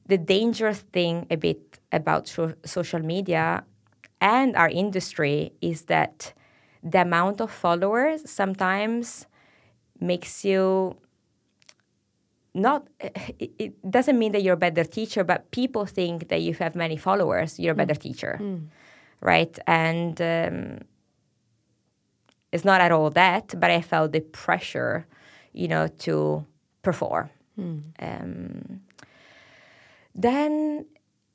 the 0.07 0.19
dangerous 0.19 0.81
thing 0.93 1.27
a 1.31 1.37
bit 1.37 1.79
about 1.93 2.29
social 2.65 3.01
media 3.01 3.65
and 4.21 4.57
our 4.57 4.69
industry 4.69 5.53
is 5.61 5.83
that 5.83 6.33
the 6.83 7.01
amount 7.01 7.41
of 7.41 7.51
followers 7.51 8.29
sometimes 8.29 9.27
makes 10.01 10.45
you 10.45 10.97
not 12.55 12.87
it, 13.01 13.53
it, 13.59 13.91
doesn't 13.91 14.19
mean 14.19 14.33
that 14.33 14.43
you're 14.43 14.55
a 14.55 14.65
better 14.69 14.85
teacher 14.85 15.25
but 15.25 15.51
people 15.51 15.87
think 15.87 16.29
that 16.29 16.39
if 16.39 16.45
you 16.45 16.55
have 16.55 16.77
many 16.77 16.97
followers 16.97 17.59
you're 17.59 17.73
a 17.73 17.77
better 17.77 17.95
mm. 17.95 18.01
teacher 18.01 18.39
mm. 18.41 18.67
right 19.21 19.59
and 19.67 20.21
um, 20.21 20.79
it's 22.55 22.65
not 22.65 22.81
at 22.81 22.91
all 22.91 23.11
that 23.11 23.47
but 23.61 23.71
i 23.71 23.81
felt 23.81 24.13
the 24.13 24.21
pressure 24.21 25.07
you 25.53 25.69
know 25.69 25.85
to 26.05 26.45
perform 26.83 27.29
mm. 27.59 27.83
um, 28.01 28.81
then 30.15 30.87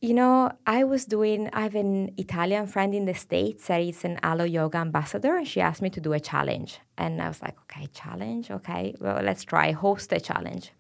you 0.02 0.14
know, 0.14 0.52
I 0.66 0.86
was 0.86 1.06
doing, 1.06 1.50
I 1.52 1.64
have 1.64 1.76
an 1.76 2.14
Italian 2.18 2.68
friend 2.68 2.96
in 2.96 3.06
the 3.06 3.14
States 3.14 3.68
that 3.68 3.82
is 3.82 4.06
an 4.06 4.18
Alo 4.24 4.46
Yoga 4.46 4.78
ambassador, 4.78 5.36
and 5.36 5.48
she 5.48 5.60
asked 5.60 5.82
me 5.82 5.90
to 5.90 6.00
do 6.00 6.14
a 6.14 6.20
challenge. 6.20 6.80
And 6.98 7.22
I 7.22 7.28
was 7.28 7.42
like, 7.42 7.58
okay, 7.64 7.88
challenge, 7.88 8.50
okay, 8.50 8.96
well, 9.02 9.22
let's 9.22 9.44
try, 9.44 9.72
host 9.72 10.14
a 10.14 10.20
challenge. 10.22 10.72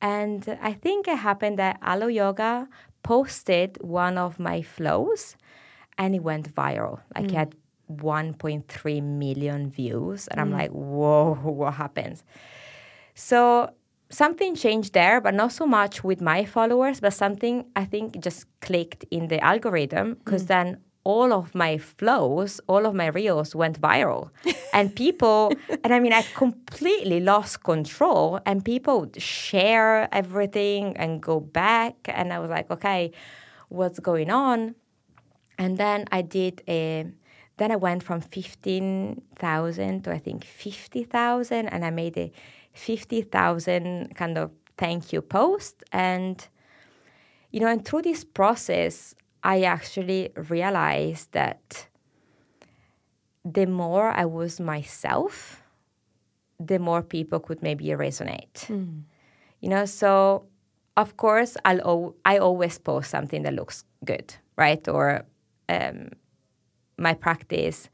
And 0.00 0.58
I 0.62 0.72
think 0.72 1.08
it 1.08 1.18
happened 1.18 1.58
that 1.58 1.78
Alo 1.82 2.06
Yoga 2.06 2.68
posted 3.02 3.76
one 3.82 4.16
of 4.16 4.38
my 4.38 4.62
flows 4.62 5.36
and 5.98 6.14
it 6.14 6.22
went 6.22 6.54
viral. 6.54 7.00
Like 7.14 7.26
mm. 7.26 7.32
it 7.32 7.36
had 7.36 7.54
1.3 7.90 9.02
million 9.02 9.70
views. 9.70 10.28
And 10.28 10.38
mm. 10.38 10.42
I'm 10.42 10.52
like, 10.52 10.70
whoa, 10.70 11.34
what 11.42 11.74
happens? 11.74 12.24
So 13.14 13.70
something 14.10 14.54
changed 14.54 14.94
there, 14.94 15.20
but 15.20 15.34
not 15.34 15.52
so 15.52 15.66
much 15.66 16.04
with 16.04 16.20
my 16.20 16.44
followers, 16.44 17.00
but 17.00 17.12
something 17.12 17.66
I 17.76 17.84
think 17.84 18.20
just 18.20 18.46
clicked 18.60 19.04
in 19.10 19.28
the 19.28 19.42
algorithm 19.42 20.14
because 20.14 20.44
mm. 20.44 20.48
then 20.48 20.78
all 21.04 21.32
of 21.32 21.54
my 21.54 21.78
flows, 21.78 22.60
all 22.66 22.84
of 22.84 22.94
my 22.94 23.06
reels 23.06 23.54
went 23.54 23.80
viral. 23.80 24.30
and 24.74 24.94
people, 24.94 25.52
and 25.82 25.94
I 25.94 26.00
mean, 26.00 26.12
I 26.12 26.22
completely 26.34 27.20
lost 27.20 27.64
control, 27.64 28.40
and 28.44 28.62
people 28.62 29.08
share 29.16 30.08
everything 30.12 30.96
and 30.98 31.22
go 31.22 31.40
back. 31.40 31.94
And 32.08 32.30
I 32.30 32.38
was 32.38 32.50
like, 32.50 32.70
okay, 32.70 33.12
what's 33.70 33.98
going 34.00 34.30
on? 34.30 34.74
And 35.56 35.78
then 35.78 36.04
I 36.12 36.20
did 36.22 36.62
a, 36.68 37.06
then 37.58 37.70
I 37.70 37.76
went 37.76 38.02
from 38.02 38.20
15,000 38.20 40.04
to 40.04 40.12
I 40.12 40.18
think 40.18 40.44
50,000, 40.44 41.68
and 41.68 41.84
I 41.84 41.90
made 41.90 42.16
a 42.16 42.32
50,000 42.72 44.14
kind 44.14 44.38
of 44.38 44.50
thank 44.76 45.12
you 45.12 45.20
post. 45.20 45.82
And, 45.92 46.46
you 47.50 47.60
know, 47.60 47.68
and 47.68 47.84
through 47.84 48.02
this 48.02 48.24
process, 48.24 49.14
I 49.42 49.62
actually 49.62 50.30
realized 50.36 51.32
that 51.32 51.88
the 53.44 53.66
more 53.66 54.10
I 54.10 54.24
was 54.24 54.60
myself, 54.60 55.62
the 56.60 56.78
more 56.78 57.02
people 57.02 57.40
could 57.40 57.62
maybe 57.62 57.86
resonate. 57.86 58.66
Mm. 58.66 59.02
You 59.60 59.68
know, 59.68 59.84
so 59.84 60.46
of 60.96 61.16
course, 61.16 61.56
I'll 61.64 62.14
I 62.24 62.38
always 62.38 62.78
post 62.78 63.10
something 63.10 63.42
that 63.42 63.54
looks 63.54 63.84
good, 64.04 64.34
right? 64.56 64.86
Or 64.88 65.24
um, 65.68 66.10
my 66.98 67.14
practice, 67.14 67.88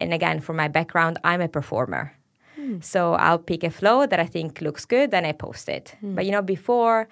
and 0.00 0.12
again, 0.12 0.40
for 0.40 0.52
my 0.52 0.68
background, 0.68 1.18
I'm 1.24 1.40
a 1.40 1.48
performer. 1.48 2.12
Mm. 2.58 2.82
So 2.82 3.14
I'll 3.14 3.38
pick 3.38 3.64
a 3.64 3.70
flow 3.70 4.06
that 4.06 4.20
I 4.20 4.26
think 4.26 4.60
looks 4.60 4.84
good, 4.84 5.12
and 5.12 5.26
I 5.26 5.32
post 5.32 5.68
it. 5.68 5.94
Mm. 6.02 6.14
But 6.14 6.26
you 6.26 6.32
know, 6.32 6.42
before 6.42 7.08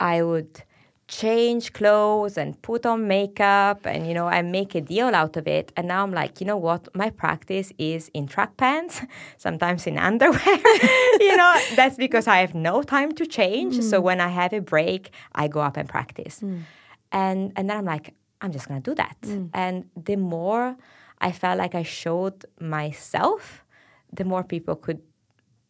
I 0.00 0.22
would 0.22 0.62
change 1.08 1.72
clothes 1.74 2.38
and 2.38 2.60
put 2.62 2.86
on 2.86 3.06
makeup 3.06 3.84
and 3.84 4.06
you 4.06 4.14
know 4.14 4.28
I 4.28 4.40
make 4.40 4.74
a 4.74 4.80
deal 4.80 5.14
out 5.14 5.36
of 5.36 5.46
it 5.46 5.70
and 5.76 5.86
now 5.88 6.02
I'm 6.02 6.12
like 6.12 6.40
you 6.40 6.46
know 6.46 6.56
what 6.56 6.88
my 6.94 7.10
practice 7.10 7.70
is 7.76 8.10
in 8.14 8.26
track 8.26 8.56
pants 8.56 9.02
sometimes 9.36 9.86
in 9.86 9.98
underwear 9.98 10.40
you 11.20 11.36
know 11.36 11.60
that's 11.76 11.96
because 11.96 12.26
I 12.26 12.38
have 12.38 12.54
no 12.54 12.82
time 12.82 13.12
to 13.12 13.26
change 13.26 13.76
mm. 13.76 13.82
so 13.82 14.00
when 14.00 14.20
I 14.20 14.28
have 14.28 14.54
a 14.54 14.60
break 14.60 15.10
I 15.34 15.48
go 15.48 15.60
up 15.60 15.76
and 15.76 15.86
practice 15.86 16.40
mm. 16.40 16.62
and 17.10 17.52
and 17.56 17.68
then 17.68 17.76
I'm 17.76 17.84
like 17.84 18.14
I'm 18.42 18.52
just 18.52 18.68
going 18.68 18.82
to 18.82 18.90
do 18.90 18.94
that 18.96 19.16
mm. 19.22 19.48
and 19.54 19.88
the 19.96 20.16
more 20.16 20.76
I 21.20 21.32
felt 21.32 21.58
like 21.58 21.74
I 21.74 21.84
showed 21.84 22.44
myself 22.60 23.64
the 24.12 24.24
more 24.24 24.44
people 24.44 24.76
could 24.76 25.00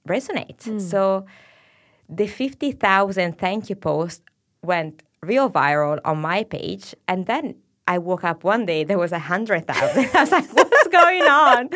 resonate. 0.08 0.64
Mm. 0.64 0.80
So 0.80 1.26
the 2.08 2.26
50,000 2.26 3.38
thank 3.38 3.70
you 3.70 3.76
post 3.76 4.22
went 4.62 5.02
real 5.22 5.50
viral 5.50 6.00
on 6.04 6.20
my 6.20 6.44
page. 6.44 6.94
And 7.06 7.26
then 7.26 7.54
I 7.86 7.98
woke 7.98 8.24
up 8.24 8.44
one 8.44 8.66
day, 8.66 8.84
there 8.84 8.98
was 8.98 9.12
a 9.12 9.18
100,000. 9.18 10.10
I 10.14 10.20
was 10.20 10.32
like, 10.32 10.52
what's 10.54 10.88
going 10.88 11.22
on? 11.22 11.68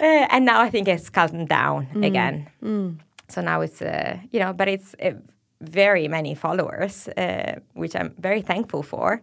Uh, 0.00 0.26
and 0.30 0.44
now 0.44 0.60
I 0.60 0.70
think 0.70 0.88
it's 0.88 1.10
calmed 1.10 1.48
down 1.48 1.88
mm. 1.94 2.06
again. 2.06 2.48
Mm. 2.62 2.98
So 3.28 3.40
now 3.40 3.60
it's, 3.60 3.80
uh, 3.80 4.18
you 4.30 4.40
know, 4.40 4.52
but 4.52 4.68
it's 4.68 4.94
uh, 5.02 5.12
very 5.60 6.08
many 6.08 6.34
followers, 6.34 7.08
uh, 7.08 7.60
which 7.74 7.94
I'm 7.96 8.14
very 8.18 8.42
thankful 8.42 8.82
for. 8.82 9.22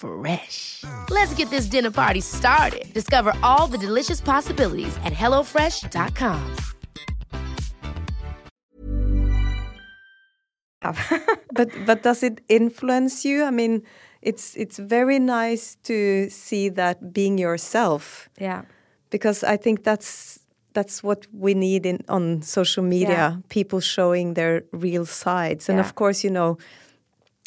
Fresh. 0.00 0.84
Let's 1.10 1.34
get 1.34 1.50
this 1.50 1.66
dinner 1.66 1.90
party 1.90 2.20
started. 2.20 2.92
Discover 2.94 3.34
all 3.42 3.66
the 3.66 3.76
delicious 3.76 4.20
possibilities 4.20 4.96
at 5.04 5.12
hellofresh.com. 5.12 6.56
but 11.52 11.68
but 11.84 12.02
does 12.02 12.22
it 12.22 12.40
influence 12.48 13.24
you? 13.26 13.44
I 13.44 13.50
mean, 13.50 13.82
it's 14.22 14.56
it's 14.56 14.78
very 14.78 15.18
nice 15.18 15.76
to 15.82 16.30
see 16.30 16.70
that 16.70 17.12
being 17.12 17.36
yourself. 17.36 18.30
Yeah. 18.40 18.62
Because 19.10 19.44
I 19.44 19.58
think 19.58 19.84
that's 19.84 20.40
that's 20.72 21.02
what 21.02 21.26
we 21.32 21.52
need 21.52 21.84
in 21.84 21.98
on 22.08 22.40
social 22.40 22.82
media. 22.82 23.08
Yeah. 23.10 23.36
People 23.48 23.80
showing 23.80 24.34
their 24.34 24.64
real 24.72 25.04
sides, 25.04 25.68
and 25.68 25.76
yeah. 25.76 25.84
of 25.84 25.94
course, 25.94 26.24
you 26.24 26.30
know, 26.30 26.56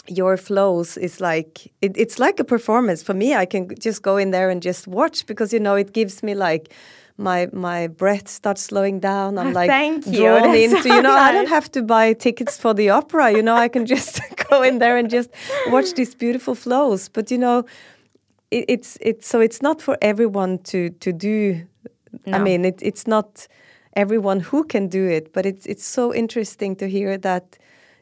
your 0.08 0.38
flows 0.38 0.98
is 0.98 1.22
like 1.22 1.72
it, 1.82 1.96
it's 1.98 2.20
like 2.20 2.40
a 2.40 2.44
performance 2.44 3.02
for 3.04 3.14
me. 3.14 3.36
I 3.36 3.46
can 3.46 3.74
just 3.80 4.02
go 4.02 4.18
in 4.18 4.32
there 4.32 4.50
and 4.50 4.62
just 4.62 4.88
watch 4.88 5.26
because 5.26 5.54
you 5.54 5.60
know 5.60 5.76
it 5.76 5.94
gives 5.94 6.24
me 6.24 6.36
like 6.36 6.74
my 7.18 7.48
my 7.54 7.88
breath 7.88 8.28
starts 8.28 8.62
slowing 8.64 9.00
down. 9.00 9.38
I'm 9.38 9.48
ah, 9.48 9.60
like 9.60 9.70
Thank 9.70 10.06
you. 10.08 10.18
drawn 10.18 10.52
That's 10.52 10.74
into. 10.74 10.84
So 10.84 10.96
you 10.96 11.02
know, 11.02 11.16
nice. 11.16 11.30
I 11.30 11.32
don't 11.32 11.50
have 11.50 11.72
to 11.72 11.82
buy 11.82 12.14
tickets 12.14 12.58
for 12.58 12.74
the 12.74 12.90
opera. 12.90 13.32
You 13.32 13.44
know, 13.44 13.56
I 13.56 13.68
can 13.68 13.86
just 13.86 14.20
go 14.50 14.62
in 14.62 14.80
there 14.80 14.98
and 14.98 15.10
just 15.10 15.30
watch 15.68 15.94
these 15.94 16.16
beautiful 16.16 16.56
flows. 16.56 17.10
But 17.10 17.32
you 17.32 17.38
know, 17.38 17.66
it, 18.52 18.66
it's 18.68 18.98
it's 19.00 19.28
so 19.28 19.40
it's 19.40 19.62
not 19.62 19.82
for 19.82 19.98
everyone 20.02 20.60
to 20.64 20.90
to 20.90 21.14
do. 21.14 21.66
No. 22.26 22.38
I 22.38 22.40
mean, 22.40 22.66
it, 22.66 22.80
it's 22.82 23.08
not 23.08 23.48
everyone 23.96 24.40
who 24.40 24.64
can 24.64 24.88
do 24.88 25.08
it, 25.08 25.34
but 25.34 25.46
it's 25.46 25.66
it's 25.66 25.86
so 25.86 26.14
interesting 26.14 26.76
to 26.78 26.90
hear 26.90 27.18
that 27.20 27.58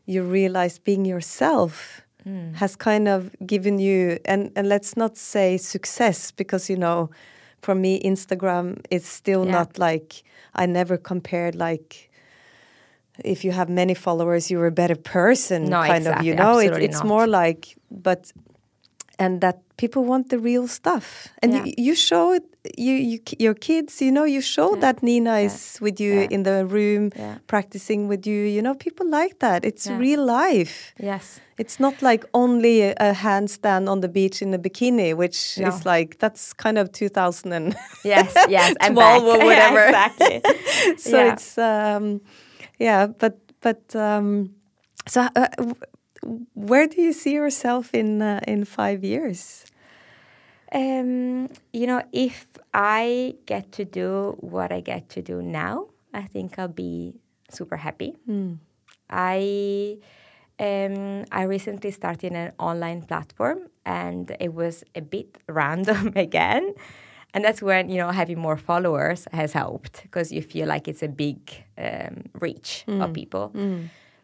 you 0.05 0.23
realize 0.23 0.79
being 0.79 1.05
yourself 1.05 2.01
mm. 2.25 2.53
has 2.55 2.75
kind 2.75 3.07
of 3.07 3.31
given 3.45 3.79
you 3.79 4.19
and 4.25 4.51
and 4.55 4.67
let's 4.67 4.97
not 4.97 5.17
say 5.17 5.57
success 5.57 6.31
because 6.31 6.69
you 6.69 6.77
know 6.77 7.09
for 7.61 7.75
me 7.75 8.01
instagram 8.01 8.83
is 8.89 9.05
still 9.05 9.45
yeah. 9.45 9.51
not 9.51 9.77
like 9.77 10.23
i 10.55 10.65
never 10.65 10.97
compared 10.97 11.55
like 11.55 12.11
if 13.23 13.43
you 13.43 13.51
have 13.51 13.69
many 13.69 13.93
followers, 13.93 14.49
you're 14.49 14.67
a 14.67 14.71
better 14.71 14.95
person. 14.95 15.65
No, 15.65 15.83
kind 15.83 16.07
of, 16.07 16.23
you 16.23 16.35
know. 16.35 16.59
It, 16.59 16.73
it's 16.81 16.97
not. 16.97 17.05
more 17.05 17.27
like, 17.27 17.77
but, 17.89 18.31
and 19.19 19.41
that 19.41 19.57
people 19.77 20.03
want 20.05 20.29
the 20.29 20.37
real 20.39 20.67
stuff, 20.67 21.27
and 21.41 21.53
Yeah. 21.53 21.63
you, 21.65 21.73
you 21.77 21.95
show 21.95 22.33
it. 22.33 22.43
You, 22.77 22.93
you, 22.93 23.19
your 23.39 23.55
kids, 23.55 24.01
you 24.01 24.11
know, 24.11 24.23
you 24.23 24.39
show 24.41 24.75
that 24.75 25.01
Nina 25.01 25.39
is 25.39 25.79
with 25.81 25.99
you 25.99 26.13
Yeah. 26.13 26.27
in 26.29 26.43
the 26.43 26.63
room, 26.65 27.09
Yeah. 27.15 27.37
practicing 27.47 28.07
with 28.07 28.27
you. 28.27 28.43
You 28.45 28.61
know, 28.61 28.75
people 28.75 29.09
like 29.09 29.39
that. 29.39 29.65
It's 29.65 29.87
Yeah. 29.87 29.97
real 29.97 30.23
life. 30.25 30.93
Yes. 30.99 31.39
It's 31.57 31.79
not 31.79 32.01
like 32.03 32.23
only 32.33 32.81
a, 32.83 32.91
a 32.99 33.13
handstand 33.13 33.89
on 33.89 34.01
the 34.01 34.07
beach 34.07 34.41
in 34.43 34.53
a 34.53 34.59
bikini, 34.59 35.15
which 35.15 35.57
No. 35.57 35.69
is 35.69 35.85
like 35.85 36.19
that's 36.19 36.53
kind 36.53 36.77
of 36.77 36.91
2000 36.91 37.51
and 37.53 37.75
Yes, 38.03 38.31
yes, 38.47 38.75
12 38.85 38.95
back. 38.95 39.21
or 39.23 39.37
Yeah, 39.39 39.45
whatever. 39.45 39.85
exactly. 39.85 40.41
so 40.97 41.17
Yeah. 41.17 41.33
it's 41.33 41.57
um, 41.57 42.21
yeah, 42.79 43.07
but 43.07 43.39
but 43.61 43.95
um, 43.95 44.51
so 45.07 45.21
uh, 45.35 45.47
where 46.53 46.87
do 46.87 47.01
you 47.01 47.13
see 47.13 47.33
yourself 47.33 47.93
in 47.93 48.21
uh, 48.21 48.39
in 48.47 48.65
five 48.65 49.03
years? 49.03 49.65
Um, 50.71 51.49
you 51.73 51.85
know, 51.87 52.01
if 52.13 52.47
I 52.73 53.35
get 53.45 53.71
to 53.73 53.85
do 53.85 54.37
what 54.39 54.71
I 54.71 54.79
get 54.79 55.09
to 55.09 55.21
do 55.21 55.41
now, 55.41 55.87
I 56.13 56.23
think 56.23 56.57
I'll 56.57 56.67
be 56.69 57.13
super 57.49 57.75
happy. 57.77 58.15
I 59.09 59.97
um, 60.59 61.25
I 61.31 61.43
recently 61.43 61.91
started 61.91 62.33
an 62.33 62.51
online 62.59 63.01
platform, 63.01 63.67
and 63.85 64.35
it 64.39 64.53
was 64.53 64.83
a 64.95 65.01
bit 65.01 65.37
random 65.49 66.13
again. 66.15 66.73
And 67.33 67.43
that's 67.45 67.61
when 67.61 67.89
you 67.89 67.97
know 67.97 68.11
having 68.11 68.39
more 68.39 68.57
followers 68.57 69.27
has 69.31 69.53
helped 69.53 70.03
because 70.03 70.31
you 70.31 70.41
feel 70.41 70.67
like 70.67 70.87
it's 70.87 71.01
a 71.03 71.07
big 71.07 71.39
um, 71.77 72.23
reach 72.39 72.83
of 73.01 73.13
people. 73.13 73.51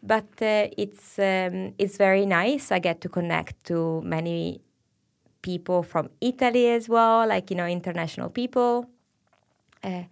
But 0.02 0.26
uh, 0.40 0.68
it's 0.76 1.18
um, 1.18 1.74
it's 1.78 1.96
very 1.96 2.26
nice. 2.26 2.70
I 2.72 2.78
get 2.78 3.00
to 3.00 3.08
connect 3.08 3.64
to 3.64 4.00
many 4.02 4.60
people 5.42 5.82
from 5.82 6.08
Italy 6.20 6.68
as 6.70 6.88
well, 6.88 7.26
like 7.26 7.50
you 7.50 7.56
know 7.56 7.66
international 7.66 8.30
people. 8.30 8.86
Uh, 9.82 10.04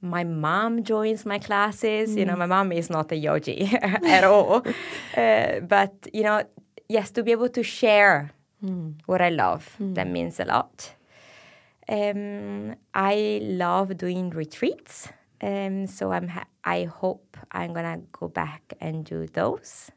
my 0.00 0.24
mom 0.24 0.82
joins 0.82 1.24
my 1.24 1.38
classes. 1.38 2.16
You 2.16 2.24
know, 2.24 2.36
my 2.36 2.46
mom 2.46 2.72
is 2.72 2.90
not 2.90 3.12
a 3.12 3.16
yogi 3.16 3.70
at 3.82 4.24
all, 4.24 4.62
uh, 5.16 5.60
but 5.60 5.92
you 6.12 6.22
know, 6.22 6.42
yes, 6.88 7.10
to 7.12 7.22
be 7.22 7.30
able 7.32 7.48
to 7.50 7.62
share 7.62 8.32
what 9.06 9.20
I 9.20 9.30
love 9.30 9.74
that 9.80 10.06
means 10.08 10.38
a 10.40 10.44
lot. 10.44 10.94
Um, 11.88 12.76
I 12.94 13.40
love 13.42 13.96
doing 13.96 14.30
retreats, 14.30 15.08
um, 15.42 15.86
so 15.86 16.12
I'm. 16.12 16.28
Ha- 16.28 16.46
I 16.64 16.84
hope 16.84 17.36
I'm 17.50 17.72
gonna 17.72 18.00
go 18.12 18.28
back 18.28 18.74
and 18.80 19.04
do 19.04 19.26
those. 19.26 19.90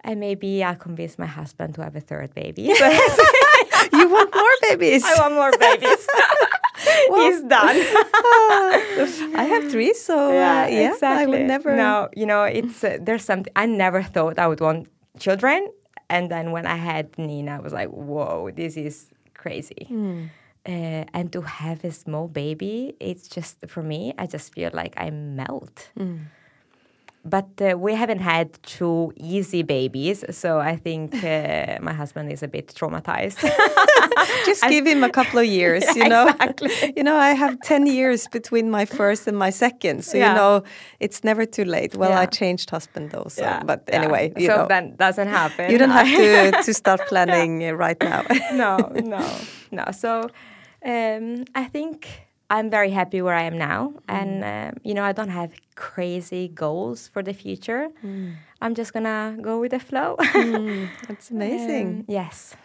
And 0.00 0.20
maybe 0.20 0.62
I'll 0.62 0.74
convince 0.74 1.18
my 1.18 1.26
husband 1.26 1.76
to 1.76 1.82
have 1.82 1.96
a 1.96 2.00
third 2.00 2.34
baby. 2.34 2.62
you 3.92 4.08
want 4.08 4.34
more 4.34 4.56
babies? 4.68 5.04
I 5.04 5.14
want 5.18 5.34
more 5.34 5.50
babies. 5.52 6.06
He's 7.14 7.40
done. 7.42 7.76
I 9.36 9.46
have 9.48 9.70
three, 9.70 9.94
so 9.94 10.28
uh, 10.30 10.66
yeah, 10.66 10.94
I 11.02 11.26
would 11.26 11.42
never. 11.42 11.74
No, 11.76 12.08
you 12.14 12.26
know, 12.26 12.44
it's 12.44 12.82
uh, 12.84 12.98
there's 13.00 13.24
something 13.24 13.52
I 13.56 13.66
never 13.66 14.02
thought 14.02 14.38
I 14.38 14.46
would 14.46 14.60
want 14.60 14.88
children, 15.18 15.70
and 16.10 16.30
then 16.30 16.52
when 16.52 16.66
I 16.66 16.76
had 16.76 17.16
Nina, 17.18 17.56
I 17.56 17.60
was 17.60 17.72
like, 17.72 17.88
whoa, 17.88 18.50
this 18.50 18.76
is 18.76 19.08
crazy. 19.34 19.86
Hmm. 19.88 20.24
Uh, 20.66 21.04
and 21.12 21.30
to 21.32 21.42
have 21.42 21.84
a 21.84 21.90
small 21.92 22.26
baby, 22.26 22.94
it's 22.98 23.28
just 23.28 23.56
for 23.68 23.82
me. 23.82 24.14
I 24.18 24.26
just 24.26 24.54
feel 24.54 24.70
like 24.72 24.94
I 24.96 25.10
melt. 25.10 25.90
Hmm. 25.96 26.16
But 27.26 27.48
uh, 27.60 27.78
we 27.78 27.94
haven't 27.94 28.20
had 28.20 28.58
two 28.62 29.10
easy 29.16 29.62
babies, 29.62 30.24
so 30.30 30.58
I 30.58 30.76
think 30.76 31.14
uh, 31.24 31.78
my 31.88 31.94
husband 31.94 32.30
is 32.30 32.42
a 32.42 32.48
bit 32.48 32.68
traumatized. 32.74 33.38
Just 34.44 34.62
give 34.68 34.86
him 34.86 35.02
a 35.02 35.08
couple 35.08 35.38
of 35.38 35.46
years, 35.46 35.84
you 35.96 36.06
know. 36.06 36.28
exactly. 36.28 36.92
You 36.96 37.02
know, 37.02 37.16
I 37.16 37.30
have 37.32 37.56
ten 37.64 37.86
years 37.86 38.28
between 38.28 38.70
my 38.70 38.84
first 38.84 39.26
and 39.26 39.38
my 39.38 39.48
second, 39.50 40.04
so 40.04 40.18
Yeah. 40.18 40.28
you 40.28 40.34
know, 40.36 40.62
it's 41.00 41.24
never 41.24 41.46
too 41.46 41.64
late. 41.64 41.96
Well, 41.96 42.12
I 42.12 42.26
changed 42.26 42.68
husband 42.70 43.10
though, 43.10 43.28
so 43.28 43.42
Yeah, 43.42 43.62
but 43.64 43.84
yeah. 43.88 43.96
anyway, 44.02 44.32
you 44.36 44.46
so 44.48 44.56
know, 44.56 44.66
that 44.68 44.96
doesn't 44.98 45.28
happen. 45.28 45.70
you 45.70 45.78
don't 45.78 45.90
have 46.00 46.06
to 46.06 46.62
to 46.62 46.74
start 46.74 47.00
planning 47.08 47.64
uh, 47.64 47.72
right 47.72 48.00
now. 48.02 48.22
no, 48.52 48.76
no, 49.02 49.24
no. 49.70 49.84
So 49.92 50.28
um, 50.84 51.44
I 51.54 51.64
think 51.64 52.26
I'm 52.50 52.70
very 52.70 52.90
happy 52.90 53.22
where 53.22 53.34
I 53.34 53.42
am 53.42 53.58
now, 53.58 53.94
and 54.08 54.44
um, 54.44 54.80
you 54.84 54.94
know 54.94 55.02
I 55.04 55.12
don't 55.12 55.30
have 55.30 55.52
crazy 55.74 56.48
goals 56.48 57.08
for 57.08 57.22
the 57.22 57.32
future. 57.34 57.88
I'm 58.60 58.74
just 58.74 58.92
gonna 58.92 59.36
go 59.40 59.60
with 59.60 59.72
the 59.72 59.80
flow. 59.80 60.16
That's 61.08 61.30
amazing. 61.30 61.88
Um, 61.88 62.04
yes. 62.08 62.56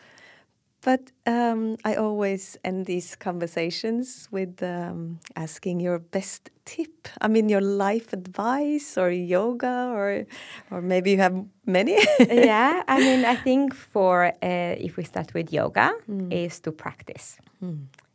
But 0.82 1.12
um, 1.28 1.76
I 1.84 1.96
always 1.96 2.58
end 2.64 2.86
these 2.86 3.14
conversations 3.18 4.30
with 4.32 4.64
um, 4.64 5.20
asking 5.36 5.82
your 5.82 6.00
best 6.00 6.50
tip. 6.64 7.10
I 7.20 7.28
mean, 7.28 7.50
your 7.50 7.60
life 7.62 8.14
advice 8.14 8.98
or 8.98 9.12
yoga, 9.12 9.92
or 9.94 10.26
or 10.72 10.82
maybe 10.82 11.12
you 11.12 11.18
have 11.18 11.36
many. 11.66 11.98
yeah, 12.20 12.84
I 12.88 13.00
mean, 13.00 13.26
I 13.26 13.36
think 13.36 13.76
for 13.76 14.28
uh, 14.42 14.76
if 14.88 14.96
we 14.96 15.04
start 15.04 15.34
with 15.34 15.52
yoga, 15.52 15.92
is 16.32 16.62
to 16.62 16.72
practice. 16.72 17.38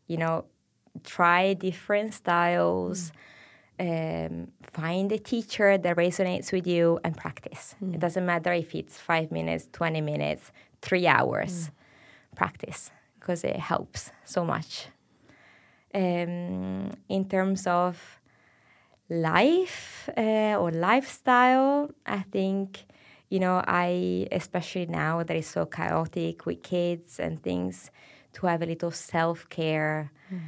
You 0.07 0.19
know, 0.19 0.45
try 1.05 1.55
different 1.55 2.15
styles. 2.15 3.13
Um, 3.79 4.53
find 4.73 5.11
a 5.11 5.19
teacher 5.19 5.77
that 5.77 5.97
resonates 5.97 6.53
with 6.53 6.67
you 6.67 7.01
and 7.03 7.17
practice. 7.17 7.75
It 7.83 7.99
doesn't 7.99 8.25
matter 8.25 8.53
if 8.53 8.75
it's 8.75 8.97
five 8.99 9.33
minutes, 9.33 9.69
20 9.73 10.01
minutes, 10.01 10.53
three 10.81 11.07
hours. 11.09 11.71
Practice 12.37 12.91
because 13.25 13.43
it 13.43 13.57
helps 13.57 14.13
so 14.25 14.45
much. 14.45 14.89
Um, 15.95 16.91
in 17.09 17.25
terms 17.29 17.67
of 17.67 18.21
life 19.09 20.11
uh, 20.17 20.57
or 20.59 20.71
lifestyle, 20.71 21.91
I 22.05 22.21
think, 22.21 22.85
you 23.31 23.39
know, 23.39 23.63
I, 23.67 24.27
especially 24.31 24.87
now 24.87 25.23
that 25.23 25.37
it's 25.37 25.49
so 25.49 25.67
chaotic 25.67 26.45
with 26.47 26.63
kids 26.63 27.19
and 27.19 27.43
things, 27.43 27.91
to 28.35 28.47
have 28.47 28.63
a 28.63 28.67
little 28.67 28.91
self 28.91 29.49
care 29.49 30.11
hmm. 30.29 30.39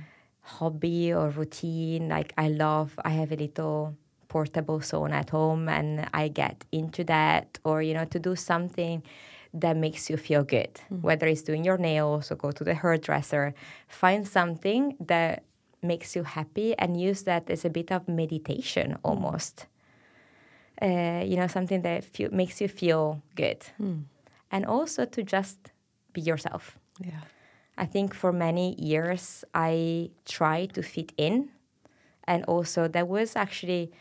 hobby 0.41 1.12
or 1.12 1.30
routine. 1.30 2.09
Like, 2.09 2.32
I 2.37 2.49
love, 2.49 2.99
I 3.05 3.11
have 3.11 3.32
a 3.32 3.37
little 3.37 3.97
portable 4.28 4.80
sauna 4.80 5.12
at 5.12 5.30
home 5.30 5.68
and 5.68 6.09
I 6.12 6.28
get 6.28 6.64
into 6.72 7.05
that, 7.05 7.59
or, 7.64 7.82
you 7.82 7.95
know, 7.95 8.05
to 8.07 8.18
do 8.18 8.37
something 8.37 9.03
that 9.55 9.76
makes 9.76 10.11
you 10.11 10.16
feel 10.16 10.45
good, 10.45 10.80
hmm. 10.89 11.01
whether 11.01 11.26
it's 11.26 11.43
doing 11.43 11.64
your 11.64 11.78
nails 11.78 12.30
or 12.30 12.37
go 12.37 12.51
to 12.51 12.64
the 12.64 12.74
hairdresser, 12.74 13.55
find 13.89 14.26
something 14.26 14.97
that 15.01 15.45
makes 15.82 16.16
you 16.16 16.24
happy 16.24 16.76
and 16.78 17.01
use 17.01 17.22
that 17.22 17.49
as 17.49 17.64
a 17.64 17.70
bit 17.70 17.93
of 17.93 18.09
meditation 18.09 18.93
hmm. 18.93 18.99
almost. 19.03 19.66
Uh, 20.82 21.22
you 21.24 21.37
know, 21.37 21.47
something 21.47 21.80
that 21.80 22.05
feel, 22.05 22.30
makes 22.30 22.61
you 22.61 22.68
feel 22.68 23.22
good. 23.34 23.64
And 24.51 24.66
also 24.66 25.07
to 25.07 25.22
just 25.22 25.59
be 26.12 26.20
yourself. 26.20 26.78
yeah. 27.01 27.20
I 27.79 27.87
think 27.87 28.14
for 28.14 28.33
many 28.33 28.74
years 28.81 29.45
I 29.55 30.11
tried 30.24 30.74
to 30.74 30.83
fit 30.83 31.12
in. 31.16 31.51
And 32.24 32.45
also, 32.47 32.89
that 32.89 33.07
was 33.07 33.37
actually 33.37 33.93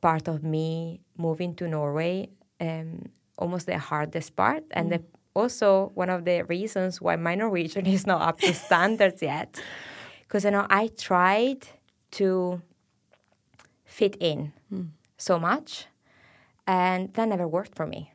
part 0.00 0.28
of 0.28 0.42
me 0.42 1.00
moving 1.18 1.54
to 1.56 1.68
Norway, 1.68 2.28
um, 2.60 3.10
almost 3.38 3.66
the 3.66 3.78
hardest 3.78 4.34
part. 4.36 4.64
And 4.70 4.90
the, 4.92 5.02
also, 5.34 5.90
one 5.94 6.08
of 6.08 6.24
the 6.24 6.42
reasons 6.44 7.00
why 7.00 7.16
my 7.16 7.34
Norwegian 7.42 7.86
is 7.86 8.06
not 8.06 8.22
up 8.22 8.40
to 8.40 8.54
standards 8.54 9.20
yet. 9.22 9.60
Because 10.22 10.44
you 10.44 10.50
know, 10.52 10.66
I 10.70 10.88
tried 10.88 11.68
to 12.12 12.62
fit 13.84 14.16
in 14.20 14.52
so 15.18 15.38
much, 15.38 15.86
and 16.66 17.12
that 17.14 17.28
never 17.28 17.46
worked 17.46 17.74
for 17.74 17.86
me. 17.86 18.12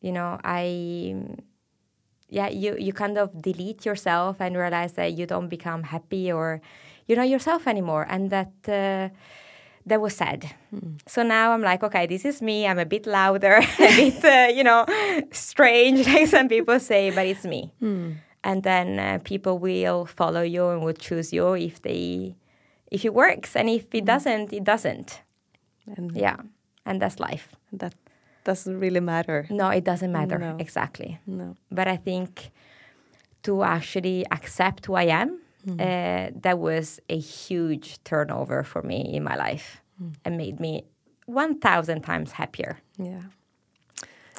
You 0.00 0.12
know, 0.12 0.38
I 0.44 1.14
yeah, 2.28 2.48
you, 2.48 2.76
you 2.78 2.92
kind 2.92 3.18
of 3.18 3.40
delete 3.40 3.84
yourself 3.86 4.36
and 4.40 4.56
realize 4.56 4.94
that 4.94 5.12
you 5.12 5.26
don't 5.26 5.48
become 5.48 5.84
happy 5.84 6.32
or 6.32 6.60
you're 7.06 7.18
not 7.18 7.28
yourself 7.28 7.66
anymore. 7.66 8.06
And 8.08 8.30
that 8.30 8.52
uh, 8.68 9.08
that 9.86 10.00
was 10.00 10.16
sad. 10.16 10.52
So 11.06 11.22
now 11.22 11.52
I'm 11.52 11.62
like, 11.62 11.84
okay, 11.84 12.06
this 12.06 12.24
is 12.24 12.42
me. 12.42 12.66
I'm 12.66 12.78
a 12.80 12.84
bit 12.84 13.06
louder, 13.06 13.56
a 13.78 13.96
bit, 13.96 14.24
uh, 14.24 14.48
you 14.52 14.64
know, 14.64 14.84
strange, 15.30 16.04
like 16.12 16.26
some 16.26 16.48
people 16.48 16.80
say, 16.80 17.10
but 17.10 17.26
it's 17.26 17.44
me. 17.44 17.72
And 18.42 18.62
then 18.62 18.98
uh, 18.98 19.18
people 19.22 19.58
will 19.58 20.04
follow 20.06 20.42
you 20.42 20.68
and 20.70 20.82
will 20.82 20.92
choose 20.94 21.32
you 21.32 21.54
if 21.54 21.82
they, 21.82 22.34
if 22.90 23.04
it 23.04 23.14
works, 23.14 23.54
and 23.56 23.68
if 23.68 23.94
it 23.94 24.04
doesn't, 24.04 24.52
it 24.52 24.64
doesn't. 24.64 25.20
And 25.96 26.16
Yeah, 26.16 26.36
and 26.84 27.00
that's 27.00 27.20
life. 27.20 27.54
that 27.72 27.94
doesn't 28.50 28.78
really 28.84 29.00
matter. 29.14 29.38
No, 29.50 29.68
it 29.78 29.84
doesn't 29.90 30.12
matter 30.12 30.38
No. 30.38 30.56
exactly. 30.64 31.10
No. 31.26 31.54
But 31.78 31.86
I 31.94 31.96
think 32.08 32.30
to 33.42 33.52
actually 33.62 34.24
accept 34.30 34.86
who 34.86 34.94
I 35.04 35.06
am, 35.22 35.28
uh, 35.68 36.30
that 36.44 36.56
was 36.58 37.00
a 37.08 37.18
huge 37.18 37.88
turnover 38.04 38.62
for 38.72 38.82
me 38.90 38.98
in 39.16 39.22
my 39.30 39.36
life 39.48 39.68
and 40.24 40.36
made 40.36 40.56
me 40.60 40.84
1,000 41.26 42.02
times 42.02 42.32
happier. 42.32 42.72
Yeah. 42.98 43.22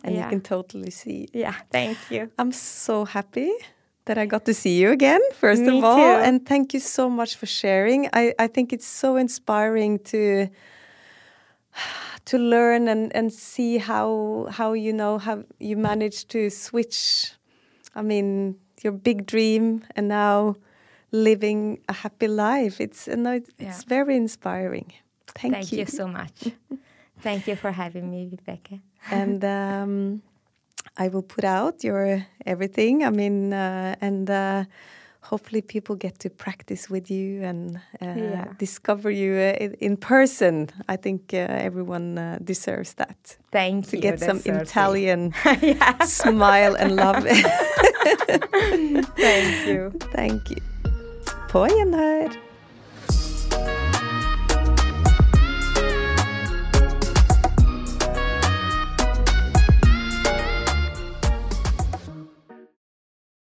And 0.04 0.16
Yeah. 0.16 0.24
you 0.24 0.30
can 0.30 0.42
totally 0.42 0.92
see. 0.92 1.28
Yeah, 1.34 1.56
thank 1.72 1.98
you. 2.12 2.22
I'm 2.40 2.52
so 2.54 3.06
happy 3.06 3.52
that 4.06 4.18
I 4.18 4.26
got 4.26 4.44
to 4.46 4.54
see 4.54 4.76
you 4.82 4.92
again, 4.92 5.22
first 5.34 5.62
Me 5.62 5.78
of 5.78 5.84
all. 5.84 5.96
too. 5.98 6.24
And 6.28 6.46
thank 6.46 6.74
you 6.74 6.80
so 6.80 7.10
much 7.10 7.36
for 7.40 7.46
sharing. 7.48 8.08
I, 8.14 8.34
I 8.46 8.48
think 8.48 8.72
it's 8.72 8.88
so 8.88 9.18
inspiring 9.18 10.00
to 10.14 10.48
to 12.26 12.38
learn 12.38 12.88
and, 12.88 13.16
and 13.16 13.32
see 13.32 13.78
how 13.78 14.48
how 14.52 14.74
you 14.74 14.94
know 14.94 15.18
how 15.18 15.44
you 15.60 15.78
managed 15.78 16.30
to 16.30 16.50
switch 16.50 17.34
I 17.96 18.02
mean 18.02 18.56
your 18.84 18.94
big 18.94 19.26
dream 19.26 19.84
and 19.96 20.08
now 20.08 20.56
living 21.12 21.80
a 21.88 21.94
happy 21.94 22.28
life. 22.28 22.82
It's 22.82 23.08
and 23.08 23.26
it's, 23.28 23.50
Yeah. 23.60 23.80
very 23.88 24.16
inspiring. 24.16 24.92
Thank, 25.28 25.54
Thank 25.54 25.72
you 25.72 25.86
so 25.86 26.08
much. 26.08 26.52
Thank 27.22 27.48
you 27.48 27.56
for 27.56 27.72
having 27.72 28.10
me, 28.12 28.30
Vibeke. 28.30 28.82
and 29.10 29.44
um, 29.44 30.22
I 30.98 31.08
will 31.08 31.24
put 31.24 31.44
out 31.44 31.84
your 31.84 32.26
everything. 32.46 33.04
I 33.04 33.10
mean, 33.10 33.54
uh, 33.54 33.96
and 34.02 34.30
uh, 34.30 34.66
hopefully 35.30 35.62
people 35.62 35.96
get 35.96 36.20
to 36.20 36.30
practice 36.30 36.90
with 36.90 37.12
you 37.12 37.44
and 37.44 37.76
uh, 38.02 38.06
Yeah. 38.18 38.46
discover 38.60 39.12
you 39.12 39.34
uh, 39.34 39.76
in, 39.80 39.98
person. 39.98 40.68
I 40.94 40.98
think 40.98 41.22
uh, 41.34 41.38
everyone 41.68 42.18
uh, 42.18 42.38
deserves 42.44 42.94
that 42.94 43.38
Thank 43.52 43.86
to 43.90 43.96
you. 43.98 44.02
To 44.02 44.08
get 44.08 44.20
some 44.20 44.38
that's 44.38 44.46
so 44.46 44.52
sweet. 44.54 44.62
Italian 44.70 45.34
smile 46.06 46.76
and 46.80 46.96
love. 46.96 47.24
Thank 49.18 49.68
you. 49.68 49.92
Thank 50.16 50.50
you. 50.50 50.62
På 51.52 51.66
gjenhør. 51.68 52.47